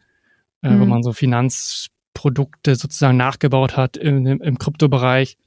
äh, 0.61 0.69
wo 0.69 0.83
mhm. 0.83 0.89
man 0.89 1.03
so 1.03 1.13
Finanzprodukte 1.13 2.75
sozusagen 2.75 3.17
nachgebaut 3.17 3.77
hat 3.77 3.97
im, 3.97 4.25
im, 4.25 4.41
im 4.41 4.57
Kryptobereich. 4.57 5.37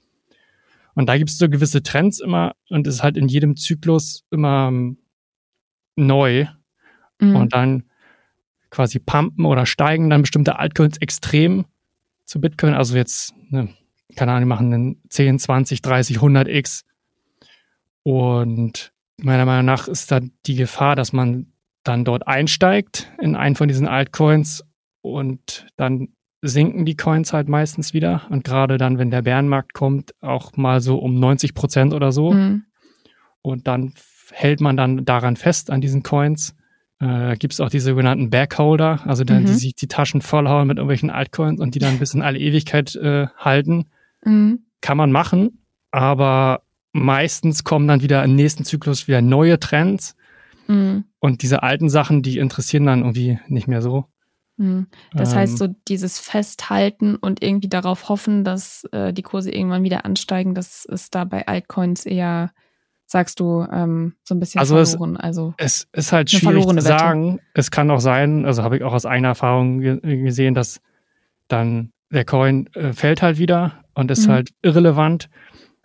Und 0.95 1.09
da 1.09 1.17
gibt 1.17 1.31
es 1.31 1.39
so 1.39 1.49
gewisse 1.49 1.83
Trends 1.83 2.21
immer 2.21 2.55
und 2.69 2.87
es 2.87 2.97
ist 2.97 3.03
halt 3.03 3.17
in 3.17 3.29
jedem 3.29 3.57
Zyklus 3.57 4.25
immer 4.31 4.69
um, 4.69 4.99
neu. 5.97 6.47
Mhm. 7.21 7.37
Und 7.37 7.55
dann 7.55 7.85
quasi 8.71 8.99
pumpen 8.99 9.45
oder 9.45 9.67
steigen 9.67 10.11
dann 10.11 10.23
bestimmte 10.23 10.59
Altcoins 10.59 10.99
extrem 10.99 11.67
zu 12.25 12.41
Bitcoin. 12.41 12.75
Also 12.75 12.97
jetzt 12.97 13.35
ne, 13.51 13.69
keine 14.17 14.33
Ahnung, 14.33 14.43
die 14.43 14.49
machen 14.49 14.73
einen 14.73 15.03
10, 15.09 15.39
20, 15.39 15.83
30, 15.83 16.17
100 16.17 16.49
X. 16.49 16.85
Und 18.03 18.93
meiner 19.19 19.45
Meinung 19.45 19.67
nach 19.67 19.89
ist 19.89 20.11
da 20.11 20.21
die 20.47 20.57
Gefahr, 20.57 20.97
dass 20.97 21.13
man 21.13 21.53
dann 21.85 22.05
dort 22.05 22.27
einsteigt 22.27 23.11
in 23.21 23.37
einen 23.37 23.57
von 23.57 23.69
diesen 23.69 23.89
Altcoins 23.89 24.65
und 25.01 25.67
dann 25.77 26.09
sinken 26.43 26.85
die 26.85 26.97
Coins 26.97 27.33
halt 27.33 27.49
meistens 27.49 27.95
wieder. 27.95 28.23
Und 28.31 28.45
gerade 28.45 28.77
dann, 28.77 28.99
wenn 28.99 29.11
der 29.11 29.23
Bärenmarkt 29.23 29.75
kommt, 29.75 30.13
auch 30.21 30.57
mal 30.57 30.81
so 30.81 30.99
um 30.99 31.19
90 31.19 31.55
Prozent 31.55 31.95
oder 31.95 32.13
so. 32.13 32.33
Mhm. 32.33 32.65
Und 33.43 33.67
dann 33.67 33.95
hält 34.33 34.61
man 34.61 34.77
dann 34.77 35.05
daran 35.05 35.37
fest 35.37 35.71
an 35.71 35.81
diesen 35.81 36.03
Coins. 36.03 36.57
Äh, 37.01 37.37
Gibt 37.37 37.53
es 37.53 37.61
auch 37.61 37.71
die 37.71 37.81
sogenannten 37.81 38.31
Backholder, 38.31 39.01
also 39.07 39.25
dann, 39.25 39.43
mhm. 39.43 39.47
die 39.47 39.55
sich 39.55 39.75
die 39.75 39.89
Taschen 39.89 40.23
vollhauen 40.23 40.69
mit 40.69 40.79
irgendwelchen 40.79 41.11
Altcoins 41.11 41.61
und 41.61 41.75
die 41.75 41.79
dann 41.79 41.99
bis 41.99 42.15
in 42.15 42.23
alle 42.23 42.39
Ewigkeit 42.39 42.95
äh, 42.97 43.27
halten. 43.37 43.87
Mhm. 44.25 44.67
Kann 44.81 44.97
man 44.97 45.13
machen, 45.13 45.65
aber 45.91 46.63
meistens 46.93 47.65
kommen 47.65 47.89
dann 47.89 48.03
wieder 48.03 48.23
im 48.25 48.35
nächsten 48.35 48.65
Zyklus 48.65 49.09
wieder 49.09 49.23
neue 49.23 49.59
Trends. 49.59 50.17
Mhm. 50.69 51.05
Und 51.19 51.43
diese 51.43 51.63
alten 51.63 51.89
Sachen, 51.89 52.23
die 52.23 52.39
interessieren 52.39 52.87
dann 52.87 53.01
irgendwie 53.01 53.39
nicht 53.49 53.69
mehr 53.69 53.83
so. 53.83 54.07
Mhm. 54.57 54.87
Das 55.13 55.33
ähm, 55.33 55.39
heißt, 55.39 55.59
so 55.59 55.69
dieses 55.89 56.19
Festhalten 56.19 57.17
und 57.17 57.43
irgendwie 57.43 57.69
darauf 57.69 58.09
hoffen, 58.09 58.45
dass 58.45 58.85
äh, 58.93 59.13
die 59.13 59.23
Kurse 59.23 59.51
irgendwann 59.51 59.83
wieder 59.83 60.05
ansteigen, 60.05 60.55
das 60.55 60.85
ist 60.85 61.15
da 61.15 61.25
bei 61.25 61.47
Altcoins 61.47 62.07
eher, 62.07 62.53
sagst 63.13 63.41
du, 63.41 63.65
ähm, 63.71 64.15
so 64.25 64.35
ein 64.35 64.41
bisschen 64.41 64.59
also 64.59 64.83
verloren. 64.85 65.17
Es, 65.17 65.23
also 65.23 65.55
es 65.59 65.87
ist 65.93 66.13
halt 66.13 66.31
schwierig 66.31 66.67
zu 66.67 66.81
sagen. 66.81 67.41
Es 67.53 67.71
kann 67.71 67.91
auch 67.91 68.01
sein, 68.01 68.47
also 68.47 68.63
habe 68.63 68.79
ich 68.79 68.83
auch 68.83 68.95
aus 68.95 69.07
eigener 69.07 69.29
Erfahrung 69.29 69.81
gesehen, 69.81 70.55
dass 70.55 70.81
dann 71.47 71.93
der 72.11 72.25
Coin 72.25 72.69
äh, 72.75 72.95
fällt 72.95 73.21
halt 73.21 73.39
wieder 73.39 73.85
und 73.95 74.11
ist 74.11 74.27
mhm. 74.27 74.33
halt 74.33 74.51
irrelevant. 74.63 75.29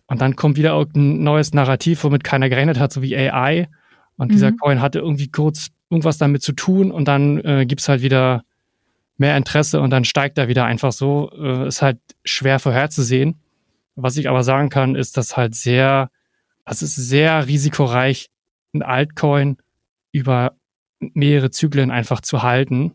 Und 0.08 0.22
dann 0.22 0.38
kommt 0.38 0.56
wieder 0.56 0.80
ein 0.80 1.24
neues 1.24 1.54
Narrativ, 1.54 2.06
womit 2.06 2.24
keiner 2.24 2.48
gerechnet 2.48 2.80
hat, 2.80 2.94
so 2.94 3.02
wie 3.02 3.16
AI. 3.16 3.68
Und 4.16 4.30
mhm. 4.30 4.32
dieser 4.32 4.54
Coin 4.54 4.82
hatte 4.82 5.00
irgendwie 5.00 5.28
kurz 5.28 5.68
irgendwas 5.90 6.18
damit 6.18 6.42
zu 6.42 6.54
tun 6.54 6.92
und 6.92 7.10
dann 7.10 7.40
äh, 7.44 7.66
gibt's 7.66 7.90
halt 7.90 8.02
wieder 8.02 8.44
mehr 9.18 9.36
Interesse 9.36 9.82
und 9.82 9.90
dann 9.90 10.06
steigt 10.06 10.38
er 10.38 10.48
wieder 10.48 10.64
einfach 10.64 10.94
so. 10.94 11.30
Äh, 11.38 11.68
ist 11.68 11.82
halt 11.82 12.00
schwer 12.24 12.60
vorherzusehen. 12.60 13.36
Was 13.96 14.16
ich 14.16 14.30
aber 14.30 14.44
sagen 14.44 14.70
kann, 14.70 14.96
ist, 14.96 15.18
dass 15.18 15.36
halt 15.36 15.56
sehr, 15.56 16.10
es 16.68 16.82
ist 16.82 16.96
sehr 16.96 17.48
risikoreich, 17.48 18.30
ein 18.74 18.84
Altcoin 18.84 19.58
über 20.12 20.54
mehrere 21.00 21.52
Zyklen 21.52 21.92
einfach 21.92 22.22
zu 22.22 22.44
halten, 22.44 22.94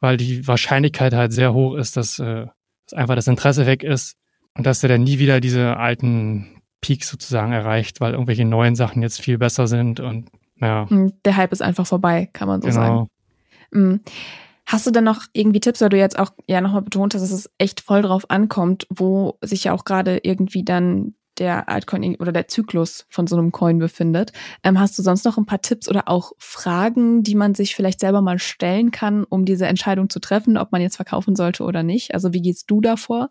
weil 0.00 0.16
die 0.16 0.46
Wahrscheinlichkeit 0.46 1.14
halt 1.14 1.32
sehr 1.32 1.54
hoch 1.54 1.74
ist, 1.74 1.96
dass, 1.96 2.18
äh, 2.18 2.46
dass 2.86 2.94
einfach 2.94 3.14
das 3.14 3.26
Interesse 3.26 3.66
weg 3.66 3.82
ist 3.82 4.16
und 4.54 4.66
dass 4.66 4.82
er 4.82 4.88
dann 4.88 5.04
nie 5.04 5.18
wieder 5.18 5.40
diese 5.40 5.76
alten 5.76 6.62
Peaks 6.80 7.08
sozusagen 7.08 7.52
erreicht, 7.52 8.00
weil 8.00 8.12
irgendwelche 8.12 8.44
neuen 8.44 8.76
Sachen 8.76 9.02
jetzt 9.02 9.20
viel 9.20 9.38
besser 9.38 9.66
sind 9.66 10.00
und 10.00 10.28
ja. 10.60 10.88
Hm, 10.88 11.12
der 11.24 11.36
Hype 11.36 11.52
ist 11.52 11.62
einfach 11.62 11.86
vorbei, 11.86 12.28
kann 12.32 12.48
man 12.48 12.62
so 12.62 12.68
genau. 12.68 12.80
sagen. 12.80 13.10
Mhm. 13.72 14.00
Hast 14.66 14.86
du 14.86 14.90
denn 14.90 15.04
noch 15.04 15.22
irgendwie 15.32 15.60
Tipps, 15.60 15.80
weil 15.80 15.90
du 15.90 15.98
jetzt 15.98 16.18
auch 16.18 16.30
ja 16.48 16.60
nochmal 16.60 16.82
betont 16.82 17.14
hast, 17.14 17.22
dass 17.22 17.30
es 17.30 17.50
echt 17.58 17.80
voll 17.80 18.02
drauf 18.02 18.30
ankommt, 18.30 18.86
wo 18.90 19.38
sich 19.40 19.64
ja 19.64 19.72
auch 19.72 19.84
gerade 19.84 20.18
irgendwie 20.22 20.64
dann 20.64 21.14
der 21.38 21.68
Altcoin 21.68 22.16
oder 22.16 22.32
der 22.32 22.48
Zyklus 22.48 23.06
von 23.08 23.26
so 23.26 23.36
einem 23.36 23.52
Coin 23.52 23.78
befindet. 23.78 24.32
Ähm, 24.62 24.78
hast 24.78 24.98
du 24.98 25.02
sonst 25.02 25.24
noch 25.24 25.38
ein 25.38 25.46
paar 25.46 25.62
Tipps 25.62 25.88
oder 25.88 26.08
auch 26.08 26.32
Fragen, 26.38 27.22
die 27.22 27.34
man 27.34 27.54
sich 27.54 27.74
vielleicht 27.74 28.00
selber 28.00 28.22
mal 28.22 28.38
stellen 28.38 28.90
kann, 28.90 29.24
um 29.24 29.44
diese 29.44 29.66
Entscheidung 29.66 30.10
zu 30.10 30.20
treffen, 30.20 30.56
ob 30.56 30.72
man 30.72 30.80
jetzt 30.80 30.96
verkaufen 30.96 31.36
sollte 31.36 31.64
oder 31.64 31.82
nicht? 31.82 32.14
Also 32.14 32.32
wie 32.32 32.42
gehst 32.42 32.70
du 32.70 32.80
davor? 32.80 33.30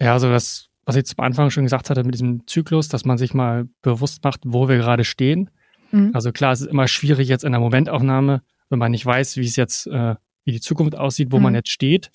Ja, 0.00 0.12
also 0.12 0.30
das, 0.30 0.68
was 0.84 0.96
ich 0.96 1.06
zum 1.06 1.20
Anfang 1.20 1.50
schon 1.50 1.64
gesagt 1.64 1.90
hatte 1.90 2.04
mit 2.04 2.14
diesem 2.14 2.46
Zyklus, 2.46 2.88
dass 2.88 3.04
man 3.04 3.18
sich 3.18 3.34
mal 3.34 3.68
bewusst 3.82 4.24
macht, 4.24 4.40
wo 4.44 4.68
wir 4.68 4.76
gerade 4.76 5.04
stehen. 5.04 5.50
Mhm. 5.90 6.10
Also 6.14 6.32
klar, 6.32 6.52
es 6.52 6.60
ist 6.60 6.68
immer 6.68 6.88
schwierig 6.88 7.28
jetzt 7.28 7.44
in 7.44 7.52
der 7.52 7.60
Momentaufnahme, 7.60 8.42
wenn 8.68 8.78
man 8.78 8.90
nicht 8.90 9.04
weiß, 9.04 9.36
wie 9.36 9.46
es 9.46 9.56
jetzt, 9.56 9.86
äh, 9.86 10.14
wie 10.44 10.52
die 10.52 10.60
Zukunft 10.60 10.96
aussieht, 10.96 11.32
wo 11.32 11.38
mhm. 11.38 11.44
man 11.44 11.54
jetzt 11.54 11.70
steht. 11.70 12.10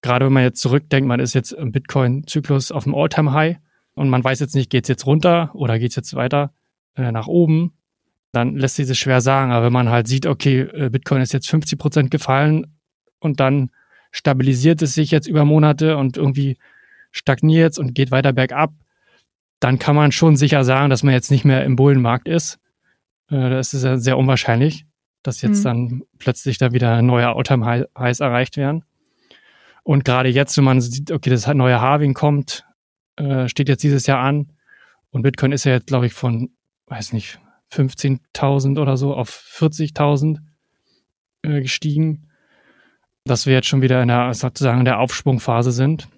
Gerade 0.00 0.26
wenn 0.26 0.32
man 0.32 0.44
jetzt 0.44 0.60
zurückdenkt, 0.60 1.08
man 1.08 1.20
ist 1.20 1.34
jetzt 1.34 1.52
im 1.52 1.72
Bitcoin-Zyklus 1.72 2.70
auf 2.70 2.84
dem 2.84 2.94
All-Time-High 2.94 3.58
und 3.98 4.08
man 4.08 4.24
weiß 4.24 4.40
jetzt 4.40 4.54
nicht, 4.54 4.70
geht 4.70 4.84
es 4.84 4.88
jetzt 4.88 5.06
runter 5.06 5.50
oder 5.54 5.78
geht 5.78 5.90
es 5.90 5.96
jetzt 5.96 6.14
weiter 6.14 6.52
äh, 6.94 7.12
nach 7.12 7.26
oben, 7.26 7.72
dann 8.32 8.56
lässt 8.56 8.76
sich 8.76 8.86
das 8.86 8.98
schwer 8.98 9.20
sagen. 9.20 9.52
Aber 9.52 9.66
wenn 9.66 9.72
man 9.72 9.88
halt 9.88 10.06
sieht, 10.06 10.26
okay, 10.26 10.60
äh, 10.60 10.90
Bitcoin 10.90 11.20
ist 11.20 11.32
jetzt 11.32 11.48
50 11.48 11.78
Prozent 11.78 12.10
gefallen 12.10 12.66
und 13.18 13.40
dann 13.40 13.70
stabilisiert 14.10 14.82
es 14.82 14.94
sich 14.94 15.10
jetzt 15.10 15.26
über 15.26 15.44
Monate 15.44 15.96
und 15.96 16.16
irgendwie 16.16 16.56
stagniert 17.10 17.78
und 17.78 17.94
geht 17.94 18.10
weiter 18.10 18.32
bergab, 18.32 18.72
dann 19.60 19.78
kann 19.78 19.96
man 19.96 20.12
schon 20.12 20.36
sicher 20.36 20.64
sagen, 20.64 20.90
dass 20.90 21.02
man 21.02 21.14
jetzt 21.14 21.30
nicht 21.30 21.44
mehr 21.44 21.64
im 21.64 21.76
Bullenmarkt 21.76 22.28
ist. 22.28 22.58
Äh, 23.30 23.50
das 23.50 23.74
ist 23.74 23.84
ja 23.84 23.96
sehr 23.98 24.16
unwahrscheinlich, 24.16 24.86
dass 25.22 25.42
jetzt 25.42 25.60
mhm. 25.60 25.64
dann 25.64 26.02
plötzlich 26.18 26.58
da 26.58 26.72
wieder 26.72 27.02
neue 27.02 27.28
All-Time-Highs 27.28 28.20
erreicht 28.20 28.56
werden. 28.56 28.84
Und 29.82 30.04
gerade 30.04 30.28
jetzt, 30.28 30.56
wenn 30.56 30.64
man 30.64 30.80
sieht, 30.80 31.10
okay, 31.10 31.30
das 31.30 31.46
neue 31.46 31.80
Halving 31.80 32.14
kommt, 32.14 32.67
äh, 33.18 33.48
steht 33.48 33.68
jetzt 33.68 33.82
dieses 33.82 34.06
Jahr 34.06 34.20
an 34.20 34.52
und 35.10 35.22
Bitcoin 35.22 35.52
ist 35.52 35.64
ja 35.64 35.72
jetzt, 35.72 35.86
glaube 35.86 36.06
ich, 36.06 36.12
von, 36.12 36.50
weiß 36.86 37.12
nicht, 37.12 37.38
15.000 37.72 38.80
oder 38.80 38.96
so 38.96 39.14
auf 39.14 39.30
40.000 39.30 40.38
äh, 41.42 41.60
gestiegen, 41.60 42.28
dass 43.24 43.46
wir 43.46 43.54
jetzt 43.54 43.68
schon 43.68 43.82
wieder 43.82 44.00
in 44.02 44.08
der, 44.08 44.32
sozusagen 44.34 44.80
in 44.80 44.84
der 44.84 45.00
Aufschwungphase 45.00 45.72
sind. 45.72 46.08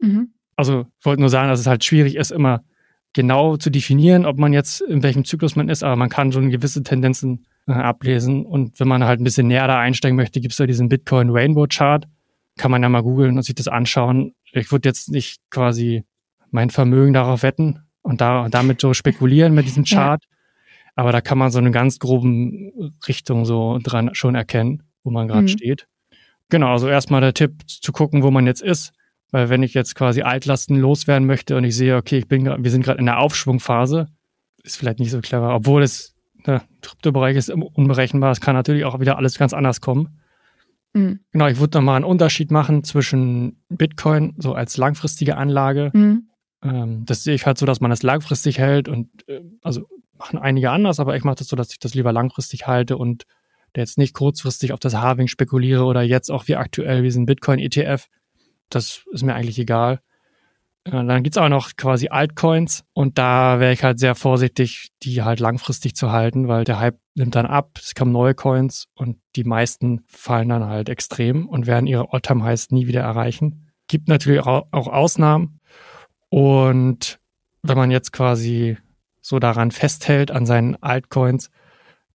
Mhm. 0.00 0.32
Also 0.56 0.86
ich 0.98 1.06
wollte 1.06 1.20
nur 1.20 1.30
sagen, 1.30 1.48
dass 1.48 1.60
es 1.60 1.66
halt 1.66 1.84
schwierig 1.84 2.16
ist, 2.16 2.30
immer 2.30 2.62
genau 3.12 3.56
zu 3.56 3.70
definieren, 3.70 4.26
ob 4.26 4.38
man 4.38 4.52
jetzt 4.52 4.80
in 4.80 5.02
welchem 5.02 5.24
Zyklus 5.24 5.56
man 5.56 5.68
ist, 5.68 5.82
aber 5.82 5.96
man 5.96 6.10
kann 6.10 6.32
schon 6.32 6.50
gewisse 6.50 6.82
Tendenzen 6.82 7.46
äh, 7.66 7.72
ablesen. 7.72 8.44
Und 8.44 8.78
wenn 8.80 8.88
man 8.88 9.04
halt 9.04 9.20
ein 9.20 9.24
bisschen 9.24 9.46
näher 9.46 9.66
da 9.66 9.78
einsteigen 9.78 10.16
möchte, 10.16 10.40
gibt 10.40 10.52
es 10.52 10.58
ja 10.58 10.66
diesen 10.66 10.88
Bitcoin 10.88 11.30
Rainbow 11.30 11.66
Chart. 11.68 12.06
Kann 12.58 12.70
man 12.70 12.82
ja 12.82 12.88
mal 12.88 13.02
googeln 13.02 13.36
und 13.36 13.42
sich 13.42 13.54
das 13.54 13.68
anschauen. 13.68 14.34
Ich 14.52 14.72
würde 14.72 14.88
jetzt 14.88 15.10
nicht 15.10 15.40
quasi 15.50 16.04
mein 16.50 16.70
Vermögen 16.70 17.12
darauf 17.12 17.42
wetten 17.42 17.80
und 18.02 18.20
da 18.20 18.48
damit 18.48 18.80
so 18.80 18.94
spekulieren 18.94 19.54
mit 19.54 19.66
diesem 19.66 19.84
Chart. 19.88 20.22
Ja. 20.22 20.36
Aber 20.94 21.12
da 21.12 21.20
kann 21.20 21.38
man 21.38 21.50
so 21.50 21.58
eine 21.58 21.70
ganz 21.70 21.98
groben 21.98 22.92
Richtung 23.06 23.44
so 23.44 23.78
dran 23.82 24.14
schon 24.14 24.34
erkennen, 24.34 24.82
wo 25.04 25.10
man 25.10 25.28
gerade 25.28 25.42
mhm. 25.42 25.48
steht. 25.48 25.86
Genau, 26.48 26.72
also 26.72 26.88
erstmal 26.88 27.20
der 27.20 27.34
Tipp 27.34 27.62
zu 27.66 27.92
gucken, 27.92 28.22
wo 28.22 28.30
man 28.30 28.46
jetzt 28.46 28.62
ist. 28.62 28.92
Weil 29.30 29.50
wenn 29.50 29.62
ich 29.62 29.74
jetzt 29.74 29.94
quasi 29.94 30.22
Altlasten 30.22 30.76
loswerden 30.76 31.26
möchte 31.26 31.56
und 31.56 31.64
ich 31.64 31.76
sehe, 31.76 31.96
okay, 31.96 32.18
ich 32.18 32.28
bin, 32.28 32.46
wir 32.46 32.70
sind 32.70 32.82
gerade 32.82 32.98
in 32.98 33.06
der 33.06 33.18
Aufschwungphase, 33.18 34.06
ist 34.62 34.76
vielleicht 34.76 35.00
nicht 35.00 35.10
so 35.10 35.20
clever, 35.20 35.54
obwohl 35.54 35.82
es 35.82 36.14
der 36.46 36.62
Kryptobereich 36.80 37.36
ist 37.36 37.50
unberechenbar. 37.50 38.30
Es 38.30 38.40
kann 38.40 38.54
natürlich 38.54 38.84
auch 38.84 39.00
wieder 39.00 39.18
alles 39.18 39.38
ganz 39.38 39.52
anders 39.52 39.80
kommen. 39.80 40.18
Mhm. 40.94 41.20
Genau, 41.30 41.46
ich 41.48 41.58
würde 41.60 41.78
nochmal 41.78 41.96
einen 41.96 42.04
Unterschied 42.04 42.50
machen 42.50 42.84
zwischen 42.84 43.62
Bitcoin 43.68 44.34
so 44.38 44.54
als 44.54 44.76
langfristige 44.78 45.36
Anlage. 45.36 45.90
Mhm. 45.92 46.28
Ähm, 46.62 47.04
das 47.06 47.24
sehe 47.24 47.34
ich 47.34 47.46
halt 47.46 47.58
so, 47.58 47.66
dass 47.66 47.80
man 47.80 47.90
das 47.90 48.02
langfristig 48.02 48.58
hält 48.58 48.88
und 48.88 49.08
äh, 49.28 49.40
also 49.62 49.86
machen 50.18 50.38
einige 50.38 50.70
anders, 50.70 51.00
aber 51.00 51.16
ich 51.16 51.24
mache 51.24 51.36
das 51.36 51.48
so, 51.48 51.56
dass 51.56 51.70
ich 51.70 51.78
das 51.78 51.94
lieber 51.94 52.12
langfristig 52.12 52.66
halte 52.66 52.96
und 52.96 53.24
jetzt 53.76 53.98
nicht 53.98 54.14
kurzfristig 54.14 54.72
auf 54.72 54.80
das 54.80 54.96
Halving 54.96 55.28
spekuliere 55.28 55.84
oder 55.84 56.02
jetzt 56.02 56.30
auch 56.30 56.48
wie 56.48 56.56
aktuell 56.56 57.02
wie 57.02 57.08
diesen 57.08 57.26
Bitcoin-ETF 57.26 58.08
das 58.70 59.04
ist 59.12 59.24
mir 59.24 59.34
eigentlich 59.34 59.58
egal. 59.58 60.00
Dann 60.84 61.22
gibt's 61.22 61.36
auch 61.36 61.50
noch 61.50 61.76
quasi 61.76 62.08
Altcoins 62.08 62.82
und 62.94 63.18
da 63.18 63.60
wäre 63.60 63.74
ich 63.74 63.84
halt 63.84 63.98
sehr 63.98 64.14
vorsichtig, 64.14 64.88
die 65.02 65.22
halt 65.22 65.38
langfristig 65.38 65.94
zu 65.94 66.12
halten, 66.12 66.48
weil 66.48 66.64
der 66.64 66.78
Hype 66.78 66.98
nimmt 67.14 67.34
dann 67.34 67.44
ab, 67.44 67.72
es 67.78 67.94
kommen 67.94 68.12
neue 68.12 68.34
Coins 68.34 68.86
und 68.94 69.18
die 69.36 69.44
meisten 69.44 70.04
fallen 70.06 70.48
dann 70.48 70.64
halt 70.64 70.88
extrem 70.88 71.46
und 71.46 71.66
werden 71.66 71.86
ihre 71.86 72.10
All-Time-Highs 72.12 72.70
nie 72.70 72.86
wieder 72.86 73.02
erreichen. 73.02 73.70
Gibt 73.86 74.08
natürlich 74.08 74.40
auch 74.40 74.72
Ausnahmen 74.72 75.57
und 76.30 77.18
wenn 77.62 77.76
man 77.76 77.90
jetzt 77.90 78.12
quasi 78.12 78.78
so 79.20 79.38
daran 79.38 79.70
festhält, 79.70 80.30
an 80.30 80.46
seinen 80.46 80.76
Altcoins, 80.82 81.50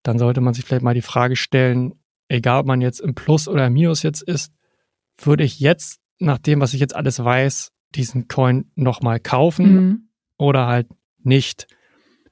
dann 0.02 0.18
sollte 0.18 0.40
man 0.40 0.54
sich 0.54 0.64
vielleicht 0.64 0.82
mal 0.82 0.94
die 0.94 1.02
Frage 1.02 1.36
stellen, 1.36 1.94
egal 2.28 2.60
ob 2.60 2.66
man 2.66 2.80
jetzt 2.80 3.00
im 3.00 3.14
Plus 3.14 3.48
oder 3.48 3.66
im 3.66 3.72
Minus 3.72 4.02
jetzt 4.02 4.22
ist, 4.22 4.52
würde 5.18 5.44
ich 5.44 5.60
jetzt, 5.60 6.00
nach 6.18 6.38
dem, 6.38 6.60
was 6.60 6.74
ich 6.74 6.80
jetzt 6.80 6.94
alles 6.94 7.22
weiß, 7.22 7.72
diesen 7.94 8.28
Coin 8.28 8.70
nochmal 8.74 9.20
kaufen 9.20 9.74
mhm. 9.74 10.08
oder 10.36 10.66
halt 10.66 10.88
nicht. 11.22 11.66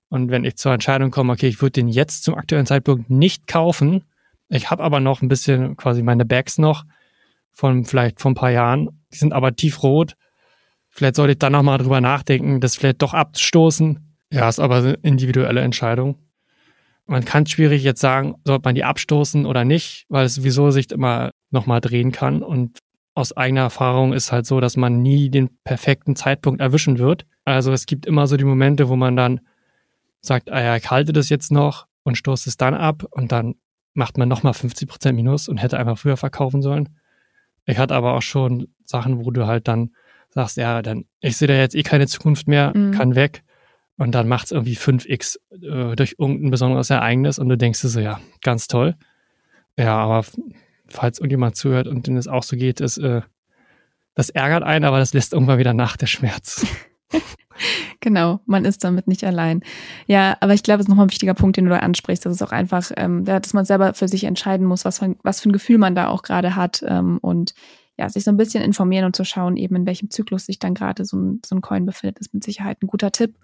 Und 0.09 0.31
wenn 0.31 0.45
ich 0.45 0.57
zur 0.57 0.73
Entscheidung 0.73 1.11
komme, 1.11 1.33
okay, 1.33 1.49
ich 1.49 1.61
würde 1.63 1.73
den 1.73 1.89
jetzt 1.89 2.25
zum 2.25 2.35
aktuellen 2.35 2.67
Zeitpunkt 2.67 3.11
nicht 3.11 3.47
kaufen, 3.47 4.05
ich 4.49 4.71
habe 4.71 4.83
aber 4.83 5.01
noch 5.01 5.23
ein 5.23 5.29
bisschen 5.29 5.77
quasi 5.77 6.03
meine 6.03 6.27
Bags 6.27 6.59
noch 6.59 6.85
von 7.51 7.85
vielleicht 7.85 8.21
vor 8.21 8.31
ein 8.31 8.37
paar 8.37 8.51
Jahren, 8.51 8.91
die 9.13 9.17
sind 9.17 9.33
aber 9.33 9.57
tiefrot. 9.57 10.17
Vielleicht 10.93 11.17
sollte 11.17 11.33
ich 11.33 11.39
dann 11.39 11.53
nochmal 11.53 11.79
drüber 11.79 12.01
nachdenken, 12.01 12.61
das 12.61 12.77
vielleicht 12.77 13.03
doch 13.03 13.15
abzustoßen. 13.15 13.99
Ja, 14.31 14.49
ist 14.49 14.61
aber 14.61 14.77
eine 14.77 14.93
individuelle 15.03 15.63
Entscheidung. 15.63 16.19
Man 17.07 17.25
kann 17.25 17.47
schwierig 17.47 17.83
jetzt 17.83 18.01
sagen, 18.01 18.37
sollte 18.45 18.63
man 18.65 18.75
die 18.75 18.85
abstoßen 18.85 19.47
oder 19.47 19.65
nicht, 19.65 20.05
weil 20.09 20.27
es 20.27 20.37
sowieso 20.37 20.71
sich 20.71 20.91
immer 20.91 21.31
nochmal 21.51 21.81
drehen 21.81 22.13
kann. 22.13 22.43
Und 22.43 22.79
aus 23.15 23.37
eigener 23.37 23.63
Erfahrung 23.63 24.13
ist 24.13 24.33
halt 24.33 24.47
so, 24.47 24.61
dass 24.61 24.77
man 24.77 25.03
nie 25.03 25.31
den 25.31 25.51
perfekten 25.65 26.15
Zeitpunkt 26.15 26.61
erwischen 26.61 26.99
wird. 26.99 27.27
Also 27.45 27.73
es 27.73 27.87
gibt 27.87 28.07
immer 28.07 28.27
so 28.27 28.37
die 28.37 28.45
Momente, 28.45 28.89
wo 28.89 28.97
man 28.97 29.17
dann 29.17 29.41
sagt, 30.21 30.51
ah 30.51 30.63
ja, 30.63 30.77
ich 30.77 30.91
halte 30.91 31.13
das 31.13 31.29
jetzt 31.29 31.51
noch 31.51 31.87
und 32.05 32.17
stoße 32.17 32.49
es 32.49 32.57
dann 32.57 32.75
ab 32.75 33.05
und 33.11 33.33
dann 33.33 33.57
macht 33.95 34.19
man 34.19 34.29
nochmal 34.29 34.55
50 34.55 34.89
Prozent 34.89 35.17
Minus 35.17 35.49
und 35.49 35.59
hätte 35.59 35.79
einfach 35.79 35.99
früher 35.99 36.17
verkaufen 36.17 36.63
sollen. 36.63 36.89
Ich 37.65 37.79
hatte 37.79 37.95
aber 37.95 38.15
auch 38.15 38.23
schon 38.23 38.69
Sachen, 38.85 39.25
wo 39.25 39.31
du 39.31 39.47
halt 39.47 39.69
dann 39.69 39.91
sagst, 40.35 40.57
ja, 40.57 40.83
dann, 40.83 41.05
ich 41.21 41.37
sehe 41.37 41.49
da 41.49 41.55
jetzt 41.55 41.75
eh 41.75 41.83
keine 41.83 42.07
Zukunft 42.07 42.49
mehr, 42.49 42.73
mhm. 42.75 42.93
kann 42.93 43.15
weg. 43.15 43.43
Und 43.99 44.15
dann 44.15 44.27
macht 44.27 44.47
es 44.47 44.53
irgendwie 44.53 44.77
5x 44.77 45.37
äh, 45.51 45.95
durch 45.95 46.17
irgendein 46.19 46.51
besonderes 46.51 46.91
Ereignis 46.91 47.39
und 47.39 47.49
du 47.49 47.57
denkst 47.57 47.83
dir 47.83 47.89
so, 47.89 48.01
ja, 48.01 48.21
ganz 48.43 48.67
toll. 48.67 48.97
Ja, 49.77 49.97
aber 49.97 50.25
falls 50.89 51.19
irgendjemand 51.19 51.57
zuhört 51.57 51.87
und 51.87 52.07
denen 52.07 52.17
es 52.17 52.29
auch 52.29 52.43
so 52.43 52.57
geht, 52.57 52.81
ist, 52.81 52.99
äh, 52.99 53.23
das 54.15 54.31
ärgert 54.31 54.63
einen, 54.63 54.85
aber 54.85 54.99
das 54.99 55.15
lässt 55.15 55.33
irgendwann 55.33 55.59
wieder 55.59 55.75
nach, 55.75 55.97
der 55.97 56.07
Schmerz. 56.07 56.67
genau, 58.01 58.41
man 58.47 58.65
ist 58.65 58.85
damit 58.85 59.09
nicht 59.09 59.25
allein. 59.25 59.63
Ja, 60.07 60.37
aber 60.41 60.55
ich 60.55 60.63
glaube, 60.63 60.81
es 60.81 60.87
ist 60.87 60.89
nochmal 60.89 61.07
ein 61.07 61.11
wichtiger 61.11 61.35
Punkt, 61.35 61.57
den 61.57 61.65
du 61.65 61.71
da 61.71 61.79
ansprichst. 61.79 62.27
Das 62.27 62.33
ist 62.33 62.43
auch 62.43 62.53
einfach, 62.53 62.91
ähm, 62.97 63.25
dass 63.25 63.55
man 63.55 63.65
selber 63.65 63.95
für 63.95 64.09
sich 64.09 64.25
entscheiden 64.25 64.67
muss, 64.67 64.85
was 64.85 64.99
für, 64.99 65.17
was 65.23 65.41
für 65.41 65.49
ein 65.49 65.53
Gefühl 65.53 65.79
man 65.79 65.95
da 65.95 66.09
auch 66.09 66.23
gerade 66.23 66.57
hat 66.57 66.85
ähm, 66.87 67.19
und 67.23 67.55
ja, 68.03 68.09
sich 68.09 68.25
so 68.25 68.33
ein 68.33 68.37
bisschen 68.37 68.65
informieren 68.65 69.05
und 69.05 69.15
zu 69.15 69.25
schauen, 69.25 69.57
eben 69.57 69.77
in 69.77 69.87
welchem 69.87 70.11
Zyklus 70.11 70.47
sich 70.47 70.59
dann 70.59 70.75
gerade 70.75 71.05
so 71.05 71.17
ein, 71.17 71.41
so 71.47 71.55
ein 71.55 71.61
Coin 71.61 71.87
befindet, 71.87 72.19
ist 72.19 72.35
mit 72.35 72.43
Sicherheit 72.43 72.83
ein 72.83 72.89
guter 72.89 73.13
Tipp. 73.13 73.35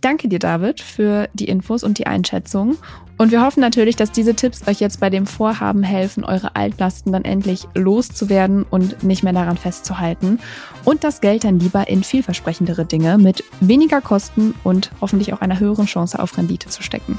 Danke 0.00 0.28
dir, 0.28 0.38
David, 0.38 0.80
für 0.80 1.28
die 1.34 1.44
Infos 1.44 1.84
und 1.84 1.98
die 1.98 2.06
Einschätzung. 2.06 2.78
Und 3.18 3.30
wir 3.30 3.44
hoffen 3.44 3.60
natürlich, 3.60 3.96
dass 3.96 4.10
diese 4.10 4.34
Tipps 4.34 4.66
euch 4.66 4.80
jetzt 4.80 5.00
bei 5.00 5.10
dem 5.10 5.26
Vorhaben 5.26 5.82
helfen, 5.82 6.24
eure 6.24 6.56
Altlasten 6.56 7.12
dann 7.12 7.26
endlich 7.26 7.68
loszuwerden 7.74 8.62
und 8.62 9.02
nicht 9.02 9.22
mehr 9.22 9.34
daran 9.34 9.58
festzuhalten. 9.58 10.38
Und 10.86 11.04
das 11.04 11.20
Geld 11.20 11.44
dann 11.44 11.60
lieber 11.60 11.86
in 11.88 12.02
vielversprechendere 12.02 12.86
Dinge 12.86 13.18
mit 13.18 13.44
weniger 13.60 14.00
Kosten 14.00 14.54
und 14.64 14.90
hoffentlich 15.02 15.34
auch 15.34 15.42
einer 15.42 15.60
höheren 15.60 15.84
Chance 15.84 16.18
auf 16.18 16.38
Rendite 16.38 16.70
zu 16.70 16.82
stecken. 16.82 17.18